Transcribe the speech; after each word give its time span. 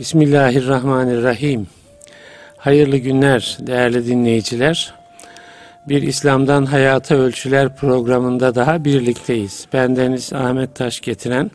Bismillahirrahmanirrahim. 0.00 1.66
Hayırlı 2.56 2.96
günler 2.96 3.58
değerli 3.60 4.06
dinleyiciler. 4.06 4.94
Bir 5.88 6.02
İslam'dan 6.02 6.64
Hayata 6.64 7.14
Ölçüler 7.14 7.76
programında 7.76 8.54
daha 8.54 8.84
birlikteyiz. 8.84 9.66
Bendeniz 9.72 10.32
Ahmet 10.32 10.74
Taş 10.74 11.00
getiren 11.00 11.50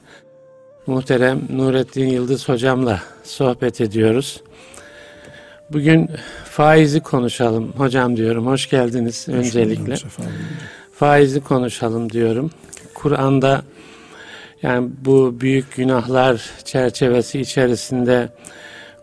muhterem 0.88 1.42
Nurettin 1.50 2.08
Yıldız 2.08 2.50
hocamla 2.50 3.02
sohbet 3.24 3.82
ediyoruz. 3.82 4.42
Bugün 5.72 6.10
faizi 6.46 7.00
konuşalım 7.00 7.74
hocam 7.78 8.18
diyorum. 8.18 8.48
Hoş 8.48 8.70
geldiniz 8.70 9.28
Hoş 9.28 9.36
öncelikle. 9.36 9.96
Faizi 10.94 11.42
konuşalım 11.42 12.12
diyorum. 12.12 12.52
Kur'an'da 12.94 13.62
yani 14.66 14.90
bu 15.06 15.42
büyük 15.42 15.76
günahlar 15.76 16.52
çerçevesi 16.64 17.42
içerisinde 17.42 18.30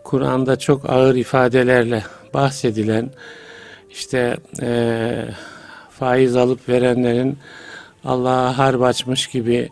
Kur'an'da 0.03 0.59
çok 0.59 0.89
ağır 0.89 1.15
ifadelerle 1.15 2.03
bahsedilen 2.33 3.09
işte 3.91 4.37
e, 4.61 5.25
faiz 5.89 6.35
alıp 6.35 6.69
verenlerin 6.69 7.37
Allah'a 8.05 8.57
harp 8.57 8.81
açmış 8.81 9.27
gibi 9.27 9.69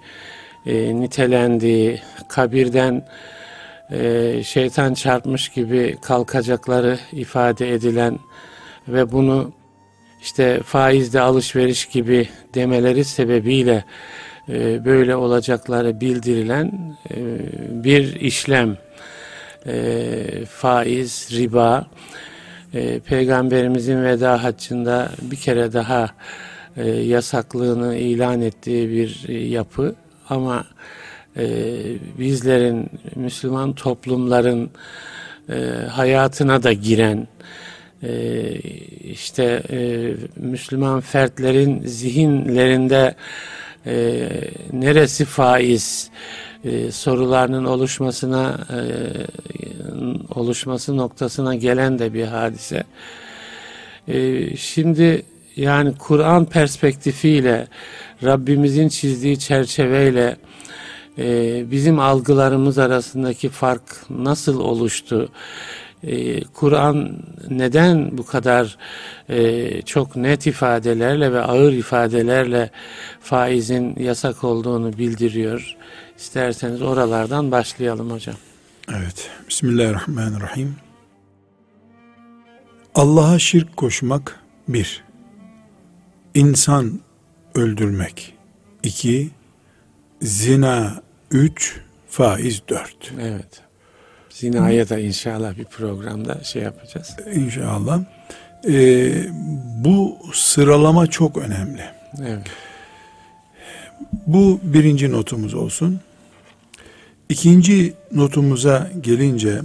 e, 0.66 0.96
nitelendiği, 1.00 2.02
kabirden 2.30 3.08
e, 3.92 4.44
şeytan 4.44 4.94
çarpmış 4.94 5.50
gibi 5.50 5.98
kalkacakları 6.02 7.00
ifade 7.12 7.74
edilen 7.74 8.20
ve 8.88 9.12
bunu 9.12 9.52
işte 10.22 10.60
faizde 10.64 11.22
alışveriş 11.22 11.86
gibi 11.86 12.30
demeleri 12.54 13.06
sebebiyle 13.06 13.84
e, 14.50 14.86
böyle 14.86 15.16
olacakları 15.16 16.02
bildirilen 16.02 16.96
e, 17.12 17.16
bir 17.84 18.16
işlem. 18.16 18.78
E, 19.68 20.46
faiz, 20.46 21.30
riba. 21.32 21.88
Peygamberimizin 23.06 24.04
veda 24.04 24.44
haccında 24.44 25.10
bir 25.22 25.36
kere 25.36 25.74
daha 25.74 26.10
yasaklığını 27.04 27.96
ilan 27.96 28.42
ettiği 28.42 28.90
bir 28.90 29.30
yapı. 29.30 29.96
Ama 30.30 30.66
bizlerin 32.20 32.90
Müslüman 33.16 33.74
toplumların 33.74 34.70
hayatına 35.90 36.64
da 36.64 36.74
giren 36.74 37.28
işte 39.04 39.64
Müslüman 40.36 41.02
fertlerin 41.02 41.82
zihinlerinde 41.86 43.16
e, 43.86 44.30
neresi 44.74 45.26
faiz 45.26 46.10
e, 46.64 46.92
sorularının 46.92 47.66
oluşmasına 47.66 48.60
e, 48.70 48.80
oluşması 50.36 50.98
noktasına 50.98 51.56
gelen 51.56 52.00
de 52.00 52.14
bir 52.14 52.26
hadise. 52.26 52.84
E, 54.08 54.56
şimdi 54.56 55.24
yani 55.56 55.94
Kur'an 56.00 56.46
perspektifiyle 56.46 57.68
Rabbimizin 58.24 58.90
çizdiği 58.90 59.40
çerçeveyle 59.40 60.38
e, 61.18 61.72
bizim 61.72 62.00
algılarımız 62.00 62.78
arasındaki 62.78 63.50
fark 63.50 63.82
nasıl 64.10 64.60
oluştu? 64.60 65.30
E, 66.04 66.44
Kur'an 66.44 67.18
neden 67.50 68.18
bu 68.18 68.26
kadar 68.26 68.78
e, 69.30 69.82
çok 69.82 70.16
net 70.16 70.48
ifadelerle 70.48 71.34
ve 71.34 71.42
ağır 71.42 71.74
ifadelerle 71.74 72.70
faizin 73.22 73.96
yasak 74.00 74.44
olduğunu 74.44 74.98
bildiriyor. 74.98 75.78
İsterseniz 76.18 76.82
oralardan 76.82 77.52
başlayalım 77.52 78.12
hocam. 78.12 78.36
Evet. 78.90 79.30
Bismillahirrahmanirrahim. 79.50 80.76
Allah'a 82.96 83.40
şirk 83.40 83.78
koşmak 83.78 84.40
bir. 84.68 85.04
İnsan 86.34 87.00
öldürmek 87.56 88.34
iki. 88.84 89.32
Zina 90.22 91.02
üç. 91.32 91.82
Faiz 92.08 92.62
dört. 92.70 93.14
Evet. 93.20 93.71
Zinaya 94.42 94.90
da 94.90 95.00
inşallah 95.00 95.58
bir 95.58 95.66
programda 95.66 96.44
şey 96.44 96.62
yapacağız. 96.62 97.16
İnşallah. 97.34 98.02
Ee, 98.68 99.14
bu 99.78 100.18
sıralama 100.34 101.08
çok 101.08 101.38
önemli. 101.38 101.84
Evet. 102.22 102.48
Bu 104.28 104.60
birinci 104.64 105.12
notumuz 105.12 105.54
olsun. 105.54 106.00
İkinci 107.30 107.94
notumuza 108.12 108.90
gelince 109.02 109.62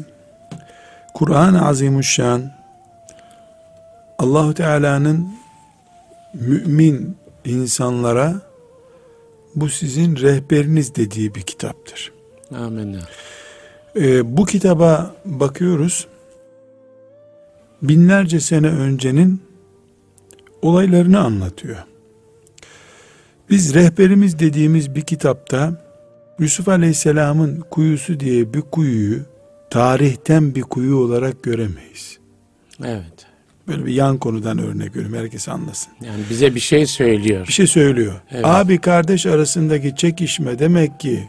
Kur'an-ı 1.14 1.66
Azimuşşan 1.66 2.52
Allahu 4.18 4.54
Teala'nın 4.54 5.28
mümin 6.34 7.16
insanlara 7.44 8.34
bu 9.54 9.68
sizin 9.68 10.16
rehberiniz 10.16 10.94
dediği 10.94 11.34
bir 11.34 11.42
kitaptır. 11.42 12.12
Amin. 12.54 12.98
Ee, 13.96 14.36
bu 14.36 14.46
kitaba 14.46 15.16
bakıyoruz. 15.24 16.06
Binlerce 17.82 18.40
sene 18.40 18.66
öncenin 18.66 19.40
olaylarını 20.62 21.20
anlatıyor. 21.20 21.76
Biz 23.50 23.74
rehberimiz 23.74 24.38
dediğimiz 24.38 24.94
bir 24.94 25.00
kitapta 25.00 25.86
Yusuf 26.38 26.68
Aleyhisselam'ın 26.68 27.64
kuyusu 27.70 28.20
diye 28.20 28.54
bir 28.54 28.60
kuyuyu 28.60 29.20
tarihten 29.70 30.54
bir 30.54 30.62
kuyu 30.62 30.96
olarak 30.96 31.42
göremeyiz. 31.42 32.18
Evet. 32.84 33.26
Böyle 33.68 33.86
bir 33.86 33.92
yan 33.92 34.18
konudan 34.18 34.58
örnek 34.58 34.96
veriyorum 34.96 35.18
herkes 35.18 35.48
anlasın. 35.48 35.92
Yani 36.04 36.22
bize 36.30 36.54
bir 36.54 36.60
şey 36.60 36.86
söylüyor. 36.86 37.46
Bir 37.46 37.52
şey 37.52 37.66
söylüyor. 37.66 38.14
Evet. 38.30 38.44
Abi 38.44 38.78
kardeş 38.78 39.26
arasındaki 39.26 39.96
çekişme 39.96 40.58
demek 40.58 41.00
ki 41.00 41.28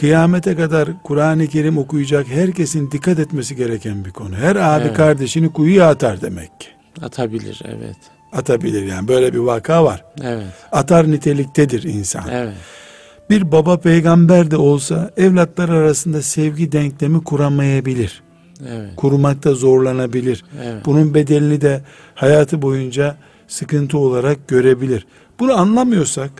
kıyamete 0.00 0.56
kadar 0.56 0.88
Kur'an-ı 1.02 1.46
Kerim 1.46 1.78
okuyacak 1.78 2.28
herkesin 2.28 2.90
dikkat 2.90 3.18
etmesi 3.18 3.56
gereken 3.56 4.04
bir 4.04 4.10
konu. 4.10 4.34
Her 4.34 4.56
abi 4.56 4.84
evet. 4.84 4.96
kardeşini 4.96 5.52
kuyuya 5.52 5.88
atar 5.88 6.20
demek 6.20 6.60
ki. 6.60 6.68
Atabilir 7.02 7.62
evet. 7.64 7.96
Atabilir 8.32 8.82
yani 8.82 9.08
böyle 9.08 9.34
bir 9.34 9.38
vaka 9.38 9.84
var. 9.84 10.04
Evet. 10.22 10.46
Atar 10.72 11.10
niteliktedir 11.10 11.82
insan. 11.82 12.24
Evet. 12.30 12.54
Bir 13.30 13.52
baba 13.52 13.80
peygamber 13.80 14.50
de 14.50 14.56
olsa 14.56 15.10
evlatlar 15.16 15.68
arasında 15.68 16.22
sevgi 16.22 16.72
denklemi 16.72 17.24
kuramayabilir. 17.24 18.22
Evet. 18.68 18.96
Kurmakta 18.96 19.54
zorlanabilir. 19.54 20.44
Evet. 20.62 20.86
Bunun 20.86 21.14
bedelini 21.14 21.60
de 21.60 21.82
hayatı 22.14 22.62
boyunca 22.62 23.16
sıkıntı 23.48 23.98
olarak 23.98 24.48
görebilir. 24.48 25.06
Bunu 25.38 25.52
anlamıyorsak 25.52 26.30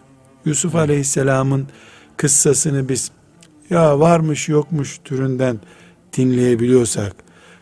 Yusuf 0.45 0.75
evet. 0.75 0.85
Aleyhisselam'ın 0.85 1.69
kıssasını 2.17 2.89
biz 2.89 3.11
ya 3.71 4.01
varmış 4.01 4.49
yokmuş 4.49 4.99
türünden 5.05 5.61
dinleyebiliyorsak, 6.17 7.17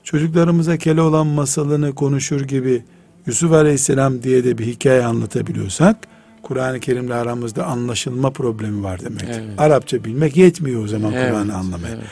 çocuklarımıza 0.05 0.77
kele 0.77 1.01
olan 1.01 1.27
masalını 1.27 1.95
konuşur 1.95 2.41
gibi 2.41 2.83
Yusuf 3.27 3.53
Aleyhisselam 3.53 4.23
diye 4.23 4.45
de 4.45 4.59
bir 4.59 4.67
hikaye 4.67 5.05
anlatabiliyorsak, 5.05 5.97
Kur'an-ı 6.43 6.81
Kerim'le 6.81 7.11
aramızda 7.11 7.67
anlaşılma 7.67 8.31
problemi 8.31 8.83
var 8.83 9.01
demek. 9.01 9.25
Evet. 9.25 9.43
Arapça 9.59 10.05
bilmek 10.05 10.37
yetmiyor 10.37 10.85
o 10.85 10.87
zaman 10.87 11.13
evet. 11.13 11.31
Kur'an'ı 11.31 11.55
anlamaya. 11.55 11.95
Evet. 11.95 12.05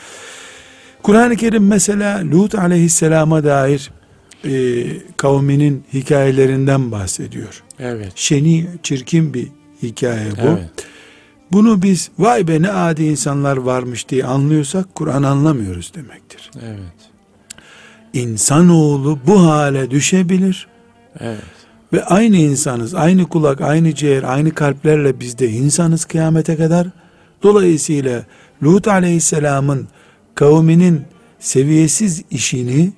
Kur'an-ı 1.03 1.35
Kerim 1.35 1.67
mesela 1.67 2.21
Lut 2.31 2.55
Aleyhisselam'a 2.55 3.43
dair 3.43 3.91
e, 4.45 4.83
kavminin 5.17 5.83
hikayelerinden 5.93 6.91
bahsediyor. 6.91 7.63
Evet. 7.79 8.11
Şeni, 8.15 8.67
çirkin 8.83 9.33
bir 9.33 9.47
hikaye 9.83 10.31
bu. 10.31 10.47
Evet. 10.47 10.69
Bunu 11.51 11.81
biz 11.81 12.09
vay 12.19 12.47
be 12.47 12.61
ne 12.61 12.71
adi 12.71 13.03
insanlar 13.03 13.57
varmış 13.57 14.09
diye 14.09 14.25
anlıyorsak 14.25 14.95
Kur'an 14.95 15.23
anlamıyoruz 15.23 15.91
demektir. 15.95 16.51
Evet. 16.65 17.09
İnsanoğlu 18.13 19.19
bu 19.27 19.41
hale 19.43 19.91
düşebilir. 19.91 20.67
Evet. 21.19 21.43
Ve 21.93 22.05
aynı 22.05 22.37
insanız, 22.37 22.93
aynı 22.93 23.25
kulak, 23.25 23.61
aynı 23.61 23.95
ciğer, 23.95 24.23
aynı 24.23 24.51
kalplerle 24.53 25.19
biz 25.19 25.39
de 25.39 25.49
insanız 25.49 26.05
kıyamete 26.05 26.55
kadar. 26.55 26.87
Dolayısıyla 27.43 28.25
Lut 28.63 28.87
aleyhisselamın 28.87 29.87
kavminin 30.35 31.01
seviyesiz 31.39 32.23
işini 32.31 32.93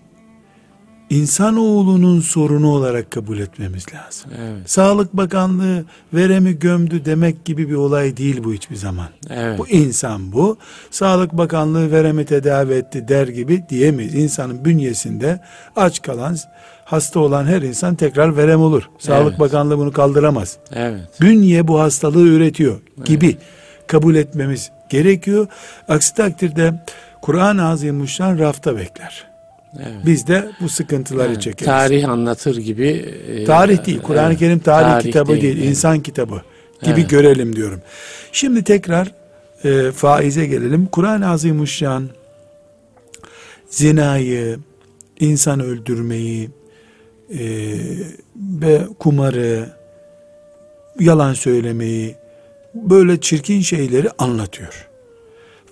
insanoğlunun 1.10 2.20
sorunu 2.20 2.72
olarak 2.72 3.12
kabul 3.12 3.40
etmemiz 3.40 3.86
lazım. 3.94 4.32
Evet. 4.42 4.70
Sağlık 4.70 5.14
Bakanlığı 5.14 5.84
veremi 6.14 6.60
gömdü 6.60 7.06
demek 7.06 7.46
gibi 7.46 7.70
bir 7.70 7.76
olay 7.76 8.18
değil 8.18 8.44
bu 8.44 8.54
hiçbir 8.54 8.76
zaman. 8.76 9.08
Evet. 9.30 9.60
Bu 9.60 9.68
insan 9.68 10.32
bu. 10.32 10.58
Sağlık 10.92 11.34
Bakanlığı 11.34 11.92
veremi 11.92 12.26
tedavi 12.26 12.74
etti 12.74 13.08
der 13.08 13.28
gibi 13.28 13.64
diyemeyiz. 13.70 14.16
İnsanın 14.16 14.66
bünyesinde 14.66 15.40
aç 15.76 16.02
kalan, 16.02 16.38
hasta 16.86 17.20
olan 17.20 17.46
her 17.46 17.62
insan 17.62 17.96
tekrar 17.96 18.38
verem 18.38 18.62
olur. 18.62 18.84
Sağlık 19.00 19.30
evet. 19.30 19.40
Bakanlığı 19.40 19.78
bunu 19.78 19.92
kaldıramaz. 19.92 20.58
Evet. 20.74 21.22
Bünye 21.22 21.68
bu 21.68 21.80
hastalığı 21.80 22.28
üretiyor 22.28 22.80
gibi 23.06 23.26
evet. 23.26 23.38
kabul 23.88 24.16
etmemiz 24.16 24.72
gerekiyor. 24.90 25.48
Aksi 25.88 26.16
takdirde 26.16 26.74
Kur'an-ı 27.22 27.68
Azimuşşan 27.68 28.40
rafta 28.40 28.78
bekler. 28.78 29.29
Evet. 29.78 30.06
Biz 30.06 30.28
de 30.28 30.52
bu 30.62 30.70
sıkıntıları 30.70 31.28
Evet, 31.32 31.42
çekeriz. 31.42 31.66
Tarih 31.66 32.10
anlatır 32.10 32.58
gibi. 32.58 32.88
e, 32.88 33.46
Tarih 33.46 33.86
değil. 33.86 34.02
Kur'an-ı 34.02 34.28
evet, 34.30 34.40
Kerim 34.40 34.60
tarih, 34.60 35.04
kitabı 35.04 35.42
değil, 35.42 35.58
evet. 35.58 35.70
insan 35.70 36.00
kitabı 36.00 36.42
gibi 36.84 37.00
Evet. 37.00 37.10
görelim 37.10 37.56
diyorum. 37.56 37.82
Şimdi 38.32 38.64
tekrar 38.64 39.14
e, 39.64 39.92
faize 39.92 40.46
gelelim. 40.46 40.86
Kur'an-ı 40.86 41.30
Azimuşşan 41.30 42.10
zinayı, 43.70 44.60
insan 45.20 45.60
öldürmeyi 45.60 46.50
e, 47.34 47.40
ve 48.36 48.82
kumarı, 49.00 49.70
yalan 51.00 51.34
söylemeyi, 51.34 52.16
böyle 52.74 53.22
çirkin 53.22 53.62
şeyleri 53.62 54.10
anlatıyor. 54.18 54.88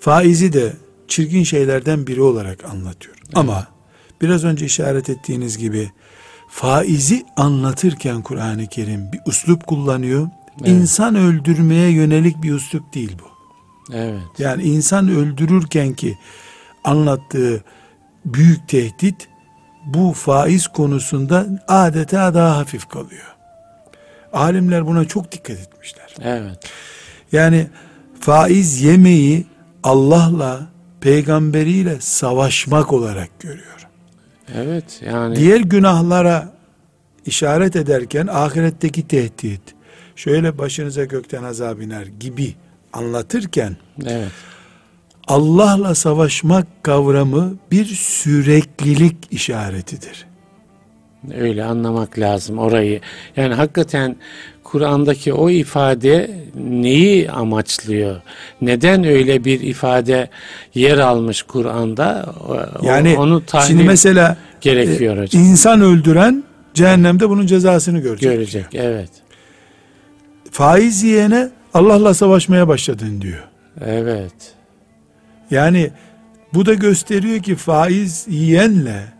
Faizi 0.00 0.52
de 0.52 0.72
çirkin 1.08 1.42
şeylerden 1.42 2.06
biri 2.06 2.22
olarak 2.22 2.64
anlatıyor. 2.64 3.16
Ama 3.34 3.66
biraz 4.20 4.44
önce 4.44 4.66
işaret 4.66 5.10
ettiğiniz 5.10 5.58
gibi 5.58 5.90
faizi 6.48 7.24
anlatırken 7.36 8.22
Kur'an-ı 8.22 8.66
Kerim 8.66 9.12
bir 9.12 9.20
uslup 9.26 9.66
kullanıyor. 9.66 10.28
Evet. 10.60 10.68
İnsan 10.68 11.14
öldürmeye 11.14 11.90
yönelik 11.90 12.42
bir 12.42 12.52
uslup 12.52 12.94
değil 12.94 13.16
bu. 13.22 13.28
Evet. 13.94 14.22
Yani 14.38 14.62
insan 14.62 15.08
öldürürken 15.08 15.92
ki 15.92 16.18
anlattığı 16.84 17.64
büyük 18.24 18.68
tehdit 18.68 19.28
bu 19.86 20.12
faiz 20.12 20.68
konusunda 20.68 21.46
adeta 21.68 22.34
daha 22.34 22.56
hafif 22.56 22.88
kalıyor. 22.88 23.34
Alimler 24.32 24.86
buna 24.86 25.04
çok 25.04 25.32
dikkat 25.32 25.58
etmişler. 25.58 26.14
Evet. 26.20 26.58
Yani 27.32 27.66
faiz 28.20 28.82
yemeyi 28.82 29.46
Allah'la 29.82 30.66
peygamberiyle 31.00 32.00
savaşmak 32.00 32.92
olarak 32.92 33.40
görüyor. 33.40 33.87
Evet. 34.54 35.00
Yani 35.06 35.36
Diğer 35.36 35.60
günahlara 35.60 36.52
işaret 37.26 37.76
ederken 37.76 38.26
ahiretteki 38.26 39.08
tehdit, 39.08 39.60
şöyle 40.16 40.58
başınıza 40.58 41.04
gökten 41.04 41.44
azap 41.44 41.82
iner 41.82 42.06
gibi 42.06 42.54
anlatırken 42.92 43.76
evet. 44.06 44.32
Allah'la 45.26 45.94
savaşmak 45.94 46.66
kavramı 46.82 47.54
bir 47.70 47.84
süreklilik 47.84 49.16
işaretidir. 49.30 50.27
Öyle 51.38 51.64
anlamak 51.64 52.18
lazım 52.18 52.58
orayı. 52.58 53.00
Yani 53.36 53.54
hakikaten 53.54 54.16
Kur'an'daki 54.64 55.32
o 55.32 55.50
ifade 55.50 56.30
neyi 56.54 57.30
amaçlıyor? 57.30 58.20
Neden 58.60 59.04
öyle 59.04 59.44
bir 59.44 59.60
ifade 59.60 60.30
yer 60.74 60.98
almış 60.98 61.42
Kur'an'da? 61.42 62.34
Yani 62.82 63.18
onu 63.18 63.46
tahlil 63.46 63.66
şimdi 63.66 63.84
mesela 63.84 64.36
gerekiyor 64.60 65.16
e, 65.16 65.20
hocam. 65.20 65.42
insan 65.42 65.80
öldüren 65.80 66.44
cehennemde 66.74 67.28
bunun 67.28 67.46
cezasını 67.46 67.98
görecek. 67.98 68.32
Görecek. 68.32 68.66
Evet. 68.72 69.10
Faiz 70.50 71.02
yiyene 71.02 71.48
Allah'la 71.74 72.14
savaşmaya 72.14 72.68
başladın 72.68 73.20
diyor. 73.20 73.44
Evet. 73.86 74.54
Yani 75.50 75.90
bu 76.54 76.66
da 76.66 76.74
gösteriyor 76.74 77.42
ki 77.42 77.56
faiz 77.56 78.26
yiyenle 78.28 79.17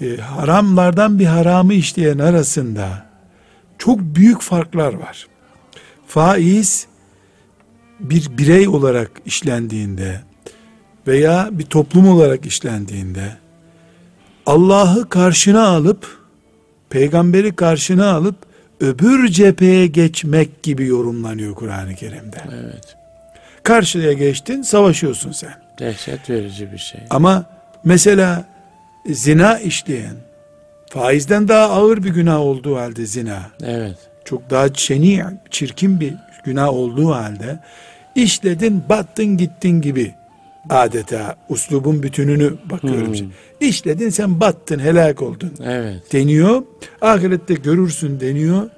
e, 0.00 0.16
haramlardan 0.16 1.18
bir 1.18 1.26
haramı 1.26 1.74
işleyen 1.74 2.18
arasında 2.18 3.06
çok 3.78 4.00
büyük 4.00 4.40
farklar 4.40 4.94
var. 4.94 5.26
Faiz 6.06 6.86
bir 8.00 8.38
birey 8.38 8.68
olarak 8.68 9.10
işlendiğinde 9.24 10.20
veya 11.06 11.48
bir 11.52 11.64
toplum 11.64 12.08
olarak 12.08 12.46
işlendiğinde 12.46 13.36
Allah'ı 14.46 15.08
karşına 15.08 15.68
alıp 15.68 16.18
peygamberi 16.90 17.56
karşına 17.56 18.12
alıp 18.12 18.36
öbür 18.80 19.28
cepheye 19.28 19.86
geçmek 19.86 20.62
gibi 20.62 20.86
yorumlanıyor 20.86 21.54
Kur'an-ı 21.54 21.94
Kerim'de. 21.94 22.42
Evet. 22.52 22.96
Karşıya 23.62 24.12
geçtin, 24.12 24.62
savaşıyorsun 24.62 25.32
sen. 25.32 25.54
Dehşet 25.78 26.30
verici 26.30 26.72
bir 26.72 26.78
şey. 26.78 27.00
Ama 27.10 27.44
mesela 27.84 28.55
zina 29.10 29.58
işleyen, 29.58 30.16
faizden 30.90 31.48
daha 31.48 31.70
ağır 31.70 32.04
bir 32.04 32.10
günah 32.10 32.40
olduğu 32.40 32.76
halde 32.76 33.06
zina, 33.06 33.50
Evet. 33.62 33.96
çok 34.24 34.50
daha 34.50 34.74
şeni, 34.74 35.22
çirkin 35.50 36.00
bir 36.00 36.14
günah 36.44 36.68
olduğu 36.68 37.10
halde, 37.10 37.60
işledin, 38.14 38.82
battın, 38.88 39.36
gittin 39.36 39.80
gibi 39.80 40.14
adeta 40.70 41.36
uslubun 41.48 42.02
bütününü 42.02 42.54
bakıyorum. 42.70 43.14
Hmm. 43.14 43.30
İşledin, 43.60 44.08
sen 44.08 44.40
battın, 44.40 44.78
helak 44.78 45.22
oldun 45.22 45.52
Evet. 45.64 46.12
deniyor. 46.12 46.62
Ahirette 47.00 47.54
görürsün 47.54 48.20
deniyor. 48.20 48.70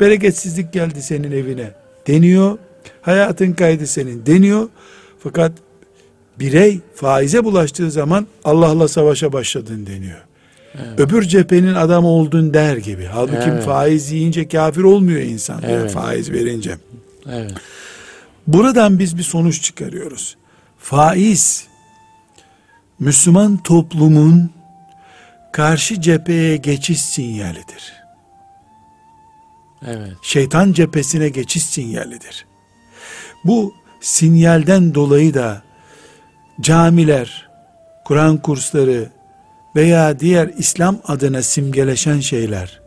Bereketsizlik 0.00 0.72
geldi 0.72 1.02
senin 1.02 1.32
evine 1.32 1.70
deniyor. 2.06 2.58
Hayatın 3.02 3.52
kaydı 3.52 3.86
senin 3.86 4.26
deniyor. 4.26 4.68
Fakat 5.18 5.52
birey 6.38 6.80
faize 6.94 7.44
bulaştığı 7.44 7.90
zaman 7.90 8.26
Allah'la 8.44 8.88
savaşa 8.88 9.32
başladın 9.32 9.86
deniyor. 9.86 10.18
Öbür 10.98 11.22
cephenin 11.22 11.74
adamı 11.74 12.08
oldun 12.08 12.54
der 12.54 12.76
gibi. 12.76 13.04
Halbuki 13.04 13.48
Evet. 13.50 13.64
faiz 13.64 14.12
yiyince 14.12 14.48
kafir 14.48 14.82
olmuyor 14.82 15.20
insan. 15.20 15.62
Evet. 15.62 15.90
faiz 15.90 16.32
verince. 16.32 16.76
Evet. 17.30 17.54
Buradan 18.46 18.98
biz 18.98 19.18
bir 19.18 19.22
sonuç 19.22 19.62
çıkarıyoruz. 19.62 20.36
Faiz 20.78 21.66
Müslüman 22.98 23.56
toplumun 23.56 24.50
karşı 25.52 26.00
cepheye 26.00 26.56
geçiş 26.56 27.02
sinyalidir. 27.02 27.92
Evet. 29.86 30.12
Şeytan 30.22 30.72
cephesine 30.72 31.28
geçiş 31.28 31.64
sinyalidir. 31.64 32.46
Bu 33.44 33.74
sinyalden 34.00 34.94
dolayı 34.94 35.34
da 35.34 35.62
camiler, 36.60 37.48
Kur'an 38.04 38.36
kursları 38.36 39.08
veya 39.76 40.20
diğer 40.20 40.50
İslam 40.58 40.98
adına 41.04 41.42
simgeleşen 41.42 42.20
şeyler 42.20 42.80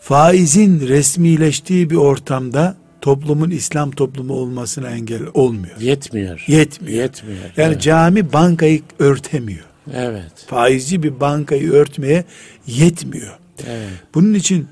faizin 0.00 0.88
resmileştiği 0.88 1.90
bir 1.90 1.96
ortamda 1.96 2.76
toplumun 3.00 3.50
İslam 3.50 3.90
toplumu 3.90 4.32
olmasına 4.32 4.90
engel 4.90 5.22
olmuyor. 5.34 5.80
Yetmiyor. 5.80 6.44
Yetmiyor. 6.46 7.02
Yetmiyor. 7.02 7.52
Yani 7.56 7.72
evet. 7.72 7.82
cami 7.82 8.32
bankayı 8.32 8.82
örtemiyor. 8.98 9.64
evet. 9.94 10.32
Faizci 10.46 11.02
bir 11.02 11.20
bankayı 11.20 11.72
örtmeye 11.72 12.24
yetmiyor. 12.66 13.38
Evet. 13.66 13.90
Bunun 14.14 14.34
için 14.34 14.68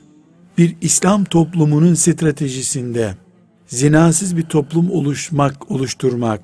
bir 0.58 0.76
İslam 0.80 1.24
toplumunun 1.24 1.94
stratejisinde 1.94 3.14
zinasız 3.66 4.36
bir 4.36 4.42
toplum 4.42 4.90
oluşmak, 4.90 5.70
oluşturmak, 5.70 6.40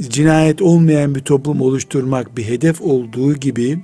cinayet 0.00 0.62
olmayan 0.62 1.14
bir 1.14 1.20
toplum 1.20 1.60
oluşturmak 1.60 2.36
bir 2.36 2.44
hedef 2.44 2.80
olduğu 2.80 3.34
gibi 3.34 3.78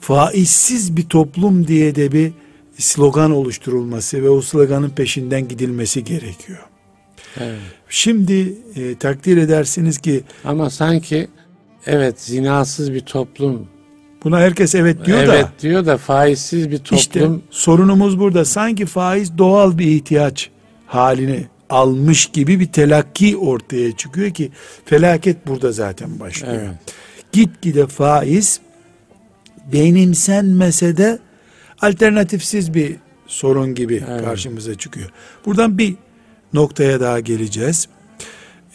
faizsiz 0.00 0.96
bir 0.96 1.08
toplum 1.08 1.66
diye 1.66 1.94
de 1.94 2.12
bir 2.12 2.32
slogan 2.78 3.30
oluşturulması 3.30 4.22
ve 4.22 4.30
o 4.30 4.42
sloganın 4.42 4.90
peşinden 4.90 5.48
gidilmesi 5.48 6.04
gerekiyor. 6.04 6.58
Evet. 7.40 7.60
Şimdi 7.88 8.54
e, 8.76 8.94
takdir 8.94 9.36
edersiniz 9.36 9.98
ki 9.98 10.22
Ama 10.44 10.70
sanki 10.70 11.28
evet 11.86 12.20
zinasız 12.20 12.92
bir 12.92 13.00
toplum 13.00 13.68
buna 14.24 14.38
herkes 14.38 14.74
evet 14.74 15.04
diyor 15.06 15.18
evet 15.18 15.44
da 15.44 15.52
diyor 15.62 15.86
da 15.86 15.98
faizsiz 15.98 16.70
bir 16.70 16.78
toplum 16.78 16.98
İşte 16.98 17.28
sorunumuz 17.50 18.20
burada. 18.20 18.44
Sanki 18.44 18.86
faiz 18.86 19.38
doğal 19.38 19.78
bir 19.78 19.86
ihtiyaç 19.86 20.50
halini 20.86 21.46
almış 21.70 22.26
gibi 22.26 22.60
bir 22.60 22.72
telakki 22.72 23.36
ortaya 23.36 23.96
çıkıyor 23.96 24.30
ki 24.30 24.50
felaket 24.84 25.46
burada 25.46 25.72
zaten 25.72 26.20
başlıyor. 26.20 26.54
Evet. 26.62 26.74
Gitgide 27.32 27.86
faiz 27.86 28.60
benimsenmese 29.72 30.96
de 30.96 31.18
alternatifsiz 31.82 32.74
bir 32.74 32.96
sorun 33.26 33.74
gibi 33.74 34.04
Evet. 34.10 34.24
karşımıza 34.24 34.74
çıkıyor. 34.74 35.10
Buradan 35.46 35.78
bir 35.78 35.94
noktaya 36.52 37.00
daha 37.00 37.20
geleceğiz. 37.20 37.88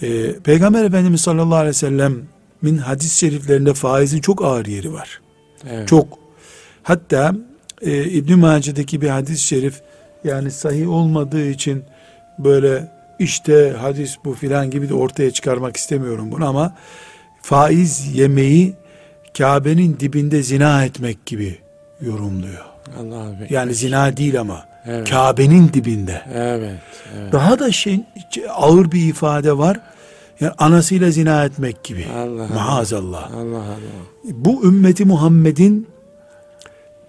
Ee, 0.02 0.34
Peygamber 0.44 0.84
Efendimiz 0.86 1.22
sallallahu 1.22 1.56
aleyhi 1.56 1.70
ve 1.70 1.74
sellem'in 1.74 2.78
hadis-i 2.78 3.18
şeriflerinde 3.18 3.74
faizin 3.74 4.22
çok 4.22 4.44
ağır 4.46 4.66
yeri 4.66 4.94
var. 4.94 5.22
evet. 5.70 5.88
Çok. 5.88 6.20
Hatta 6.84 7.36
e, 7.82 8.04
İbn 8.04 8.34
Mace'deki 8.40 9.02
bir 9.02 9.10
hadis-i 9.10 9.42
şerif 9.42 9.82
yani 10.24 10.52
sahih 10.52 10.90
olmadığı 10.90 11.48
için 11.50 11.84
böyle 12.40 12.88
işte 13.20 13.76
hadis 13.82 14.16
bu 14.26 14.34
filan 14.34 14.70
gibi 14.70 14.90
de 14.90 14.94
ortaya 14.94 15.32
çıkarmak 15.32 15.78
istemiyorum 15.78 16.32
bunu 16.32 16.46
ama 16.48 16.74
faiz 17.42 18.16
yemeyi 18.16 18.74
Kabe'nin 19.38 20.00
dibinde 20.00 20.44
zina 20.44 20.86
etmek 20.86 21.26
gibi 21.26 21.58
yorumluyor. 22.02 22.66
Allah 23.00 23.16
abi. 23.22 23.48
Yani 23.50 23.74
zina 23.74 24.18
değil 24.18 24.40
ama 24.40 24.66
Evet. 24.88 25.10
Kabe'nin 25.10 25.74
dibinde. 25.74 26.22
Evet. 26.34 26.80
Evet. 27.18 27.34
Daha 27.34 27.60
da 27.60 27.72
şey 27.72 28.02
ağır 28.50 28.92
bir 28.92 29.10
ifade 29.10 29.58
var. 29.58 29.80
Yani 30.40 30.54
anasıyla 30.58 31.12
zina 31.12 31.46
etmek 31.46 31.84
gibi. 31.84 32.06
Allah 32.16 32.48
Maazallah. 32.48 33.32
Allah 33.36 33.58
Allah. 33.58 33.76
Bu 34.24 34.68
ümmeti 34.68 35.06
Muhammed'in 35.06 35.88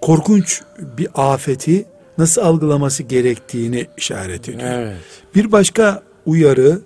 korkunç 0.00 0.62
bir 0.78 1.08
afeti 1.14 1.84
nasıl 2.18 2.42
algılaması 2.42 3.02
gerektiğini 3.02 3.86
işaret 3.96 4.48
ediyor. 4.48 4.70
Evet. 4.72 4.96
Bir 5.34 5.52
başka 5.52 6.02
uyarı, 6.26 6.80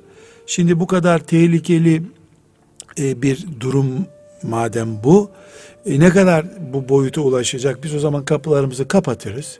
şimdi 0.46 0.80
bu 0.80 0.86
kadar 0.86 1.18
tehlikeli 1.18 2.02
e, 2.98 3.22
bir 3.22 3.46
durum 3.60 4.06
madem 4.42 5.02
bu, 5.04 5.30
e, 5.86 6.00
ne 6.00 6.10
kadar 6.10 6.46
bu 6.72 6.88
boyuta 6.88 7.20
ulaşacak? 7.20 7.84
Biz 7.84 7.94
o 7.94 7.98
zaman 7.98 8.24
kapılarımızı 8.24 8.88
kapatırız. 8.88 9.58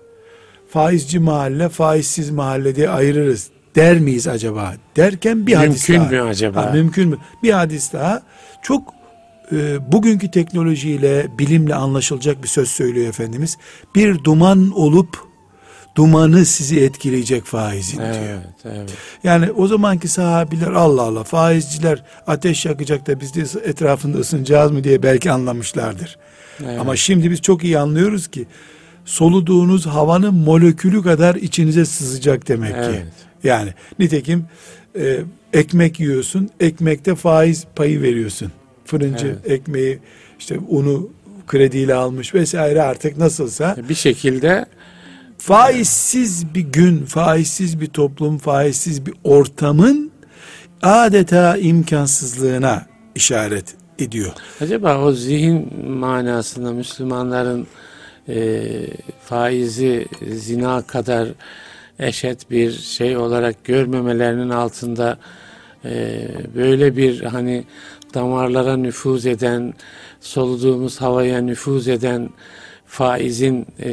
Faizci 0.71 1.19
mahalle, 1.19 1.69
faizsiz 1.69 2.31
mahalle 2.31 2.77
diye 2.77 2.89
ayırırız 2.89 3.51
der 3.77 3.99
miyiz 3.99 4.29
acaba? 4.29 4.75
Derken 4.97 5.47
bir 5.47 5.55
hadis 5.55 5.89
Mümkün 5.89 6.05
daha. 6.05 6.25
mü 6.25 6.31
acaba? 6.31 6.67
Ha, 6.67 6.71
mümkün 6.71 7.09
mü? 7.09 7.17
Bir 7.43 7.51
hadis 7.51 7.93
daha. 7.93 8.23
Çok 8.63 8.95
e, 9.53 9.93
bugünkü 9.93 10.31
teknolojiyle, 10.31 11.27
bilimle 11.39 11.75
anlaşılacak 11.75 12.43
bir 12.43 12.49
söz 12.49 12.69
söylüyor 12.69 13.09
Efendimiz. 13.09 13.59
Bir 13.95 14.25
duman 14.25 14.71
olup 14.71 15.30
dumanı 15.97 16.45
sizi 16.45 16.81
etkileyecek 16.81 17.45
faizin 17.45 17.97
diyor. 17.99 18.09
Evet, 18.09 18.39
evet. 18.65 18.91
Yani 19.25 19.53
o 19.53 19.67
zamanki 19.67 20.09
sahabiler 20.09 20.73
Allah 20.73 21.03
Allah 21.03 21.25
faizciler 21.25 22.03
ateş 22.27 22.67
yakacak 22.67 23.07
da 23.07 23.21
biz 23.21 23.35
de 23.35 23.69
etrafında 23.69 24.19
ısınacağız 24.19 24.71
mı 24.71 24.85
diye 24.85 25.03
belki 25.03 25.31
anlamışlardır. 25.31 26.19
Evet. 26.65 26.81
Ama 26.81 26.97
şimdi 26.97 27.31
biz 27.31 27.43
çok 27.43 27.65
iyi 27.65 27.79
anlıyoruz 27.79 28.29
ki 28.29 28.47
soluduğunuz 29.05 29.87
havanın 29.87 30.35
molekülü 30.35 31.03
kadar 31.03 31.35
içinize 31.35 31.85
sızacak 31.85 32.49
demek 32.49 32.75
ki. 32.75 32.81
Evet. 32.91 33.13
Yani 33.45 33.75
nitekim 33.99 34.45
e, 34.99 35.21
ekmek 35.53 36.01
yiyorsun, 36.01 36.51
ekmekte 36.61 37.15
faiz 37.15 37.65
payı 37.77 38.03
veriyorsun. 38.03 38.53
Fırıncı 38.85 39.27
Evet. 39.27 39.51
ekmeği 39.51 39.99
işte 40.39 40.59
unu 40.69 41.11
krediyle 41.47 41.95
almış 41.95 42.35
vesaire 42.35 42.83
artık 42.83 43.17
nasılsa 43.17 43.77
Bir 43.89 43.95
şekilde 43.95 44.67
faizsiz 45.41 46.55
bir 46.55 46.61
gün, 46.61 47.05
faizsiz 47.05 47.81
bir 47.81 47.87
toplum, 47.87 48.39
faizsiz 48.39 49.07
bir 49.07 49.15
ortamın 49.25 50.11
adeta 50.83 51.57
imkansızlığına 51.57 52.87
işaret 53.15 53.75
ediyor. 53.99 54.33
acaba 54.61 54.99
o 54.99 55.13
zihin 55.13 55.89
manasında 55.89 56.73
Müslümanların 56.73 57.67
e, 58.29 58.63
faizi 59.25 60.07
zina 60.31 60.83
kadar 60.83 61.29
eşit 61.99 62.51
bir 62.51 62.73
şey 62.73 63.17
olarak 63.17 63.65
görmemelerinin 63.65 64.51
altında 64.51 65.19
e, 65.85 66.29
böyle 66.55 66.97
bir 66.97 67.23
hani 67.23 67.65
damarlara 68.15 68.77
nüfuz 68.77 69.27
eden, 69.27 69.75
soluduğumuz 70.21 71.01
havaya 71.01 71.41
nüfuz 71.41 71.89
eden 71.89 72.31
faizin 72.91 73.67
e, 73.79 73.89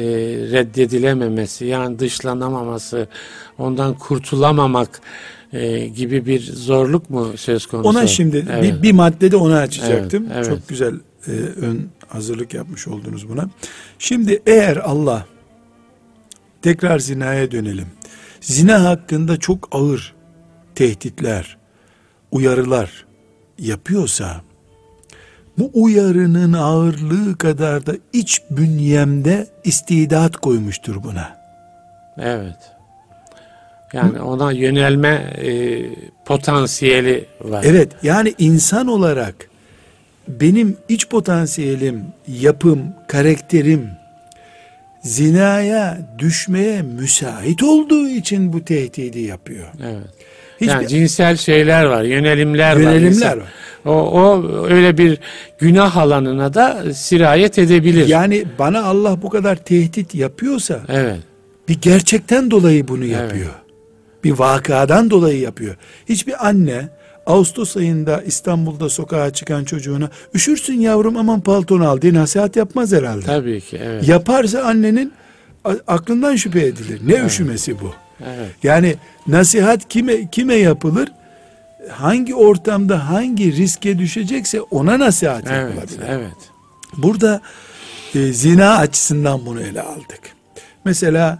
reddedilememesi, 0.52 1.64
yani 1.64 1.98
dışlanamaması, 1.98 3.08
ondan 3.58 3.94
kurtulamamak 3.94 5.00
e, 5.52 5.86
gibi 5.86 6.26
bir 6.26 6.40
zorluk 6.40 7.10
mu 7.10 7.32
söz 7.36 7.66
konusu? 7.66 7.88
Ona 7.88 8.06
şimdi 8.06 8.46
Evet. 8.50 8.62
bir, 8.62 8.82
bir 8.82 8.92
maddede 8.92 9.36
onu 9.36 9.54
açacaktım. 9.54 10.24
Evet, 10.26 10.36
evet. 10.36 10.46
Çok 10.46 10.68
güzel 10.68 10.94
e, 11.26 11.30
ön 11.60 11.88
hazırlık 12.08 12.54
yapmış 12.54 12.88
oldunuz 12.88 13.28
buna. 13.28 13.50
Şimdi 13.98 14.42
eğer 14.46 14.76
Allah 14.76 15.26
tekrar 16.62 16.98
zinaya 16.98 17.50
dönelim. 17.50 17.86
Zina 18.40 18.84
hakkında 18.84 19.36
çok 19.36 19.68
ağır 19.72 20.14
tehditler, 20.74 21.56
uyarılar 22.30 23.06
yapıyorsa 23.58 24.47
bu 25.58 25.70
uyarının 25.74 26.52
ağırlığı 26.52 27.38
kadar 27.38 27.86
da 27.86 27.92
iç 28.12 28.42
bünyemde 28.50 29.46
istidat 29.64 30.36
koymuştur 30.36 31.02
buna. 31.02 31.38
Evet. 32.18 32.56
Yani 33.92 34.20
ona 34.20 34.52
yönelme 34.52 35.08
e, 35.08 35.80
potansiyeli 36.24 37.24
var. 37.40 37.64
Evet 37.66 37.92
yani 38.02 38.34
insan 38.38 38.86
olarak 38.86 39.34
benim 40.28 40.76
iç 40.88 41.08
potansiyelim, 41.08 42.04
yapım, 42.28 42.94
karakterim 43.06 43.90
zinaya 45.02 45.98
düşmeye 46.18 46.82
müsait 46.82 47.62
olduğu 47.62 48.08
için 48.08 48.52
bu 48.52 48.64
tehdidi 48.64 49.20
yapıyor. 49.20 49.68
Evet. 49.82 50.08
Hiçbir- 50.60 50.72
yani 50.72 50.88
cinsel 50.88 51.36
şeyler 51.36 51.84
var, 51.84 52.02
yönelimler, 52.02 52.76
var. 52.76 52.80
Yönelimler 52.80 53.08
insan. 53.08 53.38
var. 53.38 53.46
O, 53.84 53.90
o 53.92 54.44
öyle 54.68 54.98
bir 54.98 55.18
günah 55.58 55.96
alanına 55.96 56.54
da 56.54 56.94
sirayet 56.94 57.58
edebilir. 57.58 58.06
Yani 58.08 58.44
bana 58.58 58.82
Allah 58.84 59.22
bu 59.22 59.28
kadar 59.30 59.56
tehdit 59.56 60.14
yapıyorsa 60.14 60.80
Evet. 60.88 61.16
bir 61.68 61.78
gerçekten 61.80 62.50
dolayı 62.50 62.88
bunu 62.88 63.04
yapıyor. 63.04 63.50
Bir 64.24 64.32
vakadan 64.32 65.10
dolayı 65.10 65.40
yapıyor. 65.40 65.76
Hiçbir 66.08 66.48
anne 66.48 66.88
Ağustos 67.26 67.76
ayında 67.76 68.22
İstanbul'da 68.22 68.88
sokağa 68.88 69.30
çıkan 69.32 69.64
çocuğuna 69.64 70.10
üşürsün 70.34 70.80
yavrum 70.80 71.16
aman 71.16 71.40
paltonu 71.40 71.88
al 71.88 72.00
diye 72.00 72.14
nasihat 72.14 72.56
yapmaz 72.56 72.92
herhalde. 72.92 73.26
Tabii 73.26 73.60
ki. 73.60 73.80
Evet. 73.84 74.08
Yaparsa 74.08 74.62
annenin 74.62 75.12
aklından 75.86 76.36
şüphe 76.36 76.60
edilir. 76.60 77.00
Ne 77.06 77.26
üşümesi 77.26 77.80
bu? 77.80 77.92
Evet. 78.20 78.50
Yani 78.62 78.96
nasihat 79.26 79.88
kime 79.88 80.30
kime 80.30 80.54
yapılır? 80.54 81.12
Hangi 81.90 82.34
ortamda 82.34 83.10
hangi 83.10 83.56
riske 83.56 83.98
düşecekse 83.98 84.60
ona 84.60 84.98
nasihat 84.98 85.44
Evet. 85.50 85.74
yapılabilir. 85.74 86.08
Evet. 86.08 86.36
Burada 86.96 87.40
e, 88.14 88.32
zina 88.32 88.76
açısından 88.76 89.46
bunu 89.46 89.60
ele 89.60 89.82
aldık. 89.82 90.20
Mesela 90.84 91.38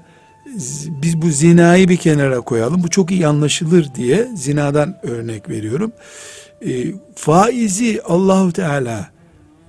biz 1.03 1.23
bu 1.23 1.31
zinayı 1.31 1.89
bir 1.89 1.97
kenara 1.97 2.41
koyalım. 2.41 2.83
Bu 2.83 2.91
çok 2.91 3.11
iyi 3.11 3.27
anlaşılır 3.27 3.95
diye 3.95 4.29
zinadan 4.35 4.97
örnek 5.03 5.49
veriyorum. 5.49 5.93
E, 6.67 6.71
faizi 7.15 8.01
Allahu 8.05 8.53
Teala 8.53 9.07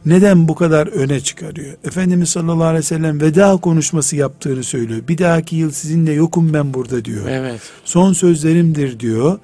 neden 0.06 0.48
bu 0.48 0.56
kadar 0.56 0.88
öne 0.88 1.20
çıkarıyor? 1.20 1.74
Efendimiz 1.84 2.30
sallallahu 2.30 2.64
aleyhi 2.64 2.80
ve 2.80 2.88
sellem 2.88 3.22
veda 3.22 3.58
konuşması 3.58 4.16
yaptığını 4.16 4.64
söylüyor. 4.64 5.02
Bir 5.08 5.18
dahaki 5.18 5.56
yıl 5.56 5.72
sizinle 5.72 6.12
yokum 6.12 6.54
ben 6.54 6.74
burada 6.74 7.06
diyor. 7.06 7.28
Evet. 7.30 7.62
Son 7.86 8.14
sözlerimdir 8.14 9.00
diyor. 9.00 9.40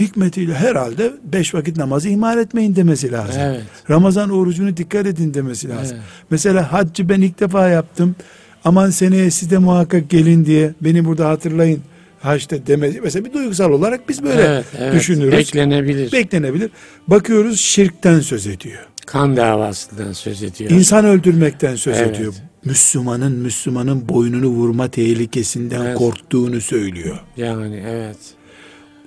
Hikmetiyle 0.00 0.54
herhalde 0.54 1.12
beş 1.24 1.54
vakit 1.54 1.76
namazı 1.76 2.08
ihmal 2.08 2.38
etmeyin 2.38 2.76
demesi 2.76 3.12
lazım. 3.12 3.40
Evet. 3.40 3.62
Ramazan 3.90 4.30
orucunu 4.30 4.76
dikkat 4.76 5.06
edin 5.06 5.34
demesi 5.34 5.68
lazım. 5.68 5.96
Evet. 5.96 6.08
Mesela 6.30 6.72
haccı 6.72 7.08
ben 7.08 7.20
ilk 7.20 7.40
defa 7.40 7.68
yaptım. 7.68 8.16
Aman 8.64 8.90
seneye 8.90 9.30
siz 9.30 9.50
de 9.50 9.58
muhakkak 9.58 10.10
gelin 10.10 10.44
diye 10.44 10.72
beni 10.80 11.04
burada 11.04 11.28
hatırlayın. 11.28 11.80
Haçta 12.20 12.66
demesi. 12.66 13.00
Mesela 13.00 13.24
bir 13.24 13.32
duygusal 13.32 13.70
olarak 13.70 14.08
biz 14.08 14.22
böyle 14.22 14.42
evet, 14.42 14.64
evet. 14.78 14.94
düşünürüz. 14.94 15.32
Beklenebilir. 15.32 16.12
Beklenebilir. 16.12 16.70
Bakıyoruz 17.08 17.60
şirkten 17.60 18.20
söz 18.20 18.46
ediyor. 18.46 18.86
Kan 19.08 19.36
davasından 19.36 20.12
söz 20.12 20.42
ediyor. 20.42 20.70
İnsan 20.70 21.04
öldürmekten 21.04 21.76
söz 21.76 21.96
Evet. 21.96 22.16
ediyor. 22.16 22.34
Müslümanın 22.64 23.32
Müslümanın 23.32 24.08
boynunu 24.08 24.46
vurma 24.46 24.88
tehlikesinden 24.88 25.84
Evet. 25.84 25.98
korktuğunu 25.98 26.60
söylüyor. 26.60 27.18
Yani 27.36 27.82
evet. 27.88 28.16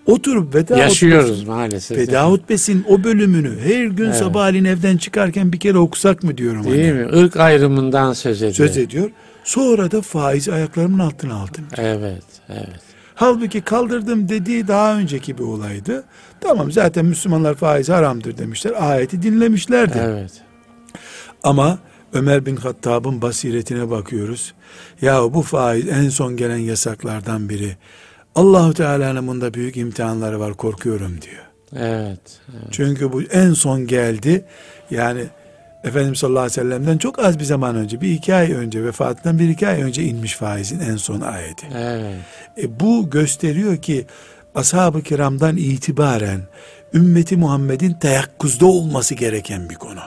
Oturup 0.05 0.55
veda 0.55 0.77
Yaşıyoruz 0.77 1.43
maalesef. 1.43 1.98
Veda 1.98 2.29
hutbesinin 2.29 2.86
o 2.89 3.03
bölümünü 3.03 3.60
her 3.60 3.86
gün 3.86 4.05
Evet. 4.05 4.15
sabahleyin 4.15 4.65
evden 4.65 4.98
çıkarken 4.98 5.53
bir 5.53 5.60
kere 5.60 5.77
okusak 5.77 6.24
mı 6.24 6.38
diyorum. 6.38 6.63
Değil 6.63 6.93
hani. 6.93 7.03
mi? 7.03 7.10
Irk 7.13 7.38
ayrımından 7.38 8.13
söz 8.13 8.41
ediyor. 8.41 8.53
Söz 8.53 8.77
ediyor. 8.77 9.12
Sonra 9.43 9.91
da 9.91 10.01
faiz 10.01 10.50
ayaklarımın 10.50 11.00
altına 11.00 11.36
aldım. 11.36 11.65
Evet, 11.77 12.24
evet. 12.50 12.90
Halbuki 13.21 13.61
kaldırdım 13.61 14.29
dediği 14.29 14.67
daha 14.67 14.95
önceki 14.95 15.37
bir 15.37 15.43
olaydı. 15.43 16.03
Tamam 16.39 16.71
zaten 16.71 17.05
Müslümanlar 17.05 17.55
faiz 17.55 17.89
haramdır 17.89 18.37
demişler. 18.37 18.73
Ayeti 18.79 19.21
dinlemişlerdi. 19.21 19.97
Evet. 20.01 20.31
Ama 21.43 21.79
Ömer 22.13 22.45
bin 22.45 22.55
Hattab'ın 22.55 23.21
basiretine 23.21 23.89
bakıyoruz. 23.89 24.53
Ya 25.01 25.33
bu 25.33 25.41
faiz 25.41 25.87
en 25.87 26.09
son 26.09 26.37
gelen 26.37 26.57
yasaklardan 26.57 27.49
biri. 27.49 27.77
Allahu 28.35 28.73
Teala'nın 28.73 29.27
bunda 29.27 29.53
büyük 29.53 29.77
imtihanları 29.77 30.39
var 30.39 30.53
korkuyorum 30.53 31.21
diyor. 31.21 31.43
Evet. 31.75 32.39
evet. 32.53 32.67
Çünkü 32.71 33.11
bu 33.13 33.21
en 33.21 33.53
son 33.53 33.87
geldi. 33.87 34.45
Yani 34.91 35.23
Efendimiz 35.83 36.19
sallallahu 36.19 36.39
aleyhi 36.39 36.59
ve 36.59 36.63
sellem'den 36.63 36.97
çok 36.97 37.19
az 37.19 37.39
bir 37.39 37.43
zaman 37.43 37.75
önce, 37.75 38.01
bir 38.01 38.09
iki 38.09 38.35
ay 38.35 38.51
önce, 38.51 38.83
vefatından 38.83 39.39
bir 39.39 39.50
iki 39.50 39.67
ay 39.67 39.81
önce 39.81 40.03
inmiş 40.03 40.35
faizin 40.35 40.79
en 40.79 40.95
son 40.95 41.21
ayeti. 41.21 41.67
Evet. 41.75 42.15
E 42.57 42.79
bu 42.79 43.09
gösteriyor 43.09 43.77
ki 43.77 44.05
ashab-ı 44.55 45.01
kiramdan 45.01 45.57
itibaren 45.57 46.41
ümmeti 46.93 47.38
Muhammed'in 47.38 47.93
teyakkuzda 47.93 48.65
olması 48.65 49.15
gereken 49.15 49.69
bir 49.69 49.75
konu. 49.75 50.01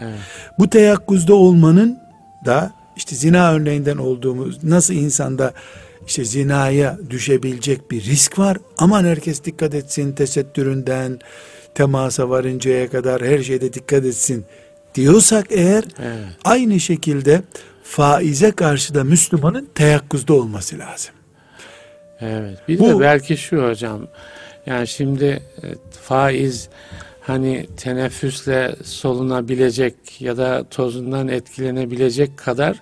Evet. 0.00 0.18
Bu 0.58 0.70
teyakkuzda 0.70 1.34
olmanın 1.34 1.98
da 2.44 2.72
işte 2.96 3.16
zina 3.16 3.52
örneğinden 3.52 3.96
olduğumuz 3.96 4.64
nasıl 4.64 4.94
insanda 4.94 5.52
işte 6.06 6.24
zinaya 6.24 6.98
düşebilecek 7.10 7.90
bir 7.90 8.04
risk 8.04 8.38
var. 8.38 8.58
Aman 8.78 9.04
herkes 9.04 9.44
dikkat 9.44 9.74
etsin 9.74 10.12
tesettüründen, 10.12 11.18
temasa 11.74 12.30
varıncaya 12.30 12.90
kadar 12.90 13.22
her 13.22 13.42
şeyde 13.42 13.72
dikkat 13.72 14.04
etsin 14.04 14.44
diyorsak 15.02 15.46
eğer 15.50 15.84
Evet. 16.02 16.18
aynı 16.44 16.80
şekilde 16.80 17.42
faize 17.82 18.50
karşı 18.50 18.94
da 18.94 19.04
Müslümanın 19.04 19.68
teyakkuzda 19.74 20.34
olması 20.34 20.78
lazım. 20.78 21.14
Evet. 22.20 22.58
Bir 22.68 22.78
Bu- 22.78 22.88
de 22.88 23.00
belki 23.00 23.36
şu 23.36 23.68
hocam. 23.68 24.00
Yani 24.66 24.88
şimdi 24.88 25.24
e, 25.24 25.66
faiz 26.02 26.68
hani 27.20 27.66
teneffüsle 27.76 28.76
solunabilecek 28.84 29.94
ya 30.20 30.36
da 30.36 30.64
tozundan 30.70 31.28
etkilenebilecek 31.28 32.36
kadar 32.38 32.80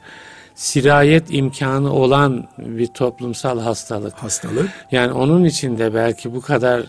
sirayet 0.54 1.24
imkanı 1.28 1.92
olan 1.92 2.48
bir 2.58 2.86
toplumsal 2.86 3.60
hastalık. 3.60 4.14
Hastalık. 4.14 4.70
Yani 4.92 5.12
onun 5.12 5.44
için 5.44 5.78
de 5.78 5.94
belki 5.94 6.34
bu 6.34 6.40
kadar 6.40 6.82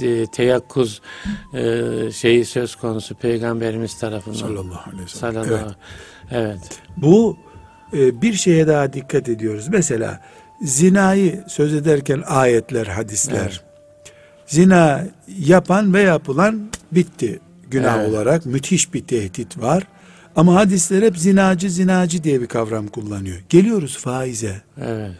e, 0.00 0.26
teyakkuz 0.26 1.00
e, 1.54 1.82
şeyi 2.12 2.44
söz 2.44 2.76
konusu 2.76 3.14
peygamberimiz 3.14 3.98
tarafından. 3.98 4.38
Sallallahu 4.38 4.90
aleyhi 4.90 5.04
ve 5.04 5.08
sellem. 5.08 5.34
Sallallahu. 5.34 5.54
Evet. 5.64 5.76
Evet. 6.30 6.80
Bu 6.96 7.36
e, 7.92 8.22
bir 8.22 8.32
şeye 8.32 8.66
daha 8.66 8.92
dikkat 8.92 9.28
ediyoruz. 9.28 9.68
Mesela 9.68 10.20
zinayı 10.62 11.44
söz 11.48 11.74
ederken 11.74 12.22
ayetler, 12.26 12.86
hadisler. 12.86 13.40
Evet. 13.40 13.64
Zina 14.46 15.04
yapan 15.38 15.94
ve 15.94 16.00
yapılan 16.02 16.68
bitti 16.92 17.40
günah 17.70 17.98
Evet. 17.98 18.08
olarak. 18.08 18.46
Müthiş 18.46 18.94
bir 18.94 19.04
tehdit 19.04 19.58
var. 19.58 19.82
Ama 20.36 20.54
hadisler 20.54 21.02
hep 21.02 21.18
zinacı 21.18 21.70
zinacı 21.70 22.24
diye 22.24 22.40
bir 22.40 22.46
kavram 22.46 22.86
kullanıyor. 22.86 23.38
Geliyoruz 23.48 23.98
faize. 23.98 24.62
Evet. 24.80 25.10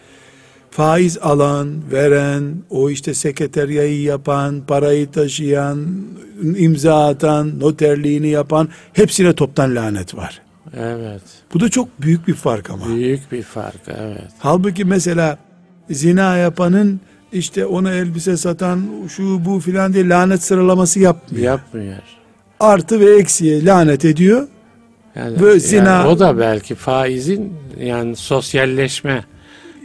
Faiz 0.76 1.18
alan, 1.18 1.68
veren, 1.92 2.54
o 2.70 2.90
işte 2.90 3.14
sekreteryayı 3.14 4.02
yapan, 4.02 4.60
parayı 4.66 5.10
taşıyan, 5.10 5.86
imza 6.56 7.06
atan, 7.08 7.60
noterliğini 7.60 8.28
yapan 8.28 8.68
hepsine 8.92 9.32
toptan 9.34 9.76
lanet 9.76 10.14
var. 10.16 10.40
Evet. 10.76 11.22
Bu 11.54 11.60
da 11.60 11.68
çok 11.68 12.02
büyük 12.02 12.28
bir 12.28 12.34
fark 12.34 12.70
ama. 12.70 12.86
Büyük 12.86 13.32
bir 13.32 13.42
fark. 13.42 13.80
Evet. 13.88 14.30
Halbuki 14.38 14.84
mesela 14.84 15.38
zina 15.90 16.36
yapanın 16.36 17.00
işte 17.32 17.66
ona 17.66 17.92
elbise 17.92 18.36
satan 18.36 18.82
şu 19.08 19.44
bu 19.44 19.60
filan 19.60 19.92
diye 19.92 20.08
lanet 20.08 20.42
sıralaması 20.42 21.00
yapmıyor. 21.00 21.44
Yapmıyor. 21.44 21.96
Artı 22.60 23.00
ve 23.00 23.16
eksiye 23.16 23.64
lanet 23.64 24.04
ediyor. 24.04 24.48
Yani, 25.14 25.42
Ve 25.42 25.48
yani 25.48 25.60
zina- 25.60 26.08
o 26.08 26.18
da 26.18 26.38
belki 26.38 26.74
faizin 26.74 27.52
yani 27.80 28.16
sosyalleşme 28.16 29.24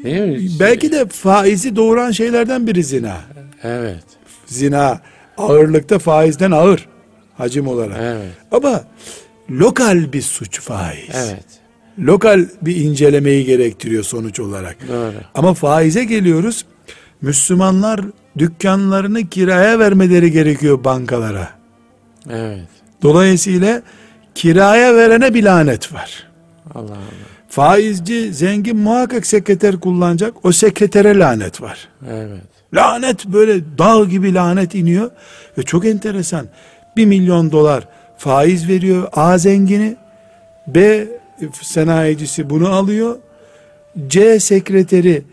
değil 0.03 0.21
mi? 0.21 0.49
Belki 0.59 0.91
de 0.91 1.05
faizi 1.05 1.75
doğuran 1.75 2.11
şeylerden 2.11 2.67
biri 2.67 2.83
zina. 2.83 3.17
Evet. 3.63 4.03
Zina 4.45 4.99
ağırlıkta 5.37 5.99
faizden 5.99 6.51
ağır 6.51 6.87
hacim 7.37 7.67
olarak. 7.67 7.97
Evet. 8.01 8.31
Ama 8.51 8.83
lokal 9.51 10.13
bir 10.13 10.21
suç 10.21 10.61
faiz. 10.61 11.09
Evet. 11.13 11.45
Lokal 11.99 12.45
bir 12.61 12.75
incelemeyi 12.75 13.45
gerektiriyor 13.45 14.03
sonuç 14.03 14.39
olarak. 14.39 14.77
Doğru. 14.87 15.13
Ama 15.35 15.53
faize 15.53 16.03
geliyoruz. 16.03 16.65
Müslümanlar 17.21 18.01
dükkanlarını 18.37 19.29
kiraya 19.29 19.79
vermeleri 19.79 20.31
gerekiyor 20.31 20.83
bankalara. 20.83 21.49
Evet. 22.29 22.67
Dolayısıyla 23.01 23.81
kiraya 24.35 24.95
verene 24.95 25.33
bir 25.33 25.43
lanet 25.43 25.93
var. 25.93 26.27
Allah 26.75 26.91
Allah. 26.91 27.38
Faizci 27.49 28.33
zengin 28.33 28.77
muhakkak 28.77 29.25
sekreter 29.25 29.79
kullanacak. 29.79 30.45
O 30.45 30.51
sekretere 30.51 31.19
lanet 31.19 31.61
var. 31.61 31.87
Evet. 32.09 32.41
Lanet 32.73 33.25
böyle 33.25 33.77
dağ 33.77 34.05
gibi 34.05 34.33
lanet 34.33 34.75
iniyor. 34.75 35.11
Ve 35.57 35.63
çok 35.63 35.85
enteresan. 35.85 36.47
Bir 36.97 37.05
milyon 37.05 37.51
dolar 37.51 37.87
faiz 38.17 38.69
veriyor 38.69 39.07
A 39.13 39.37
zengini. 39.37 39.95
B 40.67 41.07
sanayicisi 41.61 42.49
bunu 42.49 42.69
alıyor. 42.69 43.15
C 44.07 44.39
sekreteri 44.39 45.23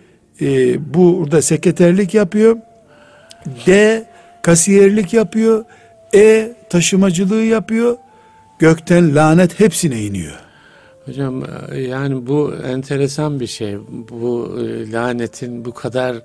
e, 0.40 0.94
burada 0.94 1.42
sekreterlik 1.42 2.14
yapıyor. 2.14 2.56
D 3.66 4.04
kasiyerlik 4.42 5.12
yapıyor. 5.12 5.64
E 6.14 6.52
taşımacılığı 6.70 7.44
yapıyor. 7.44 7.96
Gökten 8.58 9.16
lanet 9.16 9.60
hepsine 9.60 10.02
iniyor. 10.02 10.45
Hocam 11.06 11.42
e, 11.72 11.78
yani 11.80 12.26
bu 12.26 12.54
enteresan 12.66 13.40
bir 13.40 13.46
şey. 13.46 13.76
Bu 14.10 14.58
e, 14.60 14.92
lanetin 14.92 15.64
bu 15.64 15.74
kadar 15.74 16.16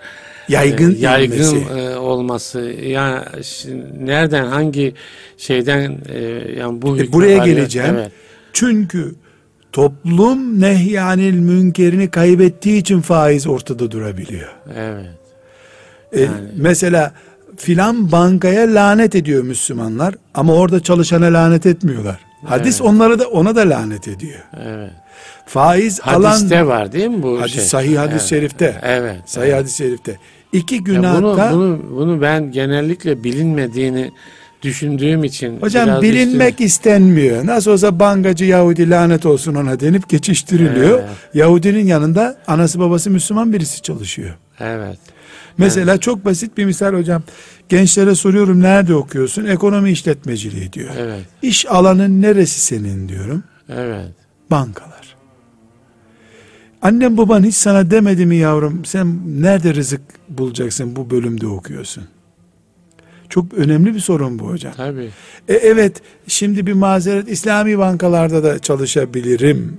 Yaygın 0.49 0.95
e, 0.95 0.97
yaygın 0.97 1.77
e, 1.77 1.95
olması. 1.97 2.59
Yani 2.85 3.23
şi- 3.25 4.05
nereden 4.05 4.45
hangi 4.45 4.93
şeyden 5.37 5.97
e, 6.09 6.19
yani 6.59 6.81
bu 6.81 6.97
E, 6.97 7.11
buraya 7.13 7.37
geleceğim. 7.37 7.95
Evet. 7.95 8.11
Çünkü 8.53 9.15
toplum 9.71 10.61
nehyanil 10.61 11.33
münkerini 11.39 12.09
kaybettiği 12.11 12.81
için 12.81 13.01
faiz 13.01 13.47
ortada 13.47 13.91
durabiliyor. 13.91 14.49
Evet. 14.77 15.05
E, 16.13 16.21
Yani- 16.21 16.35
mesela 16.55 17.13
filan 17.57 18.11
bankaya 18.11 18.73
lanet 18.73 19.15
ediyor 19.15 19.43
Müslümanlar 19.43 20.15
ama 20.33 20.53
orada 20.53 20.79
çalışana 20.79 21.25
lanet 21.25 21.65
etmiyorlar. 21.65 22.19
Hadis 22.45 22.81
Evet. 22.81 22.89
onlara 22.89 23.19
da 23.19 23.27
ona 23.27 23.55
da 23.55 23.61
lanet 23.69 24.07
ediyor. 24.07 24.39
Evet. 24.65 24.91
Faiz 25.45 25.99
Hadiste 25.99 26.59
alan 26.59 26.67
var 26.67 26.91
değil 26.91 27.07
mi 27.07 27.23
bu 27.23 27.41
hadis 27.41 27.53
şey? 27.53 27.63
sahih 27.63 27.97
hadis 27.97 28.11
evet. 28.11 28.21
şerifte. 28.21 28.75
Evet. 28.81 29.15
Sahih 29.25 29.47
evet. 29.47 29.59
hadis 29.59 29.77
şerifte. 29.77 30.17
İki 30.53 30.83
günahta 30.83 31.21
bunu, 31.21 31.51
bunu, 31.53 31.79
bunu 31.97 32.21
ben 32.21 32.51
genellikle 32.51 33.23
bilinmediğini 33.23 34.11
düşündüğüm 34.61 35.23
için 35.23 35.61
hocam 35.61 36.01
bilinmek 36.01 36.61
istenmiyor. 36.61 37.45
Nasıl 37.45 37.71
olsa 37.71 37.99
bankacı 37.99 38.45
Yahudi 38.45 38.89
lanet 38.89 39.25
olsun 39.25 39.55
ona 39.55 39.79
denip 39.79 40.09
geçiştiriliyor. 40.09 40.99
Evet. 40.99 41.09
Yahudinin 41.33 41.85
yanında 41.85 42.37
anası 42.47 42.79
babası 42.79 43.09
Müslüman 43.09 43.53
birisi 43.53 43.81
çalışıyor. 43.81 44.29
üstüne- 44.53 44.69
Evet. 44.69 44.97
Mesela 45.61 45.97
çok 45.97 46.25
basit 46.25 46.57
bir 46.57 46.65
misal 46.65 46.93
hocam. 46.93 47.23
Gençlere 47.69 48.15
soruyorum 48.15 48.61
nerede 48.61 48.95
okuyorsun? 48.95 49.45
Ekonomi 49.45 49.91
işletmeciliği 49.91 50.73
diyor. 50.73 50.89
Evet. 50.97 51.25
İş 51.41 51.65
alanın 51.65 52.21
neresi 52.21 52.59
senin 52.61 53.09
diyorum. 53.09 53.43
Evet. 53.69 54.11
Bankalar. 54.51 55.15
Annem 56.81 57.17
baban 57.17 57.43
hiç 57.43 57.55
sana 57.55 57.91
demedi 57.91 58.25
mi 58.25 58.35
yavrum 58.35 58.85
sen 58.85 59.19
nerede 59.41 59.75
rızık 59.75 60.01
bulacaksın 60.29 60.95
bu 60.95 61.09
bölümde 61.09 61.47
okuyorsun. 61.47 62.03
Çok 63.29 63.53
önemli 63.53 63.95
bir 63.95 63.99
sorun 63.99 64.39
bu 64.39 64.47
hocam. 64.47 64.73
Tabii. 64.77 65.09
E, 65.47 65.53
evet 65.53 66.01
şimdi 66.27 66.67
bir 66.67 66.73
mazeret 66.73 67.29
İslami 67.31 67.77
bankalarda 67.77 68.43
da 68.43 68.59
çalışabilirim 68.59 69.77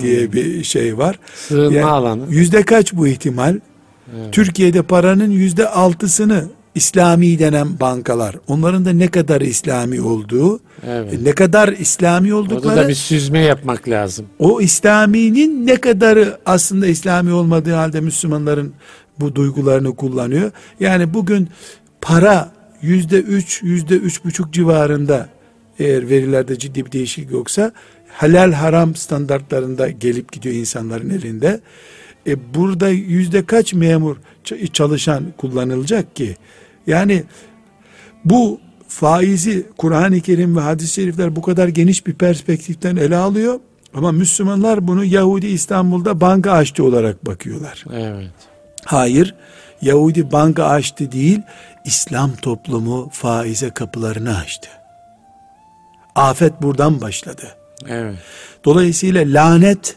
diye 0.00 0.32
bir 0.32 0.64
şey 0.64 0.98
var. 0.98 1.18
Sığınma 1.34 1.76
Yani 1.78 1.90
alanı. 1.90 2.26
Yüzde 2.30 2.62
kaç 2.62 2.92
bu 2.92 3.06
ihtimal? 3.06 3.60
Evet. 4.16 4.32
Türkiye'de 4.32 4.82
paranın 4.82 5.30
yüzde 5.30 5.68
altısını 5.68 6.44
İslami 6.74 7.38
denen 7.38 7.80
bankalar. 7.80 8.36
Onların 8.48 8.84
da 8.84 8.92
ne 8.92 9.08
kadar 9.08 9.40
İslami 9.40 10.00
olduğu, 10.00 10.60
Evet. 10.86 11.14
e, 11.14 11.24
ne 11.24 11.32
kadar 11.32 11.68
İslami 11.68 12.34
Orada 12.34 12.54
oldukları, 12.54 12.76
da 12.76 12.88
bir 12.88 12.94
süzme 12.94 13.38
yapmak 13.38 13.88
lazım. 13.88 14.26
o 14.38 14.60
İslami'nin 14.60 15.66
ne 15.66 15.76
kadarı 15.76 16.38
aslında 16.46 16.86
İslami 16.86 17.32
olmadığı 17.32 17.72
halde 17.72 18.00
Müslümanların 18.00 18.72
bu 19.20 19.34
duygularını 19.34 19.96
kullanıyor. 19.96 20.50
Yani 20.80 21.14
bugün 21.14 21.48
para 22.00 22.52
yüzde 22.82 23.20
üç, 23.20 23.62
yüzde 23.62 23.94
üç 23.94 24.24
buçuk 24.24 24.52
civarında 24.52 25.28
eğer 25.78 26.08
verilerde 26.08 26.58
ciddi 26.58 26.86
bir 26.86 26.92
değişiklik 26.92 27.32
yoksa 27.32 27.72
helal 28.08 28.52
haram 28.52 28.94
standartlarında 28.94 29.90
gelip 29.90 30.32
gidiyor 30.32 30.54
insanların 30.54 31.10
elinde. 31.10 31.60
E 32.26 32.54
burada 32.54 32.88
yüzde 32.88 33.46
kaç 33.46 33.74
memur 33.74 34.16
çalışan 34.72 35.24
kullanılacak 35.36 36.16
ki? 36.16 36.36
Yani 36.86 37.24
bu 38.24 38.60
faizi 38.88 39.66
Kur'an-ı 39.76 40.20
Kerim 40.20 40.56
ve 40.56 40.60
hadis-i 40.60 40.92
şerifler 40.92 41.36
bu 41.36 41.42
kadar 41.42 41.68
geniş 41.68 42.06
bir 42.06 42.14
perspektiften 42.14 42.96
ele 42.96 43.16
alıyor. 43.16 43.60
Ama 43.94 44.12
Müslümanlar 44.12 44.86
bunu 44.86 45.04
Yahudi 45.04 45.46
İstanbul'da 45.46 46.20
banka 46.20 46.52
açtı 46.52 46.84
olarak 46.84 47.26
bakıyorlar. 47.26 47.84
Evet. 47.92 48.30
Hayır, 48.84 49.34
Yahudi 49.82 50.32
banka 50.32 50.64
açtı 50.64 51.12
değil, 51.12 51.40
İslam 51.84 52.36
toplumu 52.36 53.08
faize 53.12 53.70
kapılarını 53.70 54.38
açtı. 54.38 54.68
Afet 56.14 56.62
buradan 56.62 57.00
başladı. 57.00 57.42
Evet. 57.88 58.14
Dolayısıyla 58.64 59.24
lanet 59.26 59.96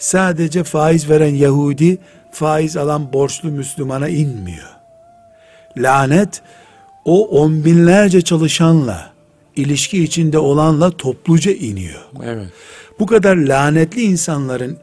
sadece 0.00 0.64
faiz 0.64 1.10
veren 1.10 1.34
Yahudi, 1.34 1.98
faiz 2.32 2.76
alan 2.76 3.12
borçlu 3.12 3.50
Müslümana 3.50 4.08
inmiyor. 4.08 4.68
Lanet 5.76 6.42
o 7.04 7.28
on 7.28 7.64
binlerce 7.64 8.22
çalışanla, 8.22 9.10
ilişki 9.56 10.04
içinde 10.04 10.38
olanla 10.38 10.90
topluca 10.90 11.52
iniyor. 11.52 12.00
Evet. 12.24 12.46
Bu 12.98 13.06
kadar 13.06 13.36
lanetli 13.36 14.02
insanların 14.02 14.78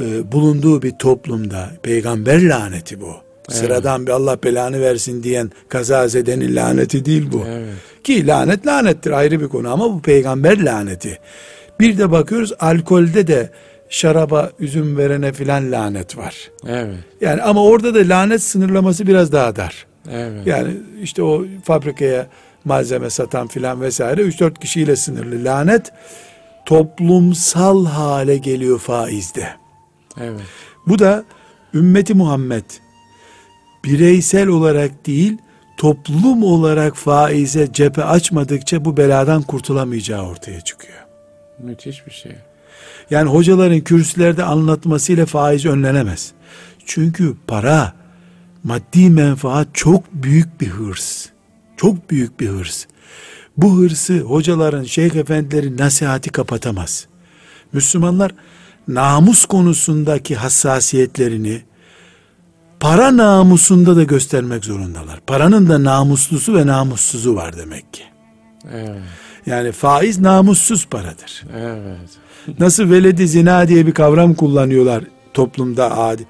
e, 0.00 0.32
bulunduğu 0.32 0.82
bir 0.82 0.90
toplumda, 0.90 1.70
peygamber 1.82 2.48
laneti 2.48 3.00
bu. 3.00 3.14
Sıradan 3.48 4.06
bir 4.06 4.12
Allah 4.12 4.38
belanı 4.44 4.80
versin 4.80 5.22
diyen 5.22 5.50
kazazedenin 5.68 6.56
laneti 6.56 7.04
değil 7.04 7.28
bu. 7.32 7.44
Evet. 7.48 7.74
Ki 8.04 8.26
lanet 8.26 8.66
lanettir 8.66 9.10
ayrı 9.10 9.40
bir 9.40 9.48
konu 9.48 9.72
ama 9.72 9.94
bu 9.94 10.02
peygamber 10.02 10.64
laneti. 10.64 11.18
Bir 11.80 11.98
de 11.98 12.10
bakıyoruz 12.10 12.52
alkolde 12.60 13.26
de 13.26 13.50
şaraba 13.92 14.50
üzüm 14.58 14.96
verene 14.96 15.32
filan 15.32 15.72
lanet 15.72 16.16
var. 16.16 16.50
Evet. 16.66 16.96
Yani 17.20 17.42
ama 17.42 17.64
orada 17.64 17.94
da 17.94 17.98
lanet 17.98 18.42
sınırlaması 18.42 19.06
biraz 19.06 19.32
daha 19.32 19.56
dar. 19.56 19.86
Evet. 20.10 20.46
Yani 20.46 20.70
işte 21.02 21.22
o 21.22 21.44
fabrikaya 21.64 22.26
malzeme 22.64 23.10
satan 23.10 23.48
filan 23.48 23.80
vesaire 23.80 24.22
3-4 24.22 24.60
kişiyle 24.60 24.96
sınırlı. 24.96 25.44
Lanet 25.44 25.92
toplumsal 26.66 27.86
hale 27.86 28.36
geliyor 28.36 28.78
faizde. 28.78 29.48
Evet. 30.20 30.40
Bu 30.86 30.98
da 30.98 31.24
ümmeti 31.74 32.14
Muhammed 32.14 32.64
bireysel 33.84 34.48
olarak 34.48 35.06
değil 35.06 35.38
toplum 35.76 36.42
olarak 36.42 36.96
faize 36.96 37.72
cephe 37.72 38.04
açmadıkça 38.04 38.84
bu 38.84 38.96
beladan 38.96 39.42
kurtulamayacağı 39.42 40.26
ortaya 40.26 40.60
çıkıyor. 40.60 40.98
Müthiş 41.58 42.06
bir 42.06 42.12
şey. 42.12 42.32
Yani 43.12 43.30
hocaların 43.30 43.80
kürsülerde 43.80 44.44
anlatmasıyla 44.44 45.26
faiz 45.26 45.66
önlenemez. 45.66 46.32
Çünkü 46.86 47.36
para, 47.46 47.92
maddi 48.64 49.10
menfaat 49.10 49.68
çok 49.72 50.12
büyük 50.12 50.60
bir 50.60 50.66
hırs. 50.66 51.26
Çok 51.76 52.10
büyük 52.10 52.40
bir 52.40 52.48
hırs. 52.48 52.86
Bu 53.56 53.76
hırsı 53.76 54.20
hocaların, 54.20 54.84
şeyh 54.84 55.14
efendilerin 55.14 55.78
nasihati 55.78 56.30
kapatamaz. 56.30 57.06
Müslümanlar 57.72 58.32
namus 58.88 59.44
konusundaki 59.44 60.36
hassasiyetlerini 60.36 61.62
para 62.80 63.16
namusunda 63.16 63.96
da 63.96 64.02
göstermek 64.02 64.64
zorundalar. 64.64 65.20
Paranın 65.26 65.68
da 65.68 65.84
namuslusu 65.84 66.54
ve 66.54 66.66
namussuzu 66.66 67.34
var 67.34 67.56
demek 67.56 67.92
ki. 67.92 68.02
Evet. 68.72 69.02
Yani 69.46 69.72
faiz 69.72 70.18
namussuz 70.18 70.86
paradır. 70.86 71.44
Evet. 71.56 72.10
Nasıl 72.58 72.90
veledi 72.90 73.28
zina 73.28 73.68
diye 73.68 73.86
bir 73.86 73.92
kavram 73.92 74.34
kullanıyorlar 74.34 75.04
toplumda 75.34 75.98
adi. 75.98 76.22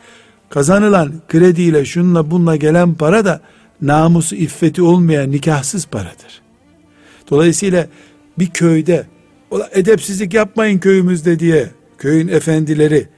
Kazanılan 0.48 1.12
krediyle 1.28 1.84
şunla 1.84 2.30
bunla 2.30 2.56
gelen 2.56 2.94
para 2.94 3.24
da 3.24 3.40
namusu 3.82 4.36
iffeti 4.36 4.82
olmayan 4.82 5.30
nikahsız 5.30 5.86
paradır. 5.86 6.42
Dolayısıyla 7.30 7.86
bir 8.38 8.46
köyde 8.46 9.06
"Ulan 9.50 9.68
edepsizlik 9.72 10.34
yapmayın 10.34 10.78
köyümüzde 10.78 11.38
diye 11.38 11.70
köyün 11.98 12.28
efendileri 12.28 13.08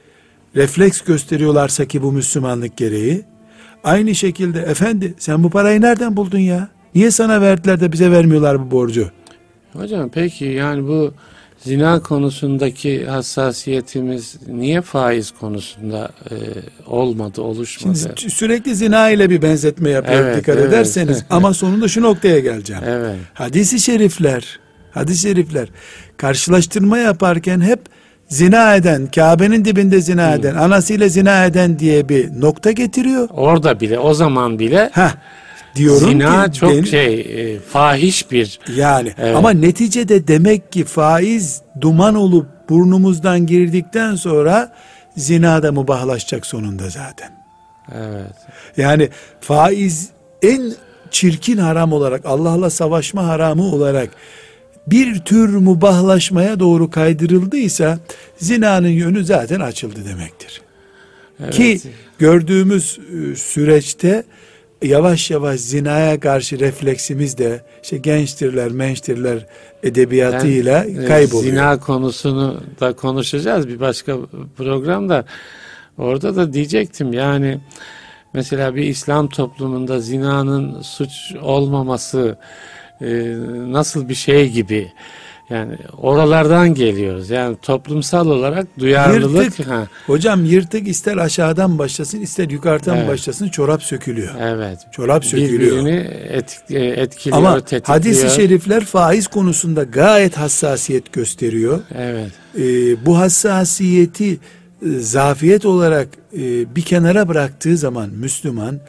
refleks 0.55 1.01
gösteriyorlarsa 1.01 1.85
ki 1.85 2.01
bu 2.03 2.11
Müslümanlık 2.11 2.77
gereği 2.77 3.21
aynı 3.83 4.15
şekilde 4.15 4.59
efendi 4.61 5.13
sen 5.17 5.43
bu 5.43 5.49
parayı 5.49 5.81
nereden 5.81 6.17
buldun 6.17 6.39
ya? 6.39 6.69
Niye 6.95 7.11
sana 7.11 7.41
verdiler 7.41 7.79
de 7.79 7.91
bize 7.91 8.11
vermiyorlar 8.11 8.65
bu 8.65 8.71
borcu? 8.71 9.09
Hocam 9.73 10.09
peki 10.13 10.45
yani 10.45 10.87
bu 10.87 11.13
zina 11.65 11.99
konusundaki 11.99 13.05
hassasiyetimiz 13.05 14.35
niye 14.47 14.81
faiz 14.81 15.31
konusunda 15.31 16.09
e, 16.31 16.35
olmadı, 16.87 17.41
oluşmadı? 17.41 17.97
Şimdi 17.97 18.31
sürekli 18.31 18.75
zina 18.75 19.09
ile 19.09 19.29
bir 19.29 19.41
benzetme 19.41 19.89
yapıyor 19.89 20.23
Evet, 20.23 20.37
dikkat 20.37 20.57
evet. 20.57 20.67
ederseniz 20.67 21.23
ama 21.29 21.53
sonunda 21.53 21.87
şu 21.87 22.01
noktaya 22.01 22.39
geleceğim. 22.39 22.83
Evet. 22.87 23.15
Hadis-i 23.33 23.79
şerifler, 23.79 24.59
hadis-i 24.91 25.21
şerifler 25.21 25.67
karşılaştırma 26.17 26.97
yaparken 26.97 27.61
hep 27.61 27.79
zina 28.27 28.75
eden, 28.75 29.07
Kabe'nin 29.15 29.65
dibinde 29.65 30.01
zina 30.01 30.33
eden, 30.33 30.55
anasıyla 30.55 31.07
zina 31.07 31.45
eden 31.45 31.79
diye 31.79 32.09
bir 32.09 32.41
nokta 32.41 32.71
getiriyor. 32.71 33.29
Orada 33.31 33.79
bile 33.79 33.99
o 33.99 34.13
zaman 34.13 34.59
bile 34.59 34.89
Heh, 34.93 35.11
diyorum 35.75 36.09
zina 36.09 36.51
ki 36.51 36.59
çok 36.59 36.71
den- 36.71 36.83
şey 36.83 37.19
e, 37.19 37.59
fahiş 37.59 38.31
bir 38.31 38.59
yani 38.75 39.13
Evet. 39.17 39.35
ama 39.35 39.49
neticede 39.51 40.27
demek 40.27 40.71
ki 40.71 40.83
faiz 40.83 41.61
duman 41.81 42.15
olup 42.15 42.47
burnumuzdan 42.69 43.45
girdikten 43.45 44.15
sonra 44.15 44.73
zina 45.17 45.63
da 45.63 45.71
mubahlaşacak 45.71 46.45
sonunda 46.45 46.89
zaten. 46.89 47.31
evet. 47.95 48.35
Yani 48.77 49.09
faiz 49.41 50.09
en 50.41 50.73
çirkin 51.11 51.57
haram 51.57 51.93
olarak 51.93 52.25
Allah'la 52.25 52.69
savaşma 52.69 53.27
haramı 53.27 53.63
olarak 53.75 54.09
bir 54.87 55.19
tür 55.19 55.49
mubahlaşmaya 55.55 56.59
doğru 56.59 56.89
kaydırıldıysa 56.89 57.99
zinanın 58.37 58.87
yönü 58.87 59.25
zaten 59.25 59.59
açıldı 59.59 59.99
demektir. 60.09 60.61
evet. 61.43 61.53
Ki 61.53 61.79
gördüğümüz 62.19 62.99
e, 63.31 63.35
süreçte 63.35 64.23
yavaş 64.87 65.31
yavaş 65.31 65.59
zinaya 65.59 66.19
karşı 66.19 66.59
refleksimiz 66.59 67.37
de 67.37 67.61
işte 67.83 67.97
gençtirler, 67.97 68.71
mençtirler 68.71 69.45
edebiyatıyla 69.83 70.85
Ben, 70.87 71.03
e, 71.03 71.05
kayboluyor. 71.05 71.53
Zina 71.53 71.79
konusunu 71.79 72.61
da 72.79 72.93
konuşacağız 72.93 73.67
bir 73.67 73.79
başka 73.79 74.17
programda. 74.57 75.25
Orada 75.97 76.35
da 76.35 76.53
diyecektim 76.53 77.13
yani 77.13 77.59
mesela 78.33 78.75
bir 78.75 78.83
İslam 78.83 79.29
toplumunda 79.29 79.99
zinanın 79.99 80.81
suç 80.81 81.11
olmaması 81.41 82.37
e, 83.01 83.07
nasıl 83.71 84.09
bir 84.09 84.15
şey 84.15 84.51
gibi. 84.51 84.91
Yani 85.49 85.77
oralardan 85.97 86.73
geliyoruz. 86.73 87.29
Yani 87.29 87.57
toplumsal 87.61 88.27
olarak 88.27 88.67
duyarlılık 88.79 89.43
Yırtık. 89.45 89.67
ha, 89.67 89.87
Hocam 90.07 90.45
yırtık 90.45 90.87
ister 90.87 91.17
aşağıdan 91.17 91.79
başlasın 91.79 92.21
ister 92.21 92.49
yukarıdan 92.49 92.97
Evet. 92.97 93.07
başlasın 93.09 93.47
çorap 93.49 93.83
sökülüyor. 93.83 94.33
evet. 94.41 94.79
Çorap 94.91 95.25
sökülüyor. 95.25 95.71
Birbirini 95.85 95.95
et, 96.29 96.59
e, 96.69 96.85
etkiliyor, 96.85 97.37
Ama 97.37 97.59
tetikliyor. 97.59 97.85
hadisi 97.99 98.29
şerifler 98.35 98.85
faiz 98.85 99.27
konusunda 99.27 99.83
gayet 99.83 100.37
hassasiyet 100.37 101.13
gösteriyor. 101.13 101.79
Evet. 101.97 102.31
Ee, 102.59 103.05
bu 103.05 103.17
hassasiyeti 103.17 104.31
e, 104.33 104.37
zafiyet 104.99 105.65
olarak 105.65 106.07
e, 106.33 106.75
bir 106.75 106.81
kenara 106.81 107.27
bıraktığı 107.27 107.77
zaman 107.77 108.09
Müslüman 108.09 108.79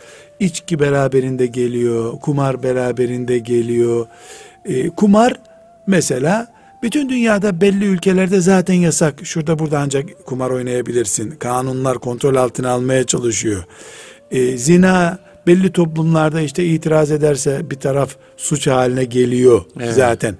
içki 0.40 0.78
beraberinde 0.80 1.46
geliyor, 1.46 2.12
kumar 2.20 2.62
beraberinde 2.62 3.38
geliyor. 3.38 4.06
E, 4.64 4.88
kumar 4.88 5.34
mesela 5.86 6.56
bütün 6.82 7.08
dünyada 7.08 7.60
belli 7.60 7.84
ülkelerde 7.84 8.40
zaten 8.40 8.74
yasak. 8.74 9.26
Şurada 9.26 9.58
burada 9.58 9.78
ancak 9.78 10.26
kumar 10.26 10.50
oynayabilirsin. 10.50 11.30
Kanunlar 11.30 11.98
kontrol 11.98 12.34
altına 12.34 12.70
almaya 12.70 13.04
çalışıyor. 13.04 13.64
E, 14.30 14.56
zina 14.56 15.18
belli 15.46 15.72
toplumlarda 15.72 16.40
işte 16.40 16.64
itiraz 16.64 17.10
ederse 17.10 17.70
bir 17.70 17.76
taraf 17.76 18.16
suç 18.36 18.66
haline 18.66 19.04
geliyor 19.04 19.64
Evet. 19.80 19.94
zaten. 19.94 20.36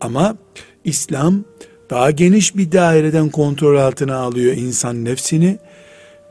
Ama 0.00 0.36
İslam 0.84 1.44
daha 1.90 2.10
geniş 2.10 2.56
bir 2.56 2.72
daireden 2.72 3.28
kontrol 3.30 3.76
altına 3.76 4.16
alıyor 4.16 4.56
insan 4.56 5.04
nefsini. 5.04 5.58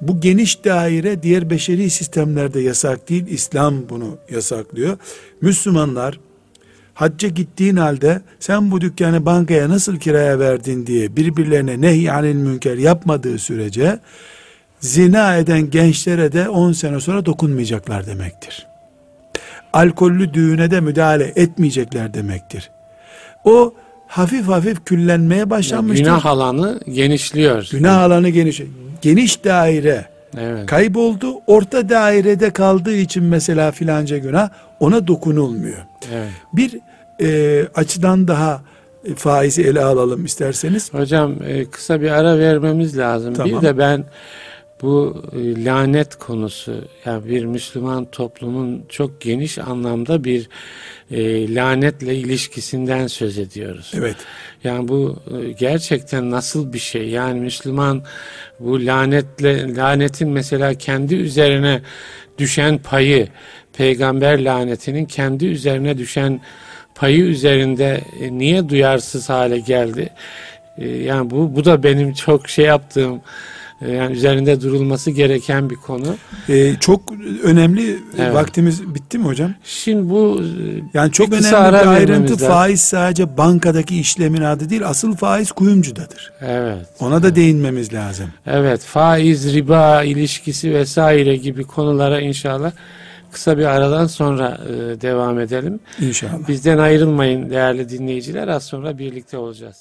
Bu 0.01 0.21
geniş 0.21 0.65
daire 0.65 1.23
diğer 1.23 1.49
beşeri 1.49 1.89
sistemlerde 1.89 2.59
yasak 2.59 3.09
değil. 3.09 3.27
İslam 3.27 3.89
bunu 3.89 4.17
yasaklıyor. 4.31 4.97
Müslümanlar 5.41 6.19
hacca 7.01 7.29
gittiğin 7.29 7.75
halde 7.75 8.21
sen 8.39 8.71
bu 8.71 8.81
dükkanı 8.81 9.25
bankaya 9.25 9.69
nasıl 9.69 9.97
kiraya 9.97 10.39
verdin 10.39 10.87
diye 10.87 11.15
birbirlerine 11.15 11.81
nehyanil 11.81 12.35
münker 12.35 12.77
yapmadığı 12.77 13.37
sürece 13.39 13.99
zina 14.79 15.35
eden 15.37 15.69
gençlere 15.69 16.31
de 16.31 16.49
10 16.49 16.71
sene 16.71 16.99
sonra 16.99 17.25
dokunmayacaklar 17.25 18.05
demektir. 18.07 18.67
Alkollü 19.73 20.33
düğüne 20.33 20.71
de 20.71 20.81
müdahale 20.81 21.33
etmeyecekler 21.35 22.13
demektir. 22.13 22.69
O 23.45 23.73
hafif 24.07 24.47
hafif 24.47 24.85
küllenmeye 24.85 25.49
başlanmıştır. 25.49 26.05
Günah 26.05 26.25
alanı 26.25 26.79
genişliyor. 26.89 27.67
Günah 27.71 27.97
alanı 27.97 28.29
geniş. 28.29 28.61
Geniş 29.01 29.43
daire 29.43 30.05
Evet. 30.37 30.65
kayboldu. 30.65 31.33
Orta 31.47 31.89
dairede 31.89 32.49
kaldığı 32.49 32.95
için 32.95 33.23
mesela 33.23 33.71
filanca 33.71 34.17
günah 34.17 34.49
ona 34.79 35.07
dokunulmuyor. 35.07 35.85
evet. 36.13 36.29
Bir 36.53 36.79
e, 37.21 37.67
açıdan 37.75 38.27
daha 38.27 38.63
faizi 39.15 39.63
ele 39.63 39.83
alalım 39.83 40.25
isterseniz. 40.25 40.93
Hocam 40.93 41.35
e, 41.47 41.65
kısa 41.65 42.01
bir 42.01 42.09
ara 42.09 42.39
vermemiz 42.39 42.97
lazım. 42.97 43.33
Tamam. 43.33 43.61
Bir 43.61 43.67
de 43.67 43.77
ben 43.77 44.05
bu 44.81 45.23
e, 45.33 45.65
lanet 45.65 46.15
konusu 46.15 46.75
yani 47.05 47.29
bir 47.29 47.45
Müslüman 47.45 48.05
toplumun 48.05 48.85
çok 48.89 49.21
geniş 49.21 49.57
anlamda 49.57 50.23
bir 50.23 50.49
e, 51.11 51.55
lanetle 51.55 52.15
ilişkisinden 52.15 53.07
söz 53.07 53.37
ediyoruz. 53.37 53.91
Evet. 53.95 54.15
Yani 54.63 54.87
bu 54.87 55.19
e, 55.31 55.51
gerçekten 55.51 56.31
nasıl 56.31 56.73
bir 56.73 56.79
şey? 56.79 57.09
Yani 57.09 57.39
Müslüman 57.39 58.03
bu 58.59 58.85
lanetle 58.85 59.75
lanetin 59.75 60.29
mesela 60.29 60.73
kendi 60.73 61.15
üzerine 61.15 61.81
düşen 62.37 62.77
payı 62.77 63.27
peygamber 63.73 64.43
lanetinin 64.43 65.05
kendi 65.05 65.45
üzerine 65.45 65.97
düşen 65.97 66.41
payı 67.01 67.23
üzerinde 67.23 68.01
e, 68.19 68.37
niye 68.37 68.69
duyarsız 68.69 69.29
hale 69.29 69.59
geldi? 69.59 70.09
E, 70.77 70.87
yani 70.89 71.29
bu 71.29 71.55
bu 71.55 71.65
da 71.65 71.83
benim 71.83 72.13
çok 72.13 72.49
şey 72.49 72.65
yaptığım 72.65 73.21
E, 73.81 73.91
yani 73.91 74.13
üzerinde 74.15 74.61
durulması 74.61 75.11
gereken 75.11 75.69
bir 75.69 75.75
konu. 75.75 76.15
Ee, 76.49 76.73
çok 76.79 77.01
önemli 77.43 77.99
Evet. 78.17 78.33
vaktimiz 78.33 78.95
bitti 78.95 79.17
mi 79.17 79.25
hocam? 79.25 79.53
Şimdi 79.63 80.09
bu 80.09 80.41
Yani 80.93 81.11
çok 81.11 81.33
önemli 81.33 81.81
bir 81.81 81.87
ayrıntı 81.87 82.33
lazım. 82.33 82.47
faiz 82.47 82.81
sadece 82.81 83.37
bankadaki 83.37 83.99
işlemin 83.99 84.41
adı 84.41 84.69
değil. 84.69 84.87
Asıl 84.87 85.15
faiz 85.15 85.51
kuyumcudadır. 85.51 86.31
evet. 86.41 86.85
Ona 86.99 87.23
da 87.23 87.35
değinmemiz 87.35 87.93
lazım. 87.93 88.27
Evet, 88.47 88.81
faiz, 88.81 89.53
riba 89.53 90.03
ilişkisi 90.03 90.73
vesaire 90.73 91.35
gibi 91.35 91.63
konulara 91.63 92.21
inşallah 92.21 92.71
kısa 93.31 93.57
bir 93.57 93.65
aradan 93.65 94.07
sonra 94.07 94.57
e, 94.67 95.01
devam 95.01 95.39
edelim. 95.39 95.79
İnşallah. 95.99 96.47
Bizden 96.47 96.77
ayrılmayın 96.77 97.49
değerli 97.49 97.89
dinleyiciler. 97.89 98.47
Az 98.47 98.63
sonra 98.63 98.97
birlikte 98.97 99.37
olacağız. 99.37 99.77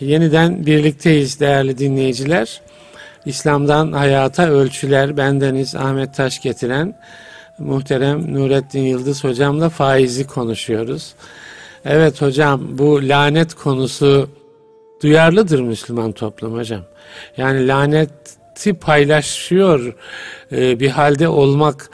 Yeniden 0.00 0.66
birlikteyiz 0.66 1.40
değerli 1.40 1.78
dinleyiciler. 1.78 2.60
İslam'dan 3.26 3.92
hayata 3.92 4.50
ölçüler 4.50 5.16
bendeniz 5.16 5.74
Ahmet 5.74 6.14
Taş 6.14 6.42
getiren 6.42 6.94
muhterem 7.58 8.34
Nurettin 8.34 8.80
Yıldız 8.80 9.24
hocamla 9.24 9.68
faizi 9.68 10.26
konuşuyoruz. 10.26 11.14
Evet 11.84 12.22
hocam 12.22 12.60
bu 12.78 13.08
lanet 13.08 13.54
konusu 13.54 14.28
duyarlıdır 15.02 15.60
Müslüman 15.60 16.12
toplum 16.12 16.58
hocam. 16.58 16.82
Yani 17.36 17.68
laneti 17.68 18.74
paylaşıyor 18.80 19.94
e, 20.52 20.80
bir 20.80 20.88
halde 20.88 21.28
olmak 21.28 21.90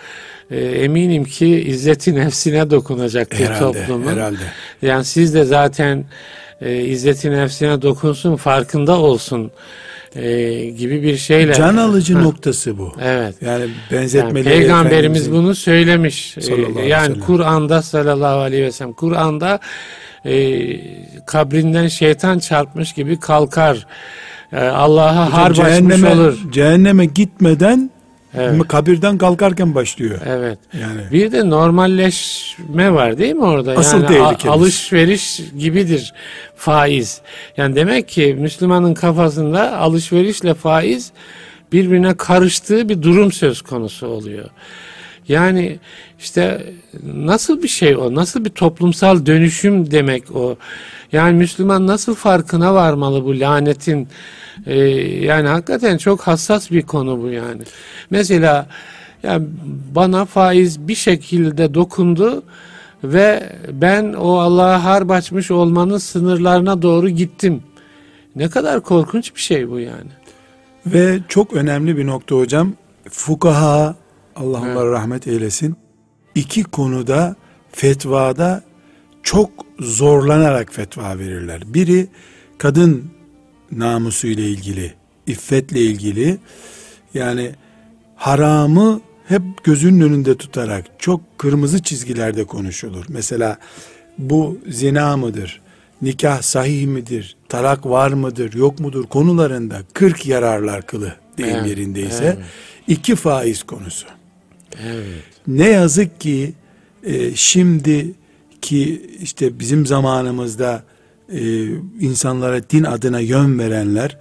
e, 0.51 0.61
eminim 0.65 1.25
ki 1.25 1.47
izzeti 1.47 2.15
nefsine 2.15 2.71
dokunacaktır 2.71 3.45
Herhalde, 3.45 3.81
toplumun. 3.81 4.13
herhalde. 4.13 4.43
Yani 4.83 5.05
siz 5.05 5.35
de 5.35 5.45
zaten 5.45 6.05
e, 6.61 6.81
izzeti 6.81 7.31
nefsine 7.31 7.83
dokunsun, 7.83 8.37
farkında 8.37 8.99
olsun 9.01 9.51
e, 10.17 10.65
gibi 10.71 11.03
bir 11.03 11.17
şeyle. 11.17 11.55
Can 11.55 11.77
alıcı 11.77 12.23
noktası 12.23 12.79
bu. 12.79 12.93
Evet. 13.03 13.35
Yani 13.41 13.61
Yani 13.61 13.71
benzetmeleri 13.93 14.45
Peygamberimiz 14.59 15.23
Efendimizin- 15.29 15.33
bunu 15.33 15.55
söylemiş. 15.55 16.37
Sallallahu 16.41 16.79
Ee, 16.81 16.83
ve 16.83 16.87
yani. 16.89 17.21
Kur'an'da 17.21 17.83
sallallahu 17.83 18.39
aleyhi 18.39 18.63
ve 18.63 18.73
sellem 18.73 18.93
Kur'an'da 18.93 19.61
e, 20.27 20.57
kabrinden 21.27 21.89
şeytan 21.89 22.39
çarpmış 22.39 22.93
gibi 22.93 23.21
kalkar. 23.21 23.87
E, 24.53 24.59
Allah'a 24.61 25.43
açmış 25.43 25.57
cehenneme, 25.67 26.11
olur. 26.11 26.39
cehenneme 26.53 27.05
gitmeden 27.07 27.91
Evet. 28.37 28.69
kabirden 28.69 29.19
kalkarken 29.19 29.75
başlıyor. 29.75 30.19
Evet. 30.27 30.59
Yani 30.81 31.01
Bir 31.13 31.33
de 31.33 31.51
normalleşme 31.51 32.93
var 32.93 33.19
değil 33.19 33.35
mi 33.35 33.45
orada? 33.45 33.73
Asıl 33.73 33.97
yani 34.03 34.07
tehlikemiz. 34.07 34.59
alışveriş 34.59 35.41
gibidir 35.59 36.13
faiz. 36.57 37.21
Yani 37.57 37.77
demek 37.77 38.09
ki 38.09 38.37
Müslümanın 38.39 38.95
kafasında 38.95 39.79
alışverişle 39.79 40.55
faiz 40.55 41.13
birbirine 41.73 42.15
karıştığı 42.17 42.89
bir 42.89 43.03
durum 43.03 43.33
söz 43.33 43.63
konusu 43.63 44.07
oluyor. 44.07 44.51
Yani 45.29 45.79
işte 46.19 46.67
nasıl 47.05 47.63
bir 47.63 47.69
şey 47.69 47.97
o? 47.97 48.15
Nasıl 48.15 48.45
bir 48.45 48.51
toplumsal 48.51 49.27
dönüşüm 49.27 49.91
demek 49.91 50.37
o? 50.37 50.57
Yani 51.13 51.37
Müslüman 51.37 51.87
nasıl 51.87 52.15
farkına 52.15 52.75
varmalı 52.75 53.25
bu 53.25 53.41
lanetin? 53.41 54.09
Ee, 54.67 54.79
yani 55.25 55.49
hakikaten 55.49 55.97
çok 55.97 56.21
hassas 56.21 56.71
bir 56.71 56.83
konu 56.83 57.23
bu 57.23 57.29
yani. 57.29 57.63
Mesela 58.11 58.67
yani 59.23 59.47
bana 59.95 60.25
faiz 60.25 60.89
bir 60.89 60.95
şekilde 60.95 61.75
dokundu 61.75 62.43
ve 63.05 63.53
ben 63.73 64.13
o 64.13 64.39
Allah'a 64.39 64.85
harp 64.85 65.11
açmış 65.11 65.51
olmanın 65.51 65.99
sınırlarına 65.99 66.83
doğru 66.83 67.09
gittim. 67.09 67.63
Ne 68.37 68.49
kadar 68.49 68.81
korkunç 68.81 69.35
bir 69.35 69.41
şey 69.41 69.71
bu 69.71 69.81
yani. 69.81 70.11
Ve 70.87 71.19
çok 71.29 71.53
önemli 71.53 71.97
bir 71.97 72.07
nokta 72.07 72.37
hocam. 72.37 72.73
Fukaha 73.11 73.95
Allah 74.37 74.61
onlara 74.61 74.91
rahmet 74.93 75.27
eylesin. 75.27 75.77
iki 76.35 76.63
konuda 76.65 77.37
fetvada 77.73 78.63
çok 79.23 79.51
zorlanarak 79.81 80.73
fetva 80.75 81.19
verirler. 81.19 81.63
Biri 81.75 82.07
kadın 82.59 83.05
namusu 83.73 84.27
ile 84.27 84.49
ilgili, 84.49 84.95
iffetle 85.27 85.81
ilgili. 85.81 86.39
Yani 87.15 87.51
haramı 88.17 89.01
hep 89.29 89.43
gözünün 89.65 90.01
önünde 90.01 90.37
tutarak 90.37 90.85
çok 90.99 91.39
kırmızı 91.39 91.83
çizgilerde 91.83 92.45
konuşulur. 92.45 93.05
Mesela 93.09 93.59
bu 94.19 94.59
zina 94.69 95.17
mıdır? 95.17 95.61
Nikah 96.03 96.43
sahih 96.43 96.87
midir? 96.87 97.37
Talak 97.49 97.87
var 97.87 98.11
mıdır? 98.13 98.53
Yok 98.55 98.81
mudur? 98.81 99.05
Konularında 99.07 99.77
40 99.93 100.27
yararlar 100.27 100.87
kılı 100.87 101.13
deyim 101.39 101.57
Evet, 101.57 101.67
yerindeyse. 101.69 102.25
evet. 102.25 102.39
iki 102.89 103.17
faiz 103.17 103.63
konusu. 103.63 104.07
Evet. 104.87 105.07
Ne 105.47 105.69
yazık 105.69 106.21
ki 106.21 106.53
e, 107.05 107.35
şimdiki 107.35 109.03
işte 109.21 109.59
bizim 109.59 109.87
zamanımızda 109.87 110.83
e, 111.33 111.65
insanlara 112.01 112.71
din 112.71 112.85
adına 112.85 113.21
yön 113.21 113.59
verenler 113.59 114.17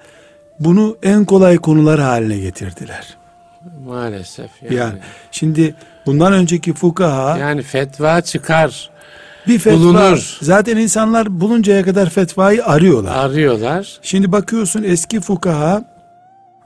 bunu 0.60 0.98
en 1.04 1.26
kolay 1.26 1.58
konular 1.58 2.00
haline 2.00 2.38
getirdiler. 2.38 3.18
Maalesef 3.88 4.50
yani. 4.64 4.76
Yani 4.76 5.00
şimdi 5.32 5.76
bundan 6.06 6.34
önceki 6.34 6.74
fukaha 6.74 7.38
Yani 7.38 7.62
fetva 7.64 8.22
çıkar, 8.22 8.90
bir 9.48 9.60
fetva 9.60 9.78
bulunur. 9.80 10.38
zaten 10.42 10.78
insanlar 10.78 11.42
buluncaya 11.42 11.84
kadar 11.84 12.10
fetvayı 12.10 12.66
arıyorlar. 12.66 13.16
arıyorlar. 13.26 14.00
Şimdi 14.02 14.32
bakıyorsun 14.32 14.84
eski 14.84 15.20
fukaha 15.22 15.93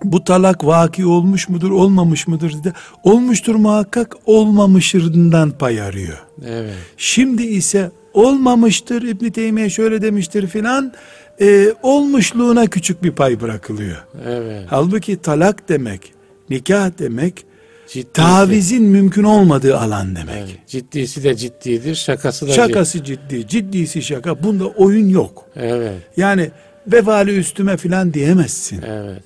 bu 0.03 0.23
talak 0.23 0.65
vaki 0.65 1.05
olmuş 1.05 1.49
mudur 1.49 1.71
olmamış 1.71 2.27
mıdır 2.27 2.53
dedi. 2.59 2.73
Olmuştur 3.03 3.55
muhakkak 3.55 4.15
olmamışından 4.25 5.51
pay 5.51 5.81
arıyor. 5.81 6.17
Evet. 6.45 6.73
Şimdi 6.97 7.43
ise 7.43 7.91
olmamıştır 8.13 9.01
İbn 9.01 9.29
Teymiye 9.29 9.69
şöyle 9.69 10.01
demiştir 10.01 10.47
filan 10.47 10.93
e, 11.41 11.73
olmuşluğuna 11.83 12.67
küçük 12.67 13.03
bir 13.03 13.11
pay 13.11 13.41
bırakılıyor. 13.41 13.97
Evet. 14.27 14.63
Halbuki 14.69 15.21
talak 15.21 15.69
demek, 15.69 16.13
nikah 16.49 16.91
demek 16.99 17.45
Ciddisi. 17.87 18.13
tavizin 18.13 18.83
mümkün 18.83 19.23
olmadığı 19.23 19.77
alan 19.77 20.15
demek. 20.15 20.35
Evet. 20.37 20.67
Ciddisi 20.67 21.23
de 21.23 21.35
ciddidir, 21.35 21.95
şakası 21.95 22.47
da 22.47 22.51
Şakası 22.53 23.03
ciddi, 23.03 23.47
ciddisi 23.47 24.01
şaka. 24.01 24.43
Bunda 24.43 24.67
oyun 24.67 25.09
yok. 25.09 25.45
ciddi. 25.53 25.65
Evet. 25.65 25.97
Yani 26.17 26.51
vebali 26.87 27.37
üstüme 27.37 27.77
filan 27.77 28.13
diyemezsin. 28.13 28.81
Evet. 28.81 29.21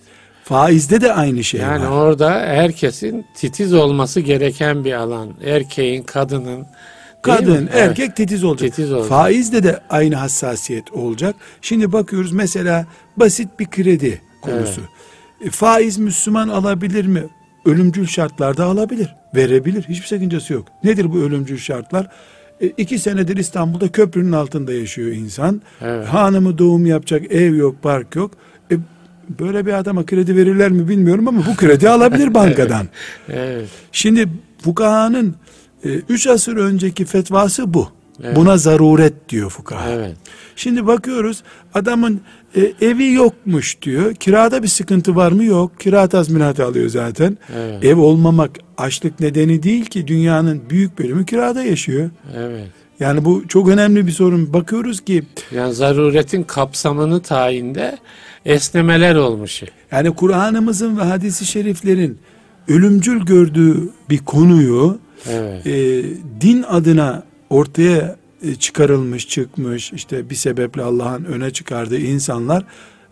Faizde 0.52 1.02
de 1.02 1.14
aynı 1.14 1.44
şey 1.44 1.62
Yani 1.62 1.86
var. 1.86 1.92
orada 1.92 2.32
herkesin 2.32 3.26
titiz 3.36 3.74
olması 3.74 4.20
gereken 4.20 4.86
bir 4.86 4.94
alan. 4.94 5.30
Erkeğin, 5.46 6.04
kadının. 6.04 6.66
Kadın, 7.22 7.70
erkek 7.74 8.16
titiz 8.16 8.44
olacak. 8.44 8.70
Titiz 8.70 8.92
olacak. 8.92 9.10
Faizde 9.10 9.64
de 9.64 9.80
aynı 9.90 10.16
hassasiyet 10.16 10.92
olacak. 10.92 11.36
Şimdi 11.62 11.92
bakıyoruz 11.92 12.32
mesela 12.32 12.86
basit 13.18 13.60
bir 13.60 13.66
kredi 13.66 14.22
konusu. 14.42 14.82
E, 15.46 15.50
Faiz 15.50 15.98
Müslüman 15.98 16.48
alabilir 16.48 17.06
mi? 17.06 17.24
Ölümcül 17.66 18.08
şartlarda 18.08 18.66
alabilir. 18.66 19.16
Verebilir. 19.36 19.84
Hiçbir 19.90 20.08
sakıncası 20.08 20.54
yok. 20.54 20.68
Nedir 20.84 21.14
bu 21.14 21.18
ölümcül 21.18 21.58
şartlar? 21.58 22.08
E, 22.62 22.68
iki 22.68 23.00
senedir 23.00 23.38
İstanbul'da 23.38 23.92
köprünün 23.92 24.32
altında 24.32 24.74
yaşıyor 24.74 25.12
insan. 25.12 25.62
Evet. 25.82 26.08
Hanımı 26.08 26.58
doğum 26.58 26.86
yapacak 26.86 27.32
ev 27.32 27.56
yok, 27.56 27.76
park 27.84 28.16
yok. 28.16 28.32
E, 29.30 29.40
böyle 29.40 29.66
bir 29.66 29.74
adama 29.74 30.06
kredi 30.06 30.36
verirler 30.36 30.72
mi 30.72 30.90
bilmiyorum 30.90 31.28
ama 31.28 31.46
bu 31.52 31.56
kredi 31.56 31.90
alabilir 31.90 32.34
bankadan. 32.34 32.88
Evet. 33.30 33.70
Şimdi 33.92 34.28
fukahanın 34.64 35.36
3 36.10 36.28
asır 36.28 36.58
önceki 36.58 37.06
fetvası 37.06 37.74
bu. 37.74 37.88
Evet. 38.24 38.36
Buna 38.36 38.58
zaruret 38.58 39.30
diyor 39.30 39.50
fukaha. 39.50 39.90
Evet. 39.90 40.16
Şimdi 40.56 40.88
bakıyoruz 40.88 41.44
adamın 41.74 42.22
e, 42.56 42.72
evi 42.82 43.14
yokmuş 43.14 43.82
diyor. 43.82 44.14
Kirada 44.14 44.64
bir 44.64 44.68
sıkıntı 44.68 45.16
var 45.16 45.32
mı? 45.32 45.44
Yok. 45.44 45.80
Kira 45.80 46.08
tazminatı 46.08 46.66
alıyor 46.66 46.90
zaten. 46.90 47.38
Evet. 47.56 47.86
Ev 47.86 47.98
olmamak 47.98 48.52
açlık 48.78 49.20
nedeni 49.20 49.64
değil 49.64 49.86
ki 49.86 50.08
dünyanın 50.08 50.62
büyük 50.70 51.00
bölümü 51.00 51.26
kirada 51.26 51.64
yaşıyor. 51.64 52.10
Evet. 52.38 52.68
Yani 53.00 53.26
bu 53.26 53.48
çok 53.48 53.70
önemli 53.70 54.08
bir 54.08 54.12
sorun. 54.12 54.54
Bakıyoruz 54.54 55.02
ki 55.02 55.24
Yani 55.52 55.74
zaruretin 55.74 56.44
kapsamını 56.44 57.22
tayinde 57.22 57.98
esnemeler 58.46 59.16
olmuş. 59.16 59.64
yani 59.92 60.16
Kur'an'ımızın 60.16 60.98
ve 60.98 61.02
hadisi 61.04 61.46
şeriflerin 61.46 62.20
ölümcül 62.68 63.20
gördüğü 63.26 63.90
bir 64.10 64.18
konuyu 64.18 65.00
Evet. 65.30 65.68
e, 65.68 66.04
din 66.42 66.64
adına 66.64 67.24
ortaya 67.50 68.16
e, 68.44 68.56
çıkarılmış 68.56 69.28
çıkmış 69.28 69.94
işte 69.94 70.30
bir 70.30 70.36
sebeple 70.36 70.82
Allah'ın 70.82 71.24
öne 71.24 71.52
çıkardığı 71.52 71.98
insanlar 71.98 72.64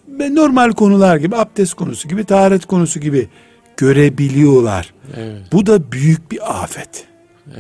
ve 0.08 0.36
normal 0.36 0.72
konular 0.72 1.18
gibi 1.18 1.36
abdest 1.36 1.74
konusu 1.74 2.08
gibi 2.08 2.24
taharet 2.24 2.66
konusu 2.66 3.00
gibi 3.00 3.28
görebiliyorlar. 3.78 4.94
Evet. 5.18 5.42
Bu 5.52 5.66
da 5.66 5.92
büyük 5.92 6.32
bir 6.32 6.62
afet. 6.64 7.06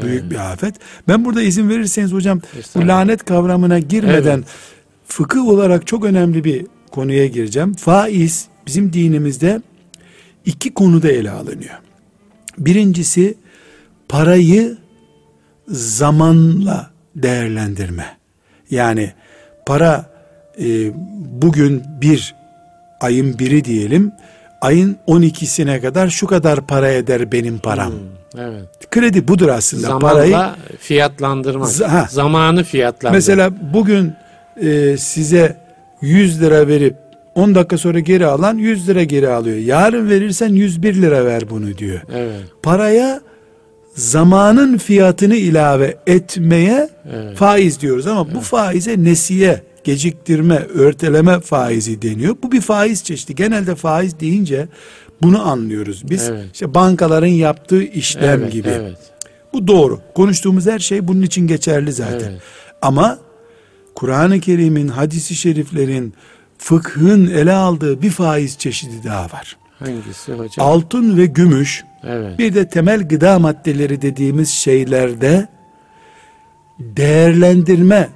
Büyük 0.04 0.32
bir 0.32 0.52
afet. 0.52 0.76
Ben 1.08 1.26
burada 1.26 1.42
izin 1.42 1.70
verirseniz 1.70 2.12
hocam 2.14 2.42
bu 2.76 2.88
lanet 2.88 3.26
kavramına 3.26 3.80
girmeden 3.80 4.38
Evet. 4.38 4.48
fıkıh 5.08 5.48
olarak 5.48 5.88
çok 5.88 6.06
önemli 6.06 6.44
bir 6.44 6.66
konuya 6.92 7.26
gireceğim. 7.28 7.74
Faiz 7.74 8.48
bizim 8.68 8.94
dinimizde 8.94 9.62
iki 10.46 10.74
konuda 10.74 11.12
ele 11.12 11.32
alınıyor. 11.32 11.80
Birincisi 12.58 13.38
parayı 14.10 14.78
zamanla 15.68 16.90
değerlendirme. 17.16 18.18
Yani 18.72 19.14
para 19.66 20.10
e, 20.60 20.92
bugün 21.42 21.84
bir 22.02 22.36
ayın 23.02 23.40
biri 23.40 23.66
diyelim 23.66 24.12
ayın 24.62 24.98
12'sine 25.08 25.82
kadar 25.82 26.10
şu 26.10 26.28
kadar 26.28 26.68
para 26.68 26.90
eder 26.92 27.32
benim 27.32 27.58
param. 27.60 27.94
Evet. 28.38 28.90
Kredi 28.92 29.28
budur 29.28 29.48
aslında. 29.48 29.88
Zamanla 29.88 30.14
Parayı 30.14 30.38
fiyatlandırmak. 30.80 31.70
Z- 31.70 31.86
ha. 31.86 32.08
Zamanı 32.10 32.64
fiyatlandırmak. 32.64 33.14
mesela 33.14 33.52
bugün 33.74 34.14
e, 34.62 34.98
size 34.98 35.58
100 36.02 36.42
lira 36.42 36.68
verip 36.68 36.96
10 37.36 37.56
dakika 37.56 37.78
sonra 37.78 38.00
geri 38.00 38.26
alan 38.26 38.58
100 38.58 38.90
lira 38.90 39.04
geri 39.04 39.30
alıyor. 39.30 39.58
Yarın 39.58 40.10
verirsen 40.10 40.50
101 40.50 41.02
lira 41.02 41.26
ver 41.26 41.50
bunu 41.50 41.78
diyor. 41.78 42.02
Evet. 42.14 42.42
Paraya 42.64 43.22
zamanın 43.96 44.78
fiyatını 44.78 45.36
ilave 45.36 45.98
etmeye 46.08 46.90
Evet. 47.14 47.38
faiz 47.38 47.82
diyoruz 47.82 48.08
ama 48.08 48.34
bu 48.36 48.40
faize 48.40 49.04
nesiye, 49.04 49.64
geciktirme, 49.84 50.56
örteleme 50.56 51.40
faizi 51.40 52.02
deniyor. 52.02 52.36
Bu 52.44 52.52
bir 52.52 52.62
faiz 52.62 53.04
çeşidi. 53.04 53.36
Genelde 53.36 53.76
faiz 53.76 54.20
deyince 54.20 54.68
bunu 55.22 55.48
anlıyoruz. 55.48 56.10
Biz 56.10 56.30
Evet. 56.30 56.46
işte 56.54 56.74
bankaların 56.74 57.28
yaptığı 57.28 57.84
işlem 57.84 58.42
evet, 58.42 58.52
gibi. 58.52 58.70
Evet. 58.70 58.98
Bu 59.54 59.68
doğru. 59.68 60.00
Konuştuğumuz 60.16 60.68
her 60.68 60.80
şey 60.80 61.08
bunun 61.08 61.22
için 61.22 61.48
geçerli 61.48 61.94
zaten. 61.94 62.30
Evet. 62.32 62.42
Ama 62.82 63.20
Kur'an-ı 64.00 64.40
Kerim'in, 64.40 64.88
hadisi 64.88 65.36
şeriflerin, 65.36 66.14
fıkhın 66.58 67.28
ele 67.28 67.54
aldığı 67.54 68.02
bir 68.02 68.10
faiz 68.10 68.58
çeşidi 68.58 69.04
daha 69.04 69.24
var. 69.24 69.58
Hangisi 69.80 70.34
hocam? 70.34 70.68
Altın 70.68 71.18
ve 71.18 71.26
gümüş 71.26 71.84
evet. 72.04 72.40
bir 72.40 72.56
de 72.56 72.70
temel 72.70 73.08
gıda 73.08 73.40
maddeleri 73.40 74.02
dediğimiz 74.02 74.50
şeylerde 74.50 75.48
değerlendirme 76.80 78.10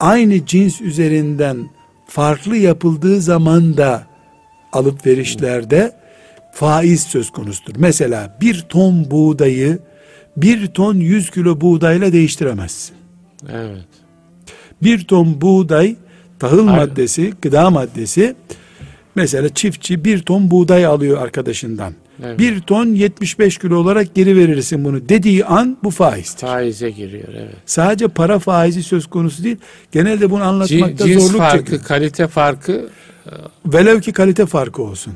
aynı 0.00 0.46
cins 0.46 0.80
üzerinden 0.80 1.70
farklı 2.06 2.56
yapıldığı 2.56 3.20
zaman 3.20 3.76
da 3.76 4.02
alıp 4.72 5.06
verişlerde 5.06 5.92
faiz 6.52 7.02
söz 7.02 7.30
konusudur. 7.30 7.74
Mesela 7.78 8.38
bir 8.40 8.60
ton 8.60 9.10
buğdayı 9.10 9.78
bir 10.36 10.66
ton 10.66 10.94
100 10.94 11.30
kilo 11.30 11.60
buğdayla 11.60 12.12
değiştiremezsin. 12.12 12.96
Evet. 13.52 13.99
Bir 14.82 15.04
ton 15.04 15.40
buğday 15.40 15.96
tahıl 16.38 16.58
Aynen. 16.58 16.76
maddesi, 16.76 17.32
gıda 17.42 17.70
maddesi 17.70 18.34
mesela 19.14 19.48
çiftçi 19.48 20.04
bir 20.04 20.18
ton 20.18 20.50
buğday 20.50 20.86
alıyor 20.86 21.22
arkadaşından. 21.22 21.94
Evet. 22.24 22.38
Bir 22.38 22.60
ton 22.60 22.86
75 22.86 23.58
kilo 23.58 23.76
olarak 23.76 24.14
geri 24.14 24.36
verirsin 24.36 24.84
bunu 24.84 25.08
dediği 25.08 25.44
an 25.44 25.78
bu 25.84 25.90
faizdir. 25.90 26.40
Faize 26.40 26.90
giriyor. 26.90 27.28
Evet. 27.36 27.54
Sadece 27.66 28.08
para 28.08 28.38
faizi 28.38 28.82
söz 28.82 29.06
konusu 29.06 29.44
değil. 29.44 29.56
Genelde 29.92 30.30
bunu 30.30 30.42
anlatmakta 30.42 31.06
cins 31.06 31.22
zorluk 31.22 31.38
farkı, 31.38 31.58
çekiyor. 31.58 31.82
kalite 31.82 32.26
farkı 32.26 32.88
Velev 33.66 34.00
ki 34.00 34.12
kalite 34.12 34.46
farkı 34.46 34.82
olsun. 34.82 35.12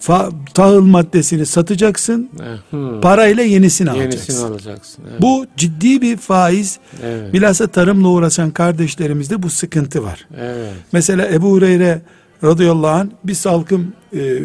Fa- 0.00 0.30
tahıl 0.54 0.80
maddesini 0.80 1.46
satacaksın, 1.46 2.30
e, 2.40 2.46
hmm, 2.70 3.00
parayla 3.00 3.42
yenisini, 3.42 3.90
alacaksın. 3.90 4.32
yenisini 4.32 4.46
alacaksın. 4.52 5.04
Evet. 5.10 5.22
Bu 5.22 5.46
ciddi 5.56 6.02
bir 6.02 6.16
faiz. 6.16 6.78
evet. 7.02 7.32
Bilhassa 7.32 7.66
tarımla 7.66 8.08
uğraşan 8.08 8.50
kardeşlerimizde 8.50 9.42
bu 9.42 9.50
sıkıntı 9.50 10.02
var. 10.02 10.28
evet. 10.38 10.72
Mesela 10.92 11.28
Ebu 11.28 11.50
Hureyre 11.50 12.02
radıyallahu 12.44 12.90
anh 12.90 13.08
bir 13.24 13.34
salkım 13.34 13.92
e, 14.16 14.38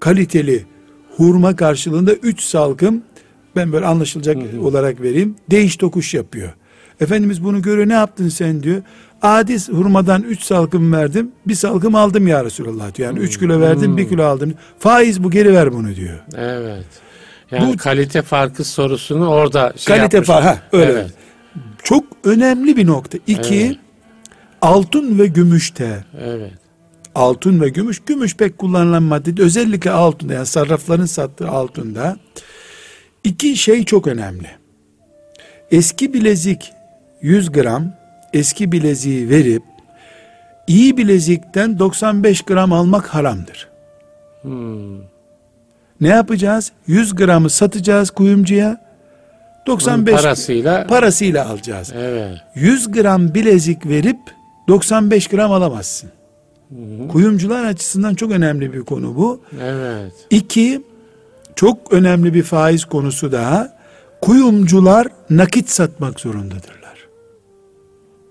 kaliteli 0.00 0.64
hurma 1.16 1.56
karşılığında 1.56 2.12
üç 2.12 2.42
salkım 2.42 3.02
ben 3.56 3.72
böyle 3.72 3.86
anlaşılacak 3.86 4.36
olarak 4.62 5.00
vereyim 5.00 5.36
değiş 5.50 5.76
tokuş 5.76 6.14
yapıyor. 6.14 6.52
Efendimiz 7.00 7.44
bunu 7.44 7.62
görüyor 7.62 7.88
ne 7.88 7.92
yaptın 7.92 8.28
sen 8.28 8.62
diyor. 8.62 8.82
Adi 9.22 9.58
hurmadan 9.72 10.22
üç 10.22 10.42
salkım 10.42 10.92
verdim 10.92 11.32
bir 11.46 11.54
salkım 11.54 11.94
aldım 11.94 12.26
ya 12.28 12.44
Resulallah 12.44 12.94
diyor. 12.94 13.08
Yani 13.10 13.18
üç 13.18 13.38
kilo 13.38 13.60
verdim 13.60 13.96
bir 13.96 14.08
kilo 14.08 14.24
aldım. 14.24 14.54
Faiz 14.78 15.24
bu 15.24 15.30
geri 15.30 15.54
ver 15.54 15.72
bunu 15.72 15.96
diyor. 15.96 16.18
Evet. 16.36 16.84
Yani 17.50 17.72
Bu- 17.72 17.76
kalite 17.76 18.22
farkı 18.22 18.64
sorusunu 18.64 19.28
orada 19.28 19.72
şey 19.76 19.96
Kalite 19.96 20.22
farkı 20.22 20.76
öyle. 20.76 20.92
Evet. 20.92 21.10
Çok 21.82 22.04
önemli 22.24 22.76
bir 22.76 22.86
nokta. 22.86 23.18
İki 23.26 23.54
Evet. 23.66 23.76
altın 24.62 25.18
ve 25.18 25.26
gümüşte 25.26 26.04
Evet. 26.20 26.52
altın 27.14 27.60
ve 27.60 27.68
gümüş. 27.68 28.00
Gümüş 28.06 28.36
pek 28.36 28.58
kullanılan 28.58 29.02
madde. 29.02 29.42
Özellikle 29.42 29.90
altında 29.90 30.34
yani 30.34 30.46
sarrafların 30.46 31.06
sattığı 31.06 31.48
altında. 31.48 32.16
iki 33.24 33.56
şey 33.56 33.84
çok 33.84 34.06
önemli. 34.06 34.46
Eski 35.70 36.14
bilezik 36.14 36.72
100 37.22 37.52
gram 37.52 37.92
eski 38.32 38.72
bileziği 38.72 39.28
verip 39.28 39.62
iyi 40.66 40.96
bilezikten 40.96 41.78
95 41.78 42.42
gram 42.42 42.72
almak 42.72 43.06
haramdır. 43.06 43.68
Hmm. 44.42 44.98
Ne 46.00 46.08
yapacağız? 46.08 46.72
100 46.86 47.14
gramı 47.14 47.50
satacağız 47.50 48.10
kuyumcuya. 48.10 48.90
95 49.66 50.12
Bunun 50.12 50.22
parasıyla 50.22 50.86
parasıyla 50.86 51.48
alacağız. 51.48 51.92
evet. 51.94 52.38
100 52.54 52.90
gram 52.90 53.34
bilezik 53.34 53.86
verip 53.86 54.18
95 54.68 55.26
gram 55.28 55.52
alamazsın. 55.52 56.10
Kuyumcular 57.08 57.64
açısından 57.64 58.14
çok 58.14 58.32
önemli 58.32 58.72
bir 58.72 58.80
konu 58.80 59.16
bu. 59.16 59.40
Evet. 59.62 60.12
İki, 60.30 60.82
çok 61.54 61.92
önemli 61.92 62.34
bir 62.34 62.42
faiz 62.42 62.84
konusu 62.84 63.32
daha. 63.32 63.80
Kuyumcular 64.20 65.06
nakit 65.30 65.70
satmak 65.70 66.20
zorundadırlar. 66.20 66.79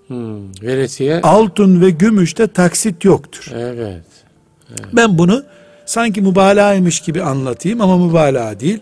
Hmm. 0.09 0.53
Veresiye 0.61 1.21
Altın 1.21 1.81
ve 1.81 1.89
gümüşte 1.89 2.47
taksit 2.47 3.05
yoktur. 3.05 3.51
evet. 3.55 4.03
Ben 4.93 5.17
bunu 5.17 5.43
sanki 5.85 6.21
mübalağaymış 6.21 6.99
gibi 6.99 7.21
anlatayım 7.23 7.81
ama 7.81 8.07
mübalağa 8.07 8.59
değil. 8.59 8.79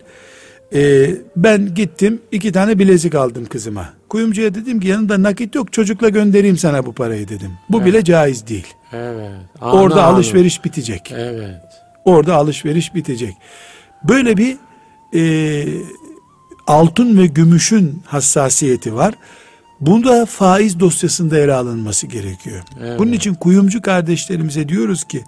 Ee, 0.74 1.10
ben 1.36 1.74
gittim 1.74 2.20
iki 2.32 2.52
tane 2.52 2.78
bilezik 2.78 3.14
aldım 3.14 3.44
kızıma. 3.46 3.88
Kuyumcuya 4.08 4.54
dedim 4.54 4.80
ki 4.80 4.88
yanında 4.88 5.22
nakit 5.22 5.54
yok 5.54 5.72
çocukla 5.72 6.08
göndereyim 6.08 6.56
sana 6.56 6.86
bu 6.86 6.92
parayı 6.92 7.28
dedim. 7.28 7.50
Bu 7.70 7.84
bile 7.84 8.04
caiz 8.04 8.46
değil. 8.46 8.66
Evet. 8.92 9.30
Orada 9.60 9.94
Anı 9.94 10.02
anı. 10.02 10.14
alışveriş 10.16 10.64
bitecek. 10.64 11.12
Evet. 11.16 11.60
Orada 12.04 12.34
alışveriş 12.34 12.94
bitecek. 12.94 13.34
Böyle 14.08 14.36
bir 14.36 14.56
e, 15.14 15.64
altın 16.66 17.18
ve 17.18 17.26
gümüşün 17.26 18.02
hassasiyeti 18.06 18.94
var. 18.94 19.14
Bunda 19.80 20.26
faiz 20.26 20.80
dosyasında 20.80 21.38
ele 21.38 21.52
alınması 21.52 22.06
gerekiyor. 22.06 22.62
Evet. 22.80 22.98
Bunun 22.98 23.12
için 23.12 23.34
kuyumcu 23.34 23.82
kardeşlerimize 23.82 24.68
diyoruz 24.68 25.04
ki 25.04 25.24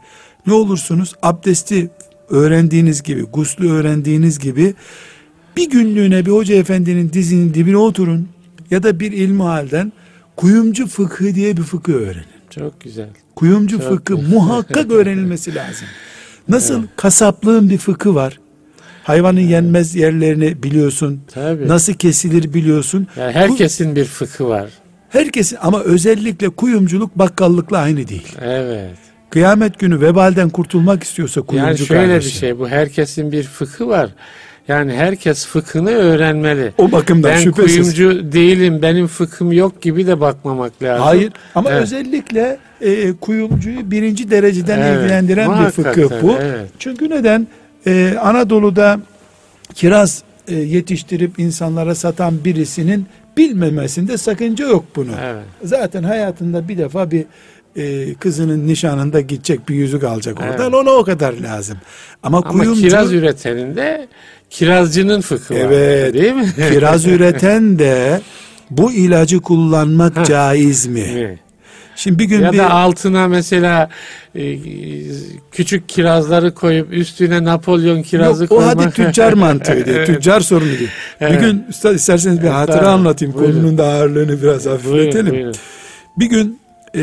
ne 0.47 0.53
olursunuz 0.53 1.15
abdesti 1.23 1.91
öğrendiğiniz 2.31 3.03
gibi, 3.03 3.23
guslü 3.23 3.71
öğrendiğiniz 3.71 4.39
gibi 4.39 4.75
bir 5.57 5.71
günlüğüne 5.71 6.27
bir 6.27 6.31
hoca 6.31 6.55
efendinin 6.55 7.13
dizinin 7.13 7.55
dibine 7.55 7.77
oturun 7.77 8.29
ya 8.71 8.83
da 8.83 9.01
bir 9.01 9.13
ilmi 9.13 9.43
halden 9.43 9.93
kuyumcu 10.37 10.87
fıkhı 10.87 11.35
diye 11.35 11.57
bir 11.57 11.63
fıkıh 11.63 11.93
öğrenin. 11.93 12.25
Çok 12.51 12.81
güzel. 12.81 13.09
Kuyumcu 13.37 13.79
Çok 13.79 13.89
fıkhı 13.89 14.17
muhakkak 14.17 14.93
öğrenilmesi 14.93 15.55
lazım. 15.55 15.89
Nasıl 16.49 16.83
kasaplığın 16.97 17.71
bir 17.71 17.79
fıkhı 17.79 18.15
var. 18.15 18.40
Hayvanın 19.05 19.41
yenmez 19.41 19.95
yerlerini 19.97 20.63
biliyorsun. 20.63 21.21
Tabii. 21.35 21.69
Nasıl 21.69 21.93
kesilir 21.93 22.55
biliyorsun. 22.55 23.07
Yani 23.19 23.33
herkesin 23.33 23.97
bir 23.97 24.05
fıkhı 24.05 24.49
var. 24.49 24.71
Herkesin 25.09 25.59
ama 25.63 25.81
özellikle 25.83 26.49
kuyumculuk 26.49 27.19
bakkallıkla 27.19 27.79
aynı 27.79 28.09
değil. 28.09 28.37
Evet. 28.43 28.91
Kıyamet 29.31 29.79
günü 29.79 30.01
vebalden 30.01 30.49
kurtulmak 30.49 31.03
istiyorsa 31.03 31.43
kuyumcu 31.43 31.67
Yani 31.69 31.79
şöyle 31.79 32.07
kardeşi, 32.07 32.27
bir 32.29 32.33
şey 32.33 32.59
bu 32.59 32.69
herkesin 32.69 33.33
bir 33.33 33.43
fıkhı 33.43 33.89
var. 33.89 34.11
Yani 34.69 34.93
herkes 34.93 35.47
fıkhını 35.47 35.91
öğrenmeli. 35.91 36.73
O 36.79 36.93
bakımdan 36.93 37.31
ben 37.31 37.41
şüphesiz. 37.41 37.95
kuyumcu 37.97 38.33
değilim, 38.33 38.83
benim 38.83 39.07
fıkhım 39.07 39.53
yok 39.53 39.83
gibi 39.83 40.07
de 40.07 40.21
bakmamak 40.21 40.83
lazım. 40.83 41.05
Hayır 41.07 41.33
ama 41.55 41.71
Evet. 41.71 41.83
özellikle 41.83 42.59
e, 42.81 43.13
kuyumcuyu 43.13 43.91
birinci 43.91 44.31
dereceden 44.31 44.79
Evet, 44.79 44.99
ilgilendiren 44.99 45.65
bir 45.67 45.71
fıkıh 45.71 46.23
bu. 46.23 46.37
evet. 46.41 46.69
Çünkü 46.79 47.11
neden? 47.11 47.47
E, 47.87 48.17
Anadolu'da 48.23 49.01
kiraz 49.75 50.23
e, 50.49 50.55
yetiştirip 50.55 51.39
insanlara 51.39 51.95
satan 51.95 52.45
birisinin 52.45 53.07
bilmemesinde 53.37 54.19
sakınca 54.19 54.67
yok 54.67 54.85
bunu. 54.97 55.11
Evet. 55.25 55.45
Zaten 55.65 56.03
hayatında 56.03 56.69
bir 56.69 56.79
defa 56.79 57.11
bir 57.11 57.25
e, 57.77 58.15
kızının 58.15 58.67
nişanında 58.67 59.21
gidecek 59.21 59.69
bir 59.69 59.75
yüzük 59.75 60.05
alacak 60.05 60.41
oradan. 60.41 60.73
Evet. 60.73 60.75
Ona 60.75 60.91
o 60.91 61.05
kadar 61.05 61.33
lazım. 61.33 61.79
Ama, 62.23 62.39
Ama 62.39 62.49
kuyumcu 62.49 62.81
kiraz 62.81 63.13
üreteninde 63.13 64.09
kirazcının 64.51 65.21
fıkhı 65.21 65.55
var. 65.55 65.61
Evet. 65.61 66.15
Değil 66.15 66.33
mi? 66.33 66.53
kiraz 66.57 67.07
üreten 67.07 67.79
de 67.79 68.21
bu 68.71 68.93
ilacı 68.93 69.41
kullanmak 69.41 70.27
caiz 70.27 70.87
mi? 70.87 71.07
Evet. 71.17 71.39
Şimdi 72.01 72.19
bir 72.19 72.25
gün 72.25 72.41
ya 72.43 72.53
bir 72.53 72.59
da 72.59 72.71
altına 72.71 73.29
mesela 73.29 73.89
e, 74.35 74.57
küçük 75.53 75.89
kirazları 75.89 76.55
koyup 76.55 76.93
üstüne 76.93 77.45
Napolyon 77.45 78.03
kirazı 78.03 78.43
Yok, 78.43 78.53
o 78.53 78.57
koymak. 78.57 78.77
hadi 78.77 78.91
tüccar 78.91 79.33
mantığı 79.33 79.87
diye, 79.87 80.05
tüccar 80.07 80.41
sorunu 80.41 80.69
diye. 80.79 80.89
Bir 81.21 81.27
Evet. 81.27 81.41
gün 81.41 81.65
üstad 81.69 81.95
isterseniz 81.95 82.43
bir 82.43 82.49
hatıra 82.49 82.77
Tamam, 82.81 83.01
anlatayım. 83.01 83.35
buyurun. 83.35 83.53
Konunun 83.53 83.79
da 83.79 83.85
ağırlığını 83.87 84.43
biraz 84.43 84.67
hafifletelim. 84.67 85.27
Buyurun, 85.27 85.33
buyurun. 85.33 85.55
Bir 86.19 86.27
gün 86.27 86.59
e, 86.97 87.03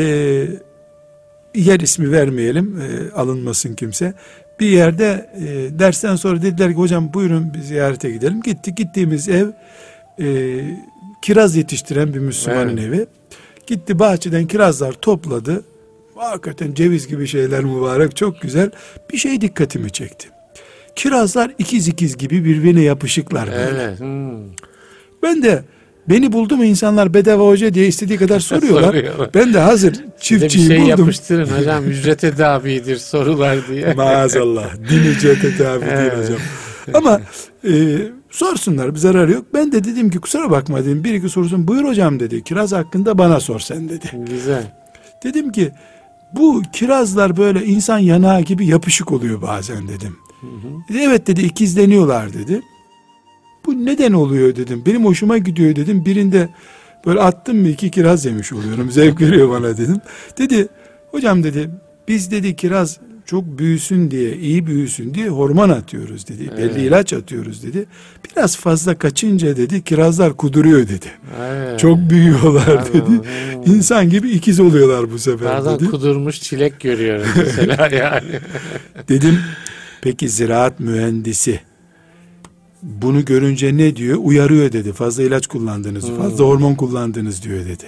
yer 1.54 1.80
ismi 1.80 2.12
vermeyelim 2.12 2.80
e, 2.80 3.14
alınmasın 3.16 3.74
kimse. 3.74 4.14
Bir 4.60 4.68
yerde 4.68 5.30
e, 5.40 5.78
dersten 5.78 6.16
sonra 6.16 6.42
dediler 6.42 6.70
ki 6.70 6.76
hocam 6.76 7.14
buyurun 7.14 7.54
bir 7.54 7.60
ziyarete 7.60 8.10
gidelim. 8.10 8.42
Gittik 8.42 8.76
gittiğimiz 8.76 9.28
ev 9.28 9.46
e, 10.20 10.26
kiraz 11.22 11.56
yetiştiren 11.56 12.14
bir 12.14 12.18
Müslümanın 12.18 12.76
Evet. 12.76 12.84
evi. 12.88 13.06
Gitti 13.68 13.98
bahçeden 13.98 14.46
kirazlar 14.46 14.92
topladı. 14.92 15.64
Hakikaten 16.14 16.74
ceviz 16.74 17.08
gibi 17.08 17.26
şeyler 17.26 17.64
mübarek 17.64 18.16
çok 18.16 18.40
güzel. 18.40 18.70
Bir 19.12 19.18
şey 19.18 19.40
dikkatimi 19.40 19.90
çekti. 19.90 20.28
Kirazlar 20.96 21.50
ikiz 21.58 21.88
ikiz 21.88 22.16
gibi 22.16 22.44
birbirine 22.44 22.80
yapışıklar 22.82 23.46
böyle. 23.50 23.82
Evet. 23.82 24.00
hmm. 24.00 24.30
Ben 25.22 25.42
de 25.42 25.62
beni 26.08 26.32
buldu 26.32 26.56
mu 26.56 26.64
insanlar 26.64 27.14
bedava 27.14 27.46
hoca 27.48 27.74
diye 27.74 27.86
istediği 27.86 28.18
kadar 28.18 28.40
soruyorlar. 28.50 28.88
Soruyorlar. 28.88 29.30
ben 29.34 29.54
de 29.54 29.58
hazır 29.58 29.94
de 29.94 29.98
bir 29.98 30.10
çiftçiyi 30.20 30.66
şey 30.66 30.76
buldum. 30.78 30.88
yapıştırın 30.88 31.46
hocam 31.58 31.84
ücret 31.90 32.18
tedavidir 32.20 32.96
sorular 32.96 33.68
diye. 33.68 33.94
Maazallah. 33.94 34.74
Din 34.90 35.04
ücrete 35.04 35.56
tabi 35.56 35.86
değil 35.86 36.22
hocam. 36.22 36.38
Ama 36.94 37.20
e, 37.64 37.72
sorsunlar 38.38 38.94
bir 38.94 38.98
zararı 38.98 39.32
yok. 39.32 39.46
Ben 39.54 39.72
de 39.72 39.84
dedim 39.84 40.10
ki 40.10 40.18
kusura 40.18 40.50
bakma 40.50 40.84
dedim. 40.84 41.04
Bir 41.04 41.14
iki 41.14 41.28
sorusun 41.28 41.68
buyur 41.68 41.84
hocam 41.84 42.20
dedi. 42.20 42.44
Kiraz 42.44 42.72
hakkında 42.72 43.18
bana 43.18 43.40
sor 43.40 43.60
sen 43.60 43.88
dedi. 43.88 44.06
Güzel. 44.30 44.72
Dedim 45.24 45.52
ki 45.52 45.72
bu 46.32 46.62
kirazlar 46.72 47.36
böyle 47.36 47.64
insan 47.64 47.98
yanağı 47.98 48.40
gibi 48.40 48.66
yapışık 48.66 49.12
oluyor 49.12 49.42
bazen 49.42 49.88
dedim. 49.88 50.16
Dedi, 50.88 50.98
evet 50.98 51.26
dedi 51.26 51.42
ikizleniyorlar 51.42 52.32
dedi. 52.32 52.62
Bu 53.66 53.84
neden 53.84 54.12
oluyor 54.12 54.56
dedim. 54.56 54.82
Benim 54.86 55.04
hoşuma 55.04 55.38
gidiyor 55.38 55.76
dedim. 55.76 56.04
Birinde 56.04 56.48
böyle 57.06 57.20
attım 57.20 57.60
mı 57.60 57.68
iki 57.68 57.90
kiraz 57.90 58.24
yemiş 58.24 58.52
oluyorum. 58.52 58.90
Zevk 58.90 59.20
veriyor 59.20 59.50
bana 59.50 59.76
dedim. 59.76 60.00
Dedi 60.38 60.68
hocam 61.10 61.42
dedi 61.42 61.70
biz 62.08 62.30
dedi 62.30 62.56
kiraz 62.56 62.98
çok 63.28 63.44
büyüsün 63.58 64.10
diye 64.10 64.36
iyi 64.36 64.66
büyüsün 64.66 65.14
diye 65.14 65.28
hormon 65.28 65.68
atıyoruz 65.68 66.28
dedi. 66.28 66.50
Evet. 66.52 66.58
Belli 66.76 66.86
ilaç 66.86 67.12
atıyoruz 67.12 67.62
dedi. 67.62 67.86
Biraz 68.24 68.56
fazla 68.56 68.98
kaçınca 68.98 69.56
dedi 69.56 69.82
kirazlar 69.82 70.36
kuduruyor 70.36 70.88
dedi. 70.88 71.06
Evet. 71.40 71.78
Çok 71.80 71.98
büyüyorlar 71.98 72.86
dedi. 72.94 73.06
hmm. 73.06 73.74
İnsan 73.74 74.10
gibi 74.10 74.30
ikiz 74.30 74.60
oluyorlar 74.60 75.10
bu 75.12 75.18
sefer 75.18 75.58
Bazen 75.58 75.74
dedi. 75.74 75.90
kudurmuş 75.90 76.40
çilek 76.40 76.80
görüyorum 76.80 77.26
mesela 77.36 77.88
yani. 77.88 78.40
Dedim 79.08 79.38
peki 80.02 80.28
ziraat 80.28 80.80
mühendisi 80.80 81.60
bunu 82.82 83.24
görünce 83.24 83.76
ne 83.76 83.96
diyor? 83.96 84.18
Uyarıyor 84.22 84.72
dedi. 84.72 84.92
Fazla 84.92 85.22
ilaç 85.22 85.46
kullandınız, 85.46 86.10
fazla 86.10 86.44
hormon 86.44 86.74
kullandınız 86.74 87.42
diyor 87.42 87.66
dedi. 87.66 87.84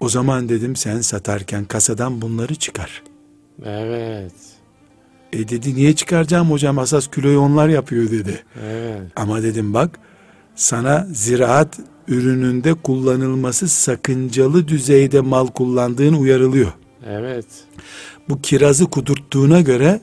O 0.00 0.08
zaman 0.08 0.48
dedim 0.48 0.76
sen 0.76 1.00
satarken 1.00 1.64
kasadan 1.64 2.22
bunları 2.22 2.54
çıkar. 2.54 3.02
Evet. 3.64 4.32
E 5.32 5.48
dedi 5.48 5.74
niye 5.74 5.94
çıkaracağım 5.94 6.50
hocam 6.50 6.78
asas 6.78 7.10
kiloyu 7.10 7.40
onlar 7.40 7.68
yapıyor 7.68 8.10
dedi. 8.10 8.42
Evet. 8.64 9.02
Ama 9.16 9.42
dedim 9.42 9.74
bak 9.74 9.98
sana 10.54 11.06
ziraat 11.12 11.78
ürününde 12.08 12.74
kullanılması 12.74 13.68
sakıncalı 13.68 14.68
düzeyde 14.68 15.20
mal 15.20 15.46
kullandığın 15.46 16.14
uyarılıyor. 16.14 16.72
Evet. 17.06 17.46
Bu 18.28 18.42
kirazı 18.42 18.86
kudurttuğuna 18.90 19.60
göre 19.60 20.00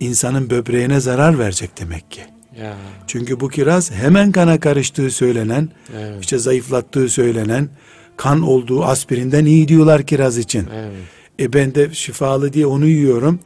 insanın 0.00 0.50
böbreğine 0.50 1.00
zarar 1.00 1.38
verecek 1.38 1.80
demek 1.80 2.10
ki. 2.10 2.20
Ya. 2.60 2.74
Çünkü 3.06 3.40
bu 3.40 3.48
kiraz 3.48 3.90
hemen 3.90 4.32
kana 4.32 4.60
karıştığı 4.60 5.10
söylenen, 5.10 5.68
Evet. 5.96 6.14
işte 6.20 6.38
zayıflattığı 6.38 7.08
söylenen, 7.08 7.68
kan 8.16 8.42
olduğu 8.42 8.84
aspirinden 8.84 9.44
iyi 9.44 9.68
diyorlar 9.68 10.02
kiraz 10.02 10.38
için. 10.38 10.66
Evet. 10.74 10.92
E 11.40 11.52
ben 11.52 11.74
de 11.74 11.94
şifalı 11.94 12.52
diye 12.52 12.66
onu 12.66 12.86
yiyorum. 12.86 13.40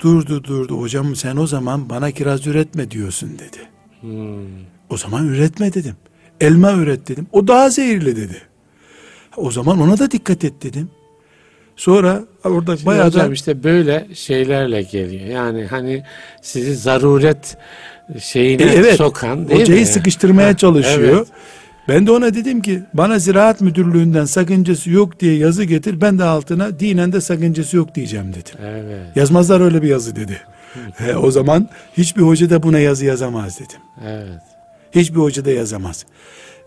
Durdu 0.00 0.44
durdu 0.44 0.80
hocam 0.80 1.16
sen 1.16 1.36
o 1.36 1.46
zaman 1.46 1.88
bana 1.90 2.10
kiraz 2.10 2.46
üretme 2.46 2.90
diyorsun 2.90 3.30
dedi. 3.38 3.58
Hmm. 4.00 4.46
O 4.90 4.96
zaman 4.96 5.26
üretme 5.28 5.74
dedim. 5.74 5.96
Elma 6.40 6.72
üret 6.72 7.08
dedim. 7.08 7.26
O 7.32 7.48
daha 7.48 7.70
zehirli 7.70 8.16
dedi. 8.16 8.42
O 9.36 9.50
zaman 9.50 9.80
ona 9.80 9.98
da 9.98 10.10
dikkat 10.10 10.44
et 10.44 10.62
dedim. 10.62 10.90
Sonra 11.76 12.24
orada 12.44 12.76
Şimdi 12.76 12.86
bayağı 12.86 13.06
hocam 13.06 13.28
da 13.30 13.32
işte 13.34 13.62
böyle 13.64 14.08
şeylerle 14.14 14.82
geliyor. 14.82 15.26
Yani 15.26 15.64
hani 15.66 16.02
sizi 16.42 16.76
zaruret 16.76 17.56
şeyine 18.20 18.62
E, 18.62 18.66
evet, 18.66 18.96
sokan 18.96 19.48
değil 19.48 19.60
hocayı 19.60 19.80
mi? 19.80 19.86
sıkıştırmaya 19.86 20.48
Ha, 20.48 20.56
çalışıyor. 20.56 21.16
evet. 21.16 21.28
Ben 21.88 22.06
de 22.06 22.10
ona 22.10 22.34
dedim 22.34 22.62
ki 22.62 22.82
bana 22.94 23.18
ziraat 23.18 23.60
müdürlüğünden 23.60 24.24
sakıncası 24.24 24.90
yok 24.90 25.20
diye 25.20 25.36
yazı 25.36 25.64
getir. 25.64 26.00
Ben 26.00 26.18
de 26.18 26.24
altına 26.24 26.80
dinen 26.80 27.12
de 27.12 27.20
sakıncası 27.20 27.76
yok 27.76 27.94
diyeceğim 27.94 28.32
dedim. 28.32 28.54
Evet. 28.64 29.16
Yazmazlar 29.16 29.60
öyle 29.60 29.82
bir 29.82 29.88
yazı 29.88 30.16
dedi. 30.16 30.40
He, 30.96 31.16
o 31.26 31.30
zaman 31.30 31.68
hiçbir 31.96 32.22
hoca 32.22 32.50
da 32.50 32.62
buna 32.62 32.78
yazı 32.78 33.04
yazamaz 33.04 33.60
dedim. 33.60 33.80
Evet. 34.06 34.42
Hiçbir 34.92 35.20
hoca 35.20 35.44
da 35.44 35.50
yazamaz. 35.50 36.06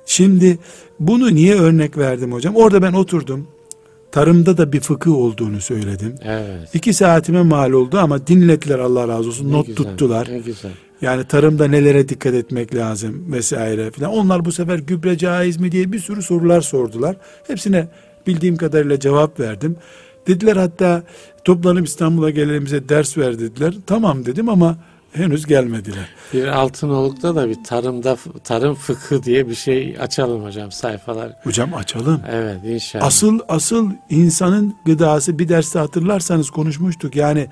Şimdi 0.05 0.57
bunu 0.99 1.36
niye 1.36 1.55
örnek 1.55 1.97
verdim 1.97 2.32
hocam? 2.32 2.55
Orada 2.55 2.82
ben 2.82 2.93
oturdum. 2.93 3.47
Tarımda 4.16 4.57
da 4.57 4.72
bir 4.72 4.80
fıkıh 4.80 5.11
olduğunu 5.11 5.61
söyledim. 5.61 6.16
Evet. 6.24 6.76
İki 6.76 6.93
saatime 6.93 7.41
mal 7.41 7.72
oldu 7.72 7.97
ama 7.97 8.28
dinlediler 8.28 8.80
Allah 8.80 9.07
razı 9.07 9.30
olsun. 9.30 9.49
Ne 9.49 9.53
Not 9.53 9.68
güzel, 9.68 9.84
tuttular. 9.84 10.28
Ne 10.32 10.39
güzel. 10.39 10.72
Yani 11.01 11.24
tarımda 11.24 11.68
nelere 11.68 12.09
dikkat 12.09 12.34
etmek 12.34 12.76
lazım 12.76 13.32
vesaire 13.32 13.91
filan. 13.91 14.11
Onlar 14.11 14.45
bu 14.45 14.51
sefer 14.51 14.80
gübre 14.80 15.18
caiz 15.18 15.57
mi 15.57 15.72
diye 15.72 15.91
bir 15.91 15.99
sürü 15.99 16.22
sorular 16.22 16.61
sordular. 16.61 17.16
Hepsine 17.47 17.88
bildiğim 18.28 18.57
kadarıyla 18.57 18.99
cevap 18.99 19.39
verdim. 19.39 19.76
Dediler 20.28 20.55
hatta 20.55 21.03
toplanıp 21.43 21.88
İstanbul'a 21.88 22.30
gelelim 22.30 22.66
bize 22.66 22.89
ders 22.89 23.18
ver 23.18 23.39
dediler. 23.39 23.74
Tamam 23.88 24.26
dedim 24.26 24.49
ama 24.49 24.78
henüz 25.16 25.45
gelmediler. 25.45 26.05
Bir 26.34 26.47
Altınoluk'ta 26.47 27.36
da 27.36 27.49
bir 27.49 27.63
tarımda 27.63 28.18
tarım 28.43 28.76
fıkhı 28.76 29.24
diye 29.24 29.49
bir 29.49 29.55
şey 29.55 29.95
açalım 29.99 30.43
hocam 30.43 30.72
sayfalar. 30.72 31.32
Hocam 31.43 31.74
açalım. 31.74 32.22
Evet 32.32 32.57
inşallah. 32.66 33.05
Asıl 33.05 33.39
asıl 33.47 33.89
insanın 34.09 34.76
gıdası 34.86 35.39
bir 35.39 35.49
derste 35.49 35.80
hatırlarsanız 35.80 36.49
konuşmuştuk. 36.49 37.16
Yani 37.16 37.47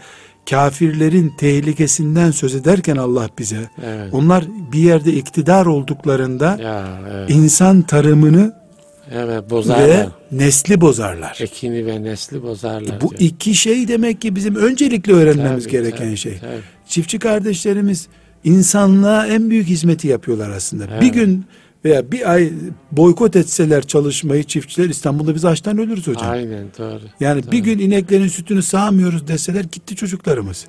kafirlerin 0.50 1.34
tehlikesinden 1.38 2.32
söz 2.32 2.56
ederken 2.56 2.96
Allah 2.96 3.28
bize 3.40 3.70
Evet. 3.86 4.14
onlar 4.14 4.46
bir 4.72 4.80
yerde 4.80 5.14
iktidar 5.14 5.66
olduklarında 5.66 6.58
Ya 6.62 6.88
evet. 7.12 7.30
insan 7.30 7.82
tarımını 7.82 8.64
Evet 9.12 9.28
ve 9.44 9.50
bozarlar. 9.50 10.08
nesli 10.32 10.82
bozarlar. 10.82 11.38
Ekini 11.42 11.86
ve 11.86 12.04
nesli 12.04 12.44
bozarlar. 12.44 12.98
E, 12.98 13.02
Bu 13.02 13.10
diyor. 13.10 13.22
iki 13.22 13.56
şey 13.56 13.88
demek 13.88 14.22
ki 14.22 14.36
bizim 14.36 14.56
öncelikle 14.56 15.14
öğrenmemiz 15.14 15.64
Tabii, 15.64 15.72
gereken 15.72 15.98
tabii, 16.08 16.18
şey. 16.18 16.38
tabii. 16.40 16.62
Çiftçi 16.88 17.20
kardeşlerimiz 17.20 18.08
insanlığa 18.44 19.28
en 19.28 19.50
büyük 19.50 19.68
hizmeti 19.68 20.08
yapıyorlar 20.08 20.50
aslında. 20.50 20.86
Evet. 20.92 21.02
Bir 21.02 21.08
gün 21.08 21.46
veya 21.86 22.12
bir 22.12 22.32
ay 22.32 22.50
boykot 22.92 23.36
etseler 23.36 23.82
çalışmayı 23.84 24.44
çiftçiler 24.44 24.90
İstanbul'da 24.90 25.36
biz 25.36 25.46
açtan 25.46 25.78
ölürüz 25.78 26.08
hocam. 26.08 26.30
Aynen 26.32 26.66
doğru. 26.80 27.00
Yani 27.20 27.44
doğru. 27.44 27.52
bir 27.52 27.60
gün 27.60 27.80
ineklerin 27.80 28.28
sütünü 28.28 28.62
sağmıyoruz 28.62 29.28
deseler 29.28 29.64
gitti 29.72 29.96
çocuklarımız. 29.96 30.66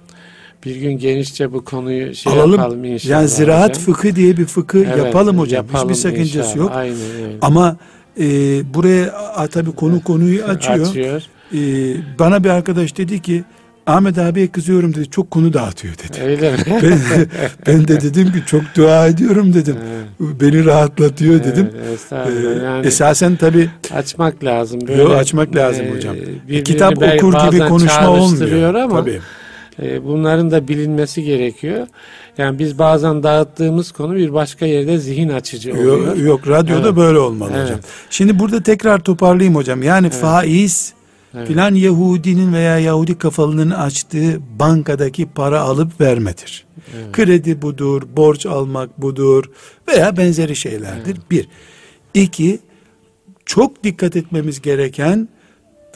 bir 0.65 0.77
gün 0.77 0.93
genişçe 0.99 1.53
bu 1.53 1.65
konuyu 1.65 2.15
şey 2.15 2.33
Alalım. 2.33 2.51
yapalım 2.61 2.85
inşallah. 2.85 3.11
Yani 3.13 3.29
ziraat 3.29 3.71
hocam. 3.71 3.83
fıkhı 3.85 4.17
diye 4.17 4.37
bir 4.37 4.45
fıkı 4.45 4.79
Evet, 4.79 4.99
yapalım 4.99 5.39
hocam. 5.39 5.67
yapalım 5.67 5.89
Hiçbir 5.89 6.01
sakıncası 6.03 6.49
inşallah. 6.49 6.57
yok. 6.57 6.73
Aynen 6.75 6.97
öyle. 7.25 7.37
Ama 7.43 7.77
e, 8.21 8.25
buraya 8.75 9.13
a, 9.13 9.47
tabii 9.47 9.73
konu 9.73 10.03
konuyu 10.05 10.45
açıyor. 10.49 10.87
Açıyor. 10.89 11.23
E, 11.55 11.59
bana 12.19 12.45
bir 12.45 12.49
arkadaş 12.49 12.97
dedi 12.97 13.23
ki 13.23 13.45
Ahmet 13.87 14.19
abiye 14.19 14.47
kızıyorum 14.49 14.95
dedi. 14.95 15.11
Çok 15.11 15.31
konu 15.31 15.53
dağıtıyor 15.53 15.95
dedi. 15.95 16.23
Öyle 16.23 16.51
mi? 16.51 16.59
ben, 16.83 17.29
ben 17.67 17.89
de 17.89 18.01
dedim 18.01 18.33
ki 18.33 18.43
çok 18.47 18.63
dua 18.77 19.07
ediyorum 19.07 19.55
dedim. 19.55 19.77
Beni 20.21 20.65
rahatlatıyor 20.65 21.45
dedim. 21.45 21.71
Evet, 21.87 21.95
estağfurullah. 21.95 22.61
Ee, 22.61 22.65
yani 22.65 22.87
esasen 22.87 23.37
tabii 23.37 23.71
açmak 23.95 24.45
lazım. 24.45 24.81
Böyle, 24.89 25.03
Yo, 25.03 25.11
açmak 25.11 25.57
lazım 25.57 25.87
hocam. 25.97 26.17
birbirini 26.17 26.65
kitap 26.65 26.99
okur 26.99 27.51
gibi 27.51 27.69
konuşma 27.69 28.09
olmuyor. 28.11 28.75
Ama 28.75 29.01
Tabii. 29.01 29.21
e, 29.83 30.05
bunların 30.05 30.51
da 30.51 30.69
bilinmesi 30.69 31.23
gerekiyor. 31.23 31.87
Yani 32.39 32.59
biz 32.59 32.79
bazen 32.79 33.23
dağıttığımız 33.23 33.93
konu 33.93 34.15
bir 34.17 34.33
başka 34.33 34.67
yerde 34.67 34.99
zihin 34.99 35.29
açıcı 35.29 35.73
oluyor. 35.73 36.07
Yok, 36.07 36.19
yok 36.19 36.49
radyoda 36.49 36.87
Evet. 36.89 36.97
böyle 36.97 37.19
olmalı 37.19 37.51
Evet. 37.55 37.65
hocam. 37.65 37.81
Şimdi 38.11 38.39
burada 38.39 38.63
tekrar 38.63 38.99
toparlayayım 39.01 39.55
hocam. 39.55 39.83
Yani 39.83 40.11
faiz 40.11 40.93
Evet. 41.35 41.49
Filan 41.49 41.75
Yahudinin 41.75 42.53
veya 42.53 42.79
Yahudi 42.79 43.19
kafalının 43.19 43.71
açtığı 43.71 44.41
bankadaki 44.59 45.27
para 45.27 45.61
alıp 45.61 46.01
vermedir. 46.01 46.67
Kredi 47.13 47.63
budur, 47.63 48.03
borç 48.17 48.47
almak 48.47 49.03
budur 49.03 49.45
veya 49.89 50.17
benzeri 50.17 50.57
şeylerdir. 50.57 51.19
Bir. 51.31 51.49
İki, 52.15 52.61
çok 53.47 53.85
dikkat 53.85 54.17
etmemiz 54.17 54.63
gereken 54.63 55.29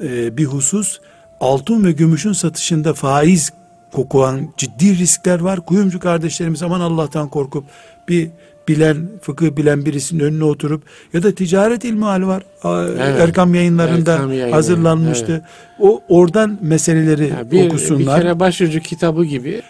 e, 0.02 0.36
bir 0.36 0.44
husus 0.44 1.00
altın 1.40 1.84
ve 1.84 1.92
gümüşün 1.92 2.32
satışında 2.32 2.94
faiz 2.94 3.52
kokulan 3.92 4.52
ciddi 4.56 4.98
riskler 4.98 5.40
var. 5.40 5.66
Kuyumcu 5.66 6.00
kardeşlerimiz 6.00 6.62
aman 6.62 6.80
Allah'tan 6.80 7.28
korkup 7.28 7.64
bir 8.08 8.30
bilen, 8.68 8.96
fıkıh 9.22 9.56
bilen 9.56 9.84
birisinin 9.86 10.20
önüne 10.24 10.44
oturup 10.44 10.82
ya 11.12 11.22
da 11.22 11.34
ticaret 11.34 11.84
ilmihali 11.84 12.26
var. 12.26 12.42
Evet. 12.64 13.20
Erkam 13.20 13.54
yayınlarında 13.54 14.12
Erkam 14.12 14.28
yayınları, 14.32 14.52
hazırlanmıştı. 14.52 15.32
evet. 15.32 15.42
O 15.80 16.02
oradan 16.08 16.58
meseleleri 16.62 17.28
Ya 17.28 17.50
bir, 17.50 17.66
okusunlar. 17.68 18.16
bir 18.18 18.22
kere 18.22 18.40
başucu 18.40 18.80
kitabı 18.80 19.24
gibi 19.24 19.62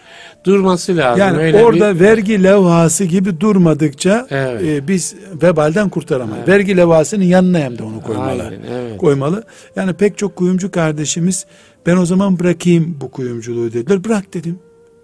durması 0.44 0.96
lazım. 0.96 1.20
yani 1.20 1.38
Öyle 1.38 1.64
orada 1.64 1.94
bir, 1.94 2.00
vergi 2.00 2.42
levhası 2.42 3.04
gibi 3.04 3.40
durmadıkça 3.40 4.26
Evet. 4.30 4.62
e, 4.62 4.88
biz 4.88 5.14
vebalden 5.42 5.88
kurtaramayız. 5.88 6.48
Vergi 6.48 6.76
levhasının 6.76 7.24
yanına 7.24 7.58
hem 7.58 7.78
de 7.78 7.82
onu 7.82 8.02
koymalı. 8.02 8.42
Aynen, 8.42 8.60
evet. 8.72 8.98
Koymalı. 8.98 9.42
Yani 9.76 9.92
pek 9.92 10.18
çok 10.18 10.36
kuyumcu 10.36 10.70
kardeşimiz 10.70 11.46
ben 11.86 11.96
o 11.96 12.06
zaman 12.06 12.38
bırakayım 12.38 12.96
bu 13.00 13.10
kuyumculuğu 13.10 13.72
dediler. 13.72 14.04
Bırak 14.04 14.34
dedim. 14.34 14.58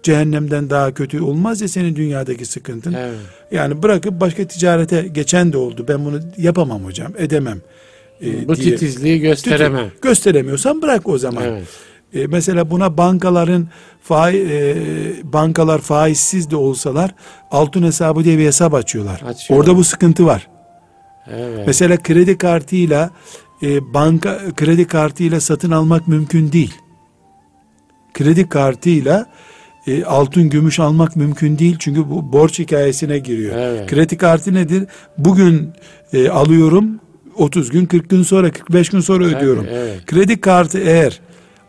Cehennemden 0.05 0.69
daha 0.69 0.93
kötü 0.93 1.21
olmaz 1.21 1.61
ya 1.61 1.67
senin 1.67 1.95
dünyadaki 1.95 2.45
sıkıntın. 2.45 2.93
Evet. 2.93 3.17
Yani 3.51 3.83
bırakıp 3.83 4.21
başka 4.21 4.47
ticarete 4.47 5.01
geçen 5.01 5.53
de 5.53 5.57
oldu. 5.57 5.85
Ben 5.87 6.05
bunu 6.05 6.19
yapamam 6.37 6.83
hocam, 6.85 7.11
edemem. 7.17 7.61
e, 8.21 8.47
Bu 8.47 8.55
diye. 8.55 8.71
titizliği 8.71 9.19
gösteremem. 9.19 9.91
Gösteremiyorsan 10.01 10.81
bırak 10.81 11.09
o 11.09 11.17
zaman. 11.17 11.43
Evet. 11.43 11.67
E, 12.13 12.27
mesela 12.27 12.71
buna 12.71 12.97
bankaların 12.97 13.67
faiz, 14.01 14.47
bankalar 15.23 15.79
faizsiz 15.79 16.51
de 16.51 16.55
olsalar 16.55 17.15
altın 17.51 17.83
hesabı 17.83 18.23
diye 18.23 18.37
bir 18.37 18.45
hesap 18.45 18.73
açıyorlar. 18.73 19.21
Açıyorlar. 19.25 19.67
Orada 19.67 19.77
bu 19.77 19.83
sıkıntı 19.83 20.25
var. 20.25 20.47
Evet. 21.31 21.67
Mesela 21.67 21.97
kredi 21.97 22.37
kartıyla 22.37 23.09
e, 23.63 23.93
banka 23.93 24.39
kredi 24.55 24.87
kartıyla 24.87 25.39
satın 25.41 25.71
almak 25.71 26.07
mümkün 26.07 26.51
değil. 26.51 26.73
Kredi 28.13 28.49
kartıyla 28.49 29.25
e, 29.87 30.03
altın 30.05 30.49
gümüş 30.49 30.79
almak 30.79 31.15
mümkün 31.15 31.59
değil 31.59 31.75
çünkü 31.79 32.09
bu 32.09 32.33
borç 32.33 32.59
hikayesine 32.59 33.19
giriyor. 33.19 33.55
Evet. 33.57 33.89
Kredi 33.89 34.17
kartı 34.17 34.53
nedir? 34.53 34.83
Bugün 35.17 35.71
e, 36.13 36.29
alıyorum 36.29 36.99
30 37.37 37.69
gün 37.69 37.85
40 37.85 38.09
gün 38.09 38.23
sonra 38.23 38.51
45 38.51 38.89
gün 38.89 38.99
sonra 38.99 39.23
ödüyorum. 39.25 39.65
evet. 39.71 40.05
Kredi 40.05 40.41
kartı 40.41 40.79
eğer 40.79 41.19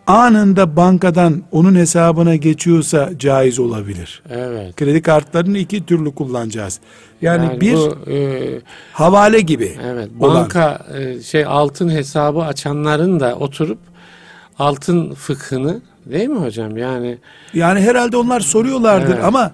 anında 0.07 0.77
bankadan 0.77 1.43
onun 1.53 1.75
hesabına 1.75 2.37
geçiyorsa 2.37 3.11
caiz 3.19 3.59
olabilir. 3.59 4.23
Evet. 4.31 4.77
Kredi 4.77 5.03
kartlarını 5.03 5.59
iki 5.59 5.87
türlü 5.87 6.15
kullanacağız. 6.15 6.81
Yani, 7.23 7.45
Yani 7.45 7.61
bir 7.61 7.75
bu, 7.75 8.11
e, 8.11 8.61
havale 8.93 9.41
gibi. 9.41 9.73
evet 9.85 10.09
olan. 10.21 10.35
banka 10.37 10.87
e, 10.99 11.21
şey 11.23 11.45
altın 11.45 11.89
hesabı 11.89 12.41
açanların 12.41 13.21
da 13.21 13.35
oturup 13.35 13.79
altın 14.59 15.15
fıkhını 15.15 15.81
değil 16.11 16.29
mi 16.29 16.39
hocam? 16.39 16.77
Yani 16.77 17.19
Yani 17.55 17.81
herhalde 17.81 18.17
onlar 18.17 18.41
soruyorlardır 18.41 19.15
Evet. 19.15 19.25
ama 19.25 19.53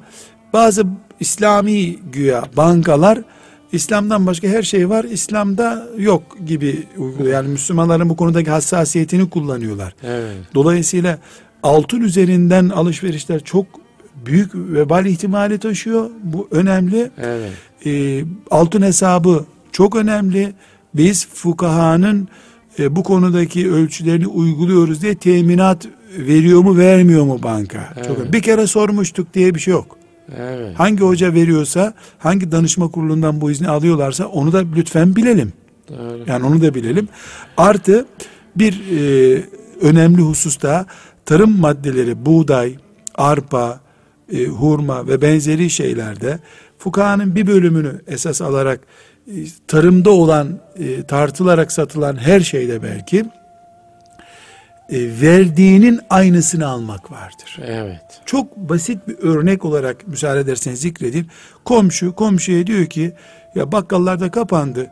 bazı 0.53 0.85
İslami 1.21 1.97
güya 2.13 2.45
bankalar 2.57 3.19
İslam'dan 3.73 4.27
başka 4.27 4.49
her 4.49 4.63
şey 4.63 4.89
var, 4.89 5.05
İslam'da 5.05 5.87
yok 5.99 6.23
gibi 6.47 6.87
uyguluyor. 6.99 7.35
Yani 7.35 7.49
Müslümanların 7.49 8.09
bu 8.09 8.17
konudaki 8.17 8.51
hassasiyetini 8.51 9.31
kullanıyorlar. 9.31 9.95
evet. 10.03 10.37
Dolayısıyla 10.55 11.19
altın 11.63 12.01
üzerinden 12.01 12.69
alışverişler 12.69 13.41
çok 13.45 13.67
büyük 14.27 14.55
vebal 14.55 15.07
ihtimali 15.07 15.59
taşıyor. 15.59 16.11
Bu 16.23 16.49
önemli. 16.51 17.11
Evet. 17.23 17.51
Ee, 17.87 18.25
altın 18.51 18.83
hesabı 18.83 19.45
çok 19.73 19.97
önemli. 19.97 20.53
Biz 20.95 21.27
fukahanın 21.29 22.29
e, 22.79 22.97
bu 22.97 23.03
konudaki 23.03 23.73
ölçülerini 23.73 24.27
uyguluyoruz 24.27 25.03
diye 25.03 25.15
teminat 25.15 25.87
veriyor 26.19 26.61
mu 26.61 26.79
vermiyor 26.79 27.25
mu 27.25 27.43
banka? 27.43 27.93
Evet. 27.97 28.07
Çok 28.07 28.33
bir 28.33 28.43
kere 28.43 28.67
sormuştuk 28.67 29.35
diye 29.35 29.55
bir 29.55 29.61
şey 29.61 29.73
yok. 29.73 29.97
Evet. 30.39 30.79
Hangi 30.79 31.01
hoca 31.01 31.35
veriyorsa, 31.35 31.95
hangi 32.19 32.53
danışma 32.53 32.91
kurulundan 32.91 33.41
bu 33.41 33.51
izni 33.51 33.69
alıyorlarsa 33.69 34.27
onu 34.27 34.53
da 34.53 34.63
lütfen 34.77 35.17
bilelim. 35.17 35.53
Doğru. 35.89 36.25
Yani 36.27 36.47
onu 36.47 36.63
da 36.63 36.75
bilelim. 36.75 37.09
Artı 37.57 38.07
bir 38.57 38.73
e, 38.73 39.43
önemli 39.81 40.23
hususta 40.23 40.87
tarım 41.25 41.61
maddeleri, 41.61 42.27
buğday, 42.27 42.77
arpa, 43.15 43.81
e, 44.33 44.45
hurma 44.45 45.07
ve 45.07 45.23
benzeri 45.23 45.71
şeylerde 45.71 46.39
fukahanın 46.79 47.35
bir 47.35 47.47
bölümünü 47.47 48.01
esas 48.07 48.43
alarak 48.43 48.81
e, 49.27 49.33
tarımda 49.69 50.11
olan 50.11 50.61
e, 50.77 51.03
tartılarak 51.03 51.73
satılan 51.73 52.17
her 52.17 52.41
şeyde 52.41 52.83
belki 52.83 53.25
verdiğinin 54.93 56.01
aynısını 56.11 56.67
almak 56.67 57.13
vardır. 57.13 57.59
Evet. 57.67 58.21
Çok 58.27 58.57
basit 58.57 59.09
bir 59.09 59.19
örnek 59.19 59.65
olarak 59.65 60.09
müsaade 60.09 60.41
ederseniz 60.41 60.81
zikredeyim. 60.81 61.27
Komşu 61.65 62.15
komşuya 62.15 62.67
diyor 62.67 62.87
ki 62.87 63.13
ya 63.55 63.73
bakkallarda 63.73 64.31
kapandı. 64.31 64.91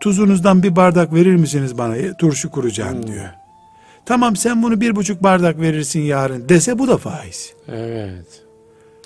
Tuzunuzdan 0.00 0.62
bir 0.62 0.76
bardak 0.76 1.14
verir 1.14 1.36
misiniz 1.36 1.78
bana? 1.78 1.96
E, 1.96 2.14
Turşu 2.14 2.50
kuracağım 2.50 3.06
diyor. 3.06 3.28
Tamam 4.06 4.36
sen 4.36 4.62
bunu 4.62 4.80
bir 4.80 4.96
buçuk 4.96 5.22
bardak 5.22 5.60
verirsin 5.60 6.00
yarın 6.00 6.48
dese 6.48 6.78
bu 6.78 6.88
da 6.88 6.96
faiz. 6.96 7.52
Evet. 7.68 8.47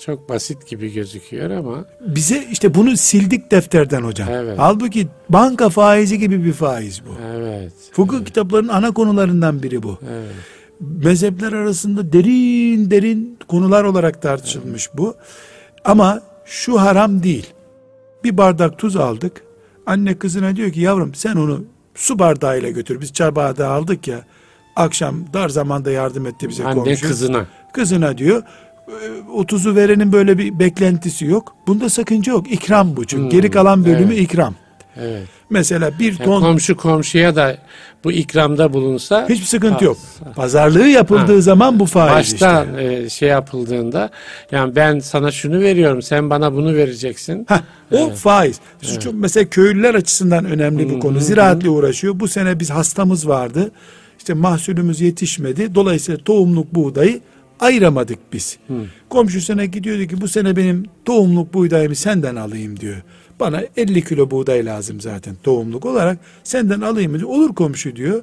Çok 0.05 0.29
basit 0.29 0.67
gibi 0.67 0.93
gözüküyor 0.93 1.51
ama 1.51 1.85
Bize 2.01 2.45
işte 2.53 2.75
bunu 2.75 2.97
sildik 2.97 3.51
defterden 3.51 4.03
hocam. 4.03 4.29
Evet. 4.33 4.59
Halbuki 4.59 5.09
banka 5.29 5.69
faizi 5.69 6.19
gibi 6.19 6.45
bir 6.45 6.53
faiz 6.53 7.03
bu. 7.07 7.11
evet. 7.37 7.73
Fıkıh 7.93 8.25
kitaplarının 8.25 8.69
ana 8.69 8.95
konularından 8.95 9.63
biri 9.63 9.83
bu. 9.83 9.99
Evet. 10.11 10.35
mezhepler 10.81 11.53
arasında 11.53 12.13
derin 12.13 12.91
derin 12.91 13.39
konular 13.49 13.85
olarak 13.85 14.23
tartışılmış 14.23 14.91
bu. 14.95 15.15
Ama 15.85 16.23
şu 16.45 16.81
haram 16.81 17.23
değil. 17.23 17.47
Bir 18.25 18.37
bardak 18.37 18.79
tuz 18.79 18.97
aldık. 18.97 19.43
Anne 19.87 20.19
kızına 20.19 20.57
diyor 20.57 20.71
ki 20.73 20.81
yavrum 20.81 21.15
sen 21.15 21.37
onu 21.37 21.65
su 21.95 22.19
bardağıyla 22.19 22.71
götür. 22.71 23.01
Biz 23.01 23.13
çay 23.13 23.35
bardağı 23.37 23.71
aldık 23.71 24.09
ya. 24.09 24.25
Akşam 24.77 25.33
dar 25.33 25.49
zamanda 25.49 25.91
yardım 25.91 26.27
etti 26.27 26.49
bize 26.49 26.65
Anne 26.65 26.75
komşu. 26.75 27.09
kızına. 27.09 27.47
Kızına 27.73 28.19
diyor 28.19 28.43
"E, 28.89 28.93
o 29.35 29.47
tuzu 29.47 29.77
verenin 29.77 30.13
böyle 30.13 30.39
bir 30.39 30.59
beklentisi 30.59 31.25
yok. 31.27 31.55
Bunda 31.67 31.89
sakınca 31.89 32.33
yok. 32.33 32.53
İkram 32.53 32.97
bu 32.97 33.05
çünkü. 33.05 33.23
Hmm, 33.23 33.31
Geri 33.31 33.51
kalan 33.51 33.85
bölümü 33.85 34.15
evet. 34.15 34.23
ikram. 34.23 34.55
Evet. 35.01 35.23
Mesela 35.51 35.99
bir 35.99 36.13
Yani 36.13 36.25
ton 36.25 36.41
komşu 36.41 36.77
komşuya 36.77 37.37
da 37.37 37.57
bu 38.05 38.13
ikramda 38.13 38.73
bulunsa 38.73 39.29
hiçbir 39.29 39.47
sıkıntı 39.47 39.79
Ha, 39.79 39.85
yok. 39.85 39.97
Pazarlığı 40.37 40.89
yapıldığı 40.89 41.35
Ha. 41.35 41.41
zaman 41.41 41.79
bu 41.81 41.87
faiz 41.87 42.33
başta 42.33 42.65
işte. 42.65 42.85
e, 42.85 43.09
şey 43.09 43.29
yapıldığında 43.29 44.11
yani 44.53 44.77
ben 44.77 44.99
sana 44.99 45.31
şunu 45.31 45.61
veriyorum 45.61 46.03
sen 46.03 46.31
bana 46.31 46.55
bunu 46.55 46.75
vereceksin. 46.75 47.47
Heh, 47.49 47.61
o 47.93 48.11
faiz. 48.11 48.61
Şu 48.83 49.01
Çok, 49.01 49.15
mesela 49.15 49.49
köylüler 49.49 49.95
açısından 49.95 50.45
önemli 50.45 50.91
bir 50.91 51.01
konu. 51.01 51.21
Ziraatle 51.21 51.69
uğraşıyor. 51.69 52.21
Bu 52.21 52.29
sene 52.29 52.61
biz 52.61 52.71
hastamız 52.71 53.29
vardı. 53.29 53.71
İşte 54.19 54.35
mahsulümüz 54.35 55.01
yetişmedi. 55.01 55.75
Dolayısıyla 55.75 56.25
tohumluk 56.25 56.75
buğdayı 56.75 57.21
ayıramadık 57.63 58.19
biz. 58.33 58.59
Komşusuna 59.09 59.65
gidiyor 59.65 59.97
diyor 59.99 60.09
ki 60.09 60.21
bu 60.21 60.29
sene 60.29 60.57
benim 60.57 60.85
tohumluk 61.05 61.55
buğdayımı 61.55 61.95
senden 61.95 62.37
alayım 62.37 62.81
diyor. 62.81 62.97
Bana 63.41 63.63
50 63.77 64.05
kilo 64.05 64.31
buğday 64.31 64.65
lazım 64.67 65.01
zaten 65.01 65.35
tohumluk 65.43 65.87
olarak. 65.87 66.19
Senden 66.45 66.81
alayım 66.81 67.19
diyor. 67.19 67.29
Olur 67.29 67.55
komşu 67.55 67.97
diyor. 67.97 68.23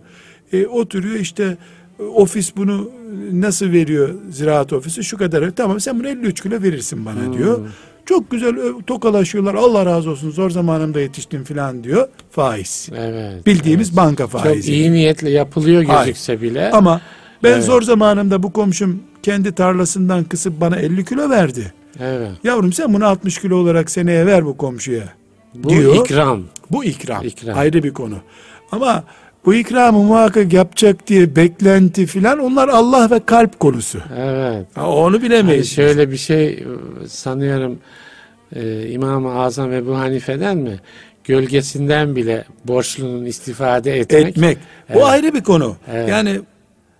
E, 0.54 0.68
oturuyor 0.68 1.16
işte 1.16 1.58
e, 2.00 2.04
ofis 2.04 2.56
bunu 2.58 2.92
nasıl 3.32 3.72
veriyor 3.72 4.10
ziraat 4.32 4.74
ofisi 4.74 5.04
şu 5.04 5.18
kadar 5.18 5.52
tamam 5.52 5.80
sen 5.80 6.00
bunu 6.00 6.08
53 6.08 6.42
kilo 6.44 6.62
verirsin 6.62 7.06
bana 7.06 7.34
diyor. 7.38 7.60
Çok 8.06 8.32
güzel 8.32 8.56
tokalaşıyorlar 8.88 9.56
Allah 9.56 9.86
razı 9.86 10.10
olsun 10.10 10.32
zor 10.32 10.50
zamanımda 10.50 11.00
yetiştim 11.00 11.44
filan 11.44 11.84
diyor 11.84 12.08
faiz. 12.32 12.90
Evet. 12.98 13.46
Bildiğimiz 13.46 13.98
banka 13.98 14.24
Çok 14.24 14.42
faizi. 14.42 14.74
iyi 14.74 14.92
niyetle 14.92 15.30
yapılıyor 15.30 15.84
Hayır. 15.84 16.06
gözükse 16.08 16.42
bile. 16.42 16.72
Ama 16.72 17.02
ben 17.44 17.52
Evet. 17.52 17.64
zor 17.64 17.82
zamanımda 17.82 18.44
bu 18.44 18.54
komşum 18.54 19.00
kendi 19.30 19.52
tarlasından 19.52 20.24
kısıp 20.24 20.62
bana 20.62 20.76
50 20.76 21.06
kilo 21.06 21.30
verdi. 21.30 21.74
Evet. 22.00 22.32
Yavrum 22.44 22.74
sen 22.74 22.94
bunu 22.94 23.06
60 23.06 23.42
kilo 23.42 23.56
olarak 23.56 23.92
seneye 23.92 24.26
ver 24.26 24.46
bu 24.46 24.58
komşuya. 24.58 25.04
Bu 25.56 25.70
diyor. 25.70 25.96
ikram. 25.96 26.44
Bu 26.72 26.84
ikram. 26.84 27.26
İkram. 27.26 27.58
Ayrı 27.58 27.84
bir 27.84 27.94
konu. 27.94 28.16
Ama 28.72 29.04
bu 29.46 29.54
ikramı 29.54 30.04
muhakkak 30.04 30.54
yapacak 30.54 31.08
diye 31.08 31.36
beklenti 31.36 32.06
filan 32.06 32.40
onlar 32.40 32.68
Allah 32.68 33.12
ve 33.12 33.20
kalp 33.26 33.60
konusu. 33.60 34.00
Evet. 34.18 34.66
Ha, 34.76 34.90
onu 34.90 35.16
Yani 35.16 35.24
bilemeyiz. 35.24 35.72
şöyle 35.72 36.12
bir 36.12 36.18
şey 36.18 36.64
sanıyorum 37.08 37.80
e, 38.56 38.90
İmam-ı 38.90 39.40
Azam 39.40 39.74
Ebu 39.74 39.98
Hanife'den 39.98 40.58
mi? 40.58 40.80
Gölgesinden 41.24 42.16
bile 42.16 42.46
borçlunun 42.66 43.26
istifade 43.26 44.00
etmek. 44.00 44.28
etmek. 44.28 44.58
Evet. 44.90 45.02
O 45.02 45.06
ayrı 45.06 45.34
bir 45.34 45.44
konu. 45.44 45.76
Evet. 45.92 46.10
Yani 46.10 46.40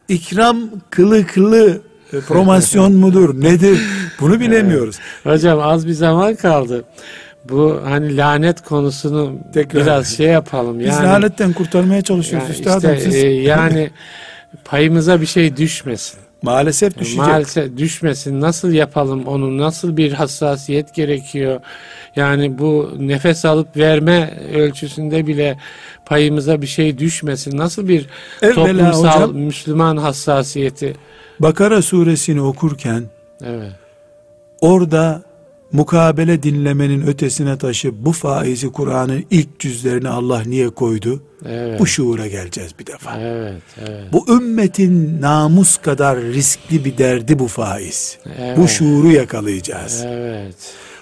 ikram 0.10 0.58
kılıklı 0.90 1.82
e, 2.14 2.20
promosyon 2.20 2.94
mudur 2.94 3.42
nedir 3.42 3.80
bunu 4.20 4.40
bilemiyoruz. 4.40 5.00
Hocam 5.24 5.60
az 5.60 5.88
bir 5.88 5.94
zaman 5.94 6.36
kaldı. 6.36 6.84
Bu 7.50 7.82
hani 7.84 8.18
lanet 8.18 8.62
konusunu 8.62 9.36
Tekrar. 9.54 9.82
biraz 9.82 10.18
şey 10.18 10.28
yapalım. 10.28 10.80
Biz 10.80 10.88
yani, 10.88 11.08
lanetten 11.08 11.54
kurtarmaya 11.54 12.02
çalışıyoruz 12.02 12.50
yani 12.50 12.58
üstadım. 12.60 12.94
Işte, 12.94 13.12
siz. 13.12 13.16
E, 13.16 13.28
yani 13.28 13.90
payımıza 14.66 15.22
bir 15.22 15.26
şey 15.26 15.58
düşmesin. 15.58 16.20
Maalesef 16.42 16.98
düşecek. 16.98 17.18
Maalesef 17.18 17.78
düşmesin. 17.78 18.42
Nasıl 18.42 18.72
yapalım 18.72 19.28
onu? 19.28 19.58
Nasıl 19.58 19.98
bir 19.98 20.14
hassasiyet 20.14 20.96
gerekiyor? 20.96 21.60
Yani 22.16 22.60
bu 22.60 22.92
nefes 23.00 23.46
alıp 23.46 23.78
verme 23.78 24.40
ölçüsünde 24.54 25.28
bile 25.28 25.58
payımıza 26.06 26.62
bir 26.62 26.68
şey 26.68 26.98
düşmesin. 26.98 27.58
Nasıl 27.58 27.88
bir 27.88 28.06
Evvela 28.42 28.56
toplumsal 28.56 29.22
hocam, 29.22 29.36
Müslüman 29.36 29.98
hassasiyeti? 29.98 30.94
Bakara 31.40 31.82
suresini 31.82 32.42
okurken 32.42 33.04
evet. 33.42 33.72
orada 34.62 35.24
mukabele 35.72 36.44
dinlemenin 36.44 37.08
ötesine 37.08 37.58
taşıp 37.58 37.96
bu 37.98 38.12
faizi 38.12 38.72
Kur'an'ın 38.72 39.26
ilk 39.32 39.60
cüzlerine 39.60 40.10
Allah 40.10 40.44
niye 40.46 40.70
koydu? 40.70 41.24
Evet. 41.46 41.80
Bu 41.80 41.88
şuura 41.88 42.28
geleceğiz 42.28 42.72
bir 42.80 42.86
defa. 42.86 43.18
Evet, 43.20 43.62
evet. 43.88 44.14
Bu 44.14 44.36
ümmetin 44.36 45.22
namus 45.22 45.78
kadar 45.78 46.22
riskli 46.22 46.86
bir 46.86 46.98
derdi 46.98 47.40
bu 47.40 47.48
faiz. 47.48 48.18
Evet. 48.40 48.58
Bu 48.58 48.68
şuuru 48.68 49.12
yakalayacağız. 49.12 50.04
Evet. 50.06 50.56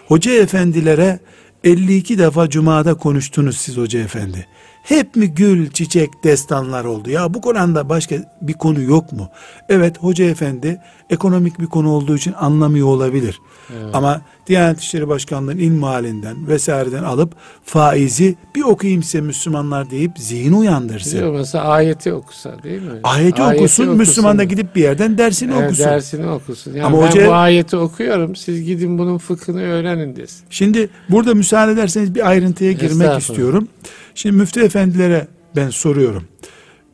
Hoca 0.07 0.31
efendilere 0.31 1.19
52 1.63 2.17
defa 2.17 2.49
cumada 2.49 2.93
konuştunuz 2.93 3.57
siz 3.57 3.77
hoca 3.77 3.99
efendi. 3.99 4.47
Hep 4.87 5.15
mi 5.15 5.27
gül, 5.27 5.69
çiçek, 5.69 6.23
destanlar 6.23 6.85
oldu? 6.85 7.09
Ya 7.09 7.33
bu 7.33 7.41
Kur'an'da 7.41 7.89
başka 7.89 8.15
bir 8.41 8.53
konu 8.53 8.81
yok 8.81 9.11
mu? 9.11 9.29
Evet 9.69 9.97
hoca 9.97 10.25
efendi 10.25 10.81
ekonomik 11.09 11.59
bir 11.59 11.65
konu 11.65 11.91
olduğu 11.91 12.15
için 12.15 12.33
anlamıyor 12.33 12.87
olabilir. 12.87 13.39
Evet. 13.81 13.95
Ama 13.95 14.21
Diyanet 14.47 14.79
İşleri 14.79 15.07
Başkanlığı'nın 15.07 15.57
ilm 15.57 15.83
halinden 15.83 16.47
vesaireden 16.47 17.03
alıp 17.03 17.35
faizi 17.65 18.35
bir 18.55 18.61
okuyayım 18.61 19.03
size 19.03 19.21
Müslümanlar 19.21 19.89
deyip 19.89 20.11
zihin 20.17 20.53
uyandırsın. 20.53 21.19
Diyor 21.19 21.33
mesela 21.33 21.63
ayeti 21.63 22.13
okusa 22.13 22.63
değil 22.63 22.81
mi? 22.81 22.99
Ayeti, 23.03 23.41
ayeti 23.41 23.63
okusun, 23.63 23.83
okusun, 23.83 23.97
Müslüman 23.97 24.37
da 24.37 24.43
gidip 24.43 24.75
bir 24.75 24.81
yerden 24.81 25.17
dersini 25.17 25.53
evet, 25.53 25.63
okusun. 25.63 25.85
Dersini 25.85 26.29
okusun. 26.29 26.73
Yani 26.73 26.85
Ama 26.85 27.01
ben 27.01 27.07
hoca, 27.07 27.27
bu 27.27 27.33
ayeti 27.33 27.77
okuyorum, 27.77 28.35
siz 28.35 28.63
gidin 28.63 28.97
bunun 28.97 29.17
fıkhını 29.17 29.61
öğrenin 29.61 30.15
desin. 30.15 30.45
Şimdi 30.49 30.89
burada 31.09 31.33
müsaade 31.33 31.71
ederseniz 31.71 32.15
bir 32.15 32.29
ayrıntıya 32.29 32.71
girmek 32.71 33.19
istiyorum. 33.19 33.67
Şimdi 34.17 34.35
müftü 34.35 34.61
efendilere 34.63 35.27
ben 35.55 35.69
soruyorum. 35.69 36.23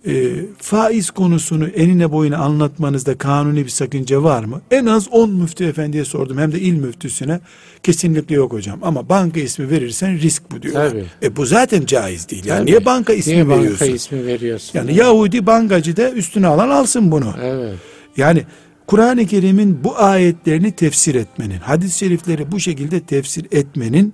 E, 0.08 0.32
faiz 0.58 1.12
konusunu 1.12 1.68
enine 1.68 2.12
boyuna 2.12 2.38
anlatmanızda 2.38 3.18
kanuni 3.18 3.66
bir 3.66 3.70
sakınca 3.70 4.24
var 4.24 4.44
mı? 4.44 4.62
En 4.72 4.86
az 4.86 5.08
10 5.12 5.30
müftü 5.30 5.66
efendiye 5.66 6.06
sordum 6.06 6.38
hem 6.38 6.52
de 6.52 6.60
il 6.60 6.74
müftüsüne. 6.74 7.40
Kesinlikle 7.84 8.36
yok 8.36 8.54
hocam 8.54 8.80
ama 8.82 9.10
banka 9.10 9.40
ismi 9.40 9.70
verirsen 9.70 10.20
risk 10.20 10.44
bu 10.52 10.62
diyor. 10.62 10.74
Tabii. 10.74 11.06
E 11.24 11.36
bu 11.36 11.46
zaten 11.46 11.86
caiz 11.86 12.30
değil. 12.30 12.46
Yani 12.46 12.66
niye 12.66 12.86
banka 12.86 13.14
ismi 13.14 13.34
niye 13.34 13.48
veriyorsun? 13.48 13.80
banka 13.80 13.96
ismi 13.96 14.26
veriyorsun? 14.26 14.80
Yani, 14.80 14.90
yani 14.90 15.00
Yahudi 15.00 15.46
bankacı 15.46 15.98
da 15.98 16.12
üstüne 16.12 16.48
alan 16.48 16.70
alsın 16.70 17.12
bunu. 17.12 17.34
Evet. 17.44 17.76
Yani 18.18 18.44
Kur'an-ı 18.88 19.26
Kerim'in 19.26 19.84
bu 19.84 19.98
ayetlerini 19.98 20.72
tefsir 20.72 21.16
etmenin, 21.16 21.58
hadis-i 21.58 21.98
şerifleri 21.98 22.52
bu 22.52 22.60
şekilde 22.60 23.00
tefsir 23.00 23.46
etmenin 23.52 24.14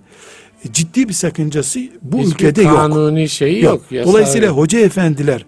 ciddi 0.71 1.09
bir 1.09 1.13
sakıncası 1.13 1.79
bu 2.01 2.17
Hiçbir 2.17 2.31
ülkede 2.31 2.61
yok. 2.61 2.75
kanuni 2.75 3.29
şeyi 3.29 3.63
yok. 3.63 3.81
yok. 3.91 4.05
Dolayısıyla 4.05 4.49
hoca 4.49 4.79
efendiler 4.79 5.45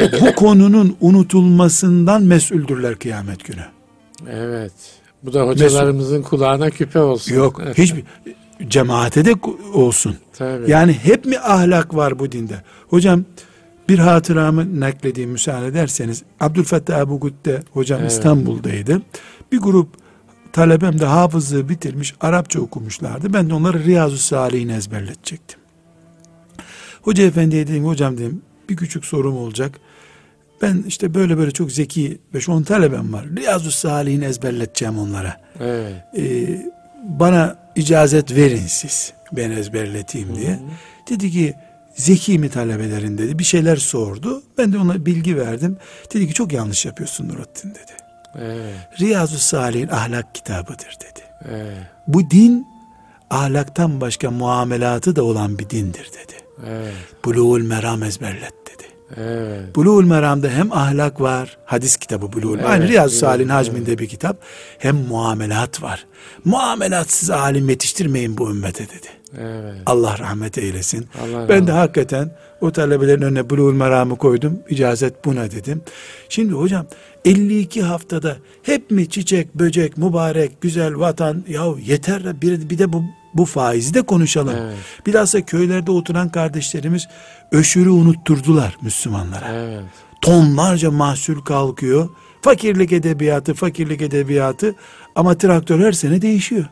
bu 0.00 0.34
konunun 0.36 0.96
unutulmasından 1.00 2.22
mesuldürler 2.22 2.94
kıyamet 2.94 3.44
günü. 3.44 3.64
Evet. 4.30 4.72
Bu 5.22 5.32
da 5.32 5.46
hocalarımızın 5.46 6.16
Mesul. 6.18 6.30
kulağına 6.30 6.70
küpe 6.70 6.98
olsun. 6.98 7.34
Yok. 7.34 7.62
Hiçbir 7.78 8.04
cemaate 8.68 9.24
de 9.24 9.34
olsun. 9.74 10.16
Tabii. 10.38 10.70
Yani 10.70 10.92
hep 10.92 11.24
mi 11.24 11.38
ahlak 11.38 11.94
var 11.94 12.18
bu 12.18 12.32
dinde? 12.32 12.54
Hocam 12.88 13.24
bir 13.88 13.98
hatıramı 13.98 14.80
nakledeyim 14.80 15.30
müsaade 15.30 15.66
ederseniz. 15.66 16.22
Abdülfettah 16.40 17.00
Ebu 17.00 17.20
Gütte 17.20 17.62
hocam 17.72 18.00
evet. 18.00 18.12
İstanbul'daydı. 18.12 19.02
Bir 19.52 19.58
grup 19.58 19.88
talebem 20.54 21.00
de 21.00 21.06
hafızlığı 21.06 21.68
bitirmiş, 21.68 22.14
Arapça 22.20 22.60
okumuşlardı. 22.60 23.32
Ben 23.32 23.50
de 23.50 23.54
onları 23.54 23.84
Riyazu 23.84 24.18
Salih'ini 24.18 24.72
ezberletecektim. 24.72 25.60
Hoca 27.02 27.24
efendiye 27.24 27.66
dedim, 27.66 27.84
hocam 27.84 28.18
dedim, 28.18 28.42
bir 28.68 28.76
küçük 28.76 29.04
sorum 29.04 29.36
olacak. 29.36 29.80
Ben 30.62 30.84
işte 30.88 31.14
böyle 31.14 31.38
böyle 31.38 31.50
çok 31.50 31.72
zeki 31.72 32.18
5-10 32.34 32.64
talebem 32.64 33.12
var. 33.12 33.26
Riyazu 33.36 33.70
Salih'ini 33.70 34.24
ezberleteceğim 34.24 34.98
onlara. 34.98 35.40
Evet. 35.60 35.94
Ee, 36.18 36.72
bana 37.08 37.58
icazet 37.76 38.36
verin 38.36 38.66
siz. 38.66 39.12
Ben 39.32 39.50
ezberleteyim 39.50 40.36
diye. 40.36 40.50
Hı 40.50 40.54
hı. 40.54 41.10
Dedi 41.10 41.30
ki 41.30 41.54
zeki 41.94 42.38
mi 42.38 42.48
talebelerin 42.48 43.18
dedi. 43.18 43.38
Bir 43.38 43.44
şeyler 43.44 43.76
sordu. 43.76 44.42
Ben 44.58 44.72
de 44.72 44.78
ona 44.78 45.06
bilgi 45.06 45.38
verdim. 45.38 45.76
Dedi 46.14 46.28
ki 46.28 46.34
çok 46.34 46.52
yanlış 46.52 46.86
yapıyorsun 46.86 47.28
Nurattin 47.28 47.70
dedi. 47.70 48.03
Evet. 48.38 49.00
Riyazu 49.00 49.38
Salih'in 49.38 49.88
ahlak 49.88 50.34
kitabıdır 50.34 50.96
dedi. 51.00 51.24
Evet. 51.50 51.76
Bu 52.06 52.30
din 52.30 52.66
ahlaktan 53.30 54.00
başka 54.00 54.30
muamelatı 54.30 55.16
da 55.16 55.24
olan 55.24 55.58
bir 55.58 55.70
dindir 55.70 56.10
dedi. 56.12 56.32
Evet. 56.66 56.94
Buluğul 57.24 57.62
meram 57.62 58.02
ezberlet 58.02 58.54
dedi. 58.66 58.84
Evet. 59.16 59.76
Buluğul 59.76 60.04
meramda 60.04 60.48
hem 60.48 60.72
ahlak 60.72 61.20
var, 61.20 61.58
hadis 61.64 61.96
kitabı 61.96 62.32
Buluğul 62.32 62.58
evet. 62.58 62.66
Aynı 62.66 62.88
Riyazu 62.88 63.16
Salih'in 63.16 63.48
evet. 63.48 63.58
hacminde 63.58 63.98
bir 63.98 64.08
kitap. 64.08 64.36
Hem 64.78 64.96
muamelat 64.96 65.82
var. 65.82 66.06
Muamelatsız 66.44 67.30
alim 67.30 67.68
yetiştirmeyin 67.68 68.38
bu 68.38 68.50
ümmete 68.50 68.84
dedi. 68.84 69.08
Evet. 69.38 69.74
Allah 69.86 70.18
rahmet 70.18 70.58
eylesin. 70.58 71.08
Allah 71.22 71.48
ben 71.48 71.66
de 71.66 71.72
hakikaten 71.72 72.30
o 72.60 72.72
talebelerin 72.72 73.22
önüne 73.22 73.50
buluğul 73.50 73.72
meramı 73.72 74.16
koydum. 74.16 74.58
İcazet 74.68 75.24
buna 75.24 75.50
dedim. 75.50 75.82
Şimdi 76.28 76.52
hocam 76.52 76.86
52 77.24 77.82
haftada 77.82 78.36
hep 78.62 78.90
mi 78.90 79.08
çiçek, 79.08 79.54
böcek, 79.54 79.98
mübarek, 79.98 80.60
güzel 80.60 80.98
vatan 80.98 81.44
ya 81.48 81.64
yeter 81.86 82.42
bir, 82.42 82.70
bir 82.70 82.78
de 82.78 82.92
bu 82.92 83.04
bu 83.34 83.44
faizi 83.44 83.94
de 83.94 84.02
konuşalım. 84.02 84.54
Evet. 84.56 84.76
Bilhassa 85.06 85.40
köylerde 85.40 85.90
oturan 85.90 86.28
kardeşlerimiz 86.28 87.08
öşürü 87.52 87.90
unutturdular 87.90 88.76
Müslümanlara. 88.82 89.48
Evet. 89.48 89.84
Tonlarca 90.20 90.90
mahsul 90.90 91.40
kalkıyor. 91.40 92.08
Fakirlik 92.42 92.92
edebiyatı, 92.92 93.54
fakirlik 93.54 94.02
edebiyatı 94.02 94.74
ama 95.14 95.38
traktör 95.38 95.80
her 95.80 95.92
sene 95.92 96.22
değişiyor. 96.22 96.64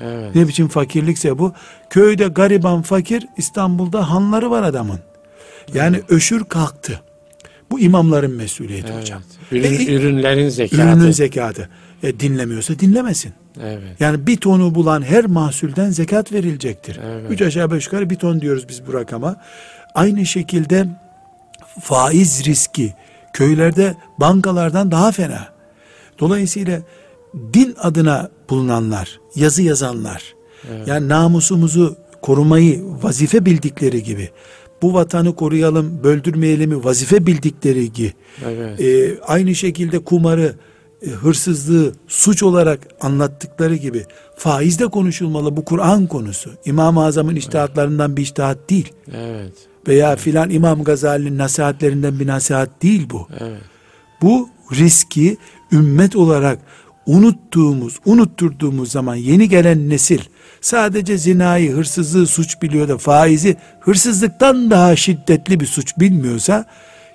Evet. 0.00 0.34
Ne 0.34 0.48
biçim 0.48 0.68
fakirlikse 0.68 1.38
bu. 1.38 1.52
Köyde 1.90 2.28
gariban 2.28 2.82
fakir, 2.82 3.26
İstanbul'da 3.36 4.10
hanları 4.10 4.50
var 4.50 4.62
adamın. 4.62 5.00
Yani 5.74 5.96
evet. 5.96 6.10
öşür 6.10 6.44
kalktı. 6.44 7.00
Bu 7.70 7.80
imamların 7.80 8.30
mesuliyeti 8.30 8.92
evet. 8.92 9.02
hocam. 9.02 9.22
Ürün, 9.52 9.72
e, 9.72 9.94
ürünlerin 9.94 10.48
zekatı. 10.48 10.82
Ürünün 10.82 11.10
zekatı. 11.10 11.68
E, 12.02 12.20
dinlemiyorsa 12.20 12.78
dinlemesin. 12.78 13.32
Evet. 13.62 14.00
Yani 14.00 14.26
bir 14.26 14.36
tonu 14.36 14.74
bulan 14.74 15.02
her 15.02 15.26
mahsulden 15.26 15.90
zekat 15.90 16.32
verilecektir. 16.32 17.00
Evet. 17.04 17.30
Üç 17.30 17.42
aşağı 17.42 17.70
beş 17.70 17.86
yukarı 17.86 18.10
bir 18.10 18.16
ton 18.16 18.40
diyoruz 18.40 18.68
biz 18.68 18.86
bu 18.86 18.94
rakama. 18.94 19.36
Aynı 19.94 20.26
şekilde 20.26 20.86
faiz 21.80 22.44
riski 22.44 22.94
köylerde 23.32 23.94
bankalardan 24.20 24.90
daha 24.90 25.12
fena. 25.12 25.48
Dolayısıyla 26.18 26.80
din 27.52 27.74
adına 27.78 28.30
bulunanlar, 28.50 29.20
yazı 29.34 29.62
yazanlar, 29.62 30.34
evet. 30.70 30.88
yani 30.88 31.08
namusumuzu 31.08 31.96
korumayı 32.22 32.82
vazife 33.02 33.44
bildikleri 33.44 34.02
gibi 34.02 34.30
bu 34.82 34.94
vatanı 34.94 35.36
koruyalım, 35.36 36.04
böldürmeyelim 36.04 36.84
vazife 36.84 37.26
bildikleri 37.26 37.92
gibi 37.92 38.12
evet. 38.44 38.80
e, 38.80 39.20
aynı 39.20 39.54
şekilde 39.54 39.98
kumarı, 39.98 40.54
e, 41.02 41.10
hırsızlığı 41.10 41.92
suç 42.08 42.42
olarak 42.42 42.80
anlattıkları 43.00 43.76
gibi 43.76 44.04
faizde 44.36 44.86
konuşulmalı 44.86 45.56
bu 45.56 45.64
Kur'an 45.64 46.06
konusu. 46.06 46.50
İmam-ı 46.64 47.04
Azam'ın 47.04 47.36
iştihatlarından 47.36 48.16
bir 48.16 48.22
iştihat 48.22 48.70
değil. 48.70 48.92
Evet. 49.14 49.52
Veya 49.88 50.08
evet. 50.08 50.20
filan 50.20 50.50
İmam 50.50 50.84
Gazali'nin 50.84 51.38
nasihatlerinden 51.38 52.20
bir 52.20 52.26
nasihat 52.26 52.82
değil 52.82 53.06
bu. 53.10 53.28
Evet. 53.40 53.60
Bu 54.22 54.48
riski 54.72 55.36
ümmet 55.72 56.16
olarak 56.16 56.58
unuttuğumuz, 57.06 57.98
unutturduğumuz 58.04 58.90
zaman 58.90 59.14
yeni 59.14 59.48
gelen 59.48 59.88
nesil 59.88 60.20
sadece 60.66 61.18
zinayı, 61.18 61.72
hırsızlığı 61.72 62.26
suç 62.26 62.62
biliyor 62.62 62.88
da 62.88 62.98
faizi 62.98 63.56
hırsızlıktan 63.80 64.70
daha 64.70 64.96
şiddetli 64.96 65.60
bir 65.60 65.66
suç 65.66 65.98
bilmiyorsa 65.98 66.64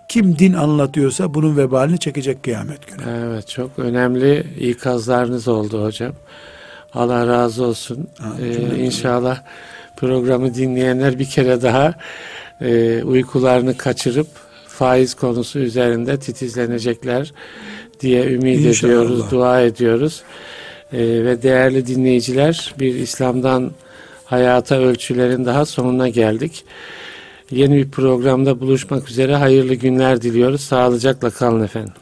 kim 0.08 0.39
din 0.39 0.54
anlatıyorsa 0.54 1.34
bunun 1.34 1.58
vebalini 1.58 1.99
çekecek 1.99 2.43
kıyamet 2.43 2.88
günü. 2.88 3.02
Evet 3.10 3.47
çok 3.47 3.80
önemli 3.80 4.47
ikazlarınız 4.60 5.47
oldu 5.47 5.86
hocam. 5.86 6.14
Allah 6.93 7.28
razı 7.28 7.66
olsun. 7.66 8.08
Ha, 8.20 8.34
ee, 8.41 8.78
inşallah 8.78 9.41
programı 9.97 10.56
dinleyenler 10.56 11.20
bir 11.20 11.30
kere 11.30 11.62
daha 11.62 11.93
e, 12.62 13.04
uykularını 13.04 13.78
kaçırıp 13.78 14.28
faiz 14.68 15.14
konusu 15.14 15.60
üzerinde 15.60 16.20
titizlenecekler 16.20 17.34
diye 17.99 18.34
ümit 18.34 18.60
İnşallah. 18.60 18.93
ediyoruz, 18.93 19.32
dua 19.32 19.62
ediyoruz. 19.62 20.24
Ee, 20.94 21.00
ve 21.00 21.44
değerli 21.44 21.88
dinleyiciler 21.88 22.76
bir 22.80 22.96
İslam'dan 22.96 23.72
hayata 24.26 24.76
ölçülerin 24.76 25.46
daha 25.46 25.66
sonuna 25.66 26.10
geldik. 26.10 26.66
Yeni 27.52 27.78
bir 27.78 27.92
programda 27.92 28.60
buluşmak 28.60 29.10
üzere 29.10 29.36
hayırlı 29.36 29.74
günler 29.74 30.22
diliyoruz. 30.22 30.62
Sağlıcakla 30.62 31.30
kalın 31.30 31.64
efendim. 31.64 31.94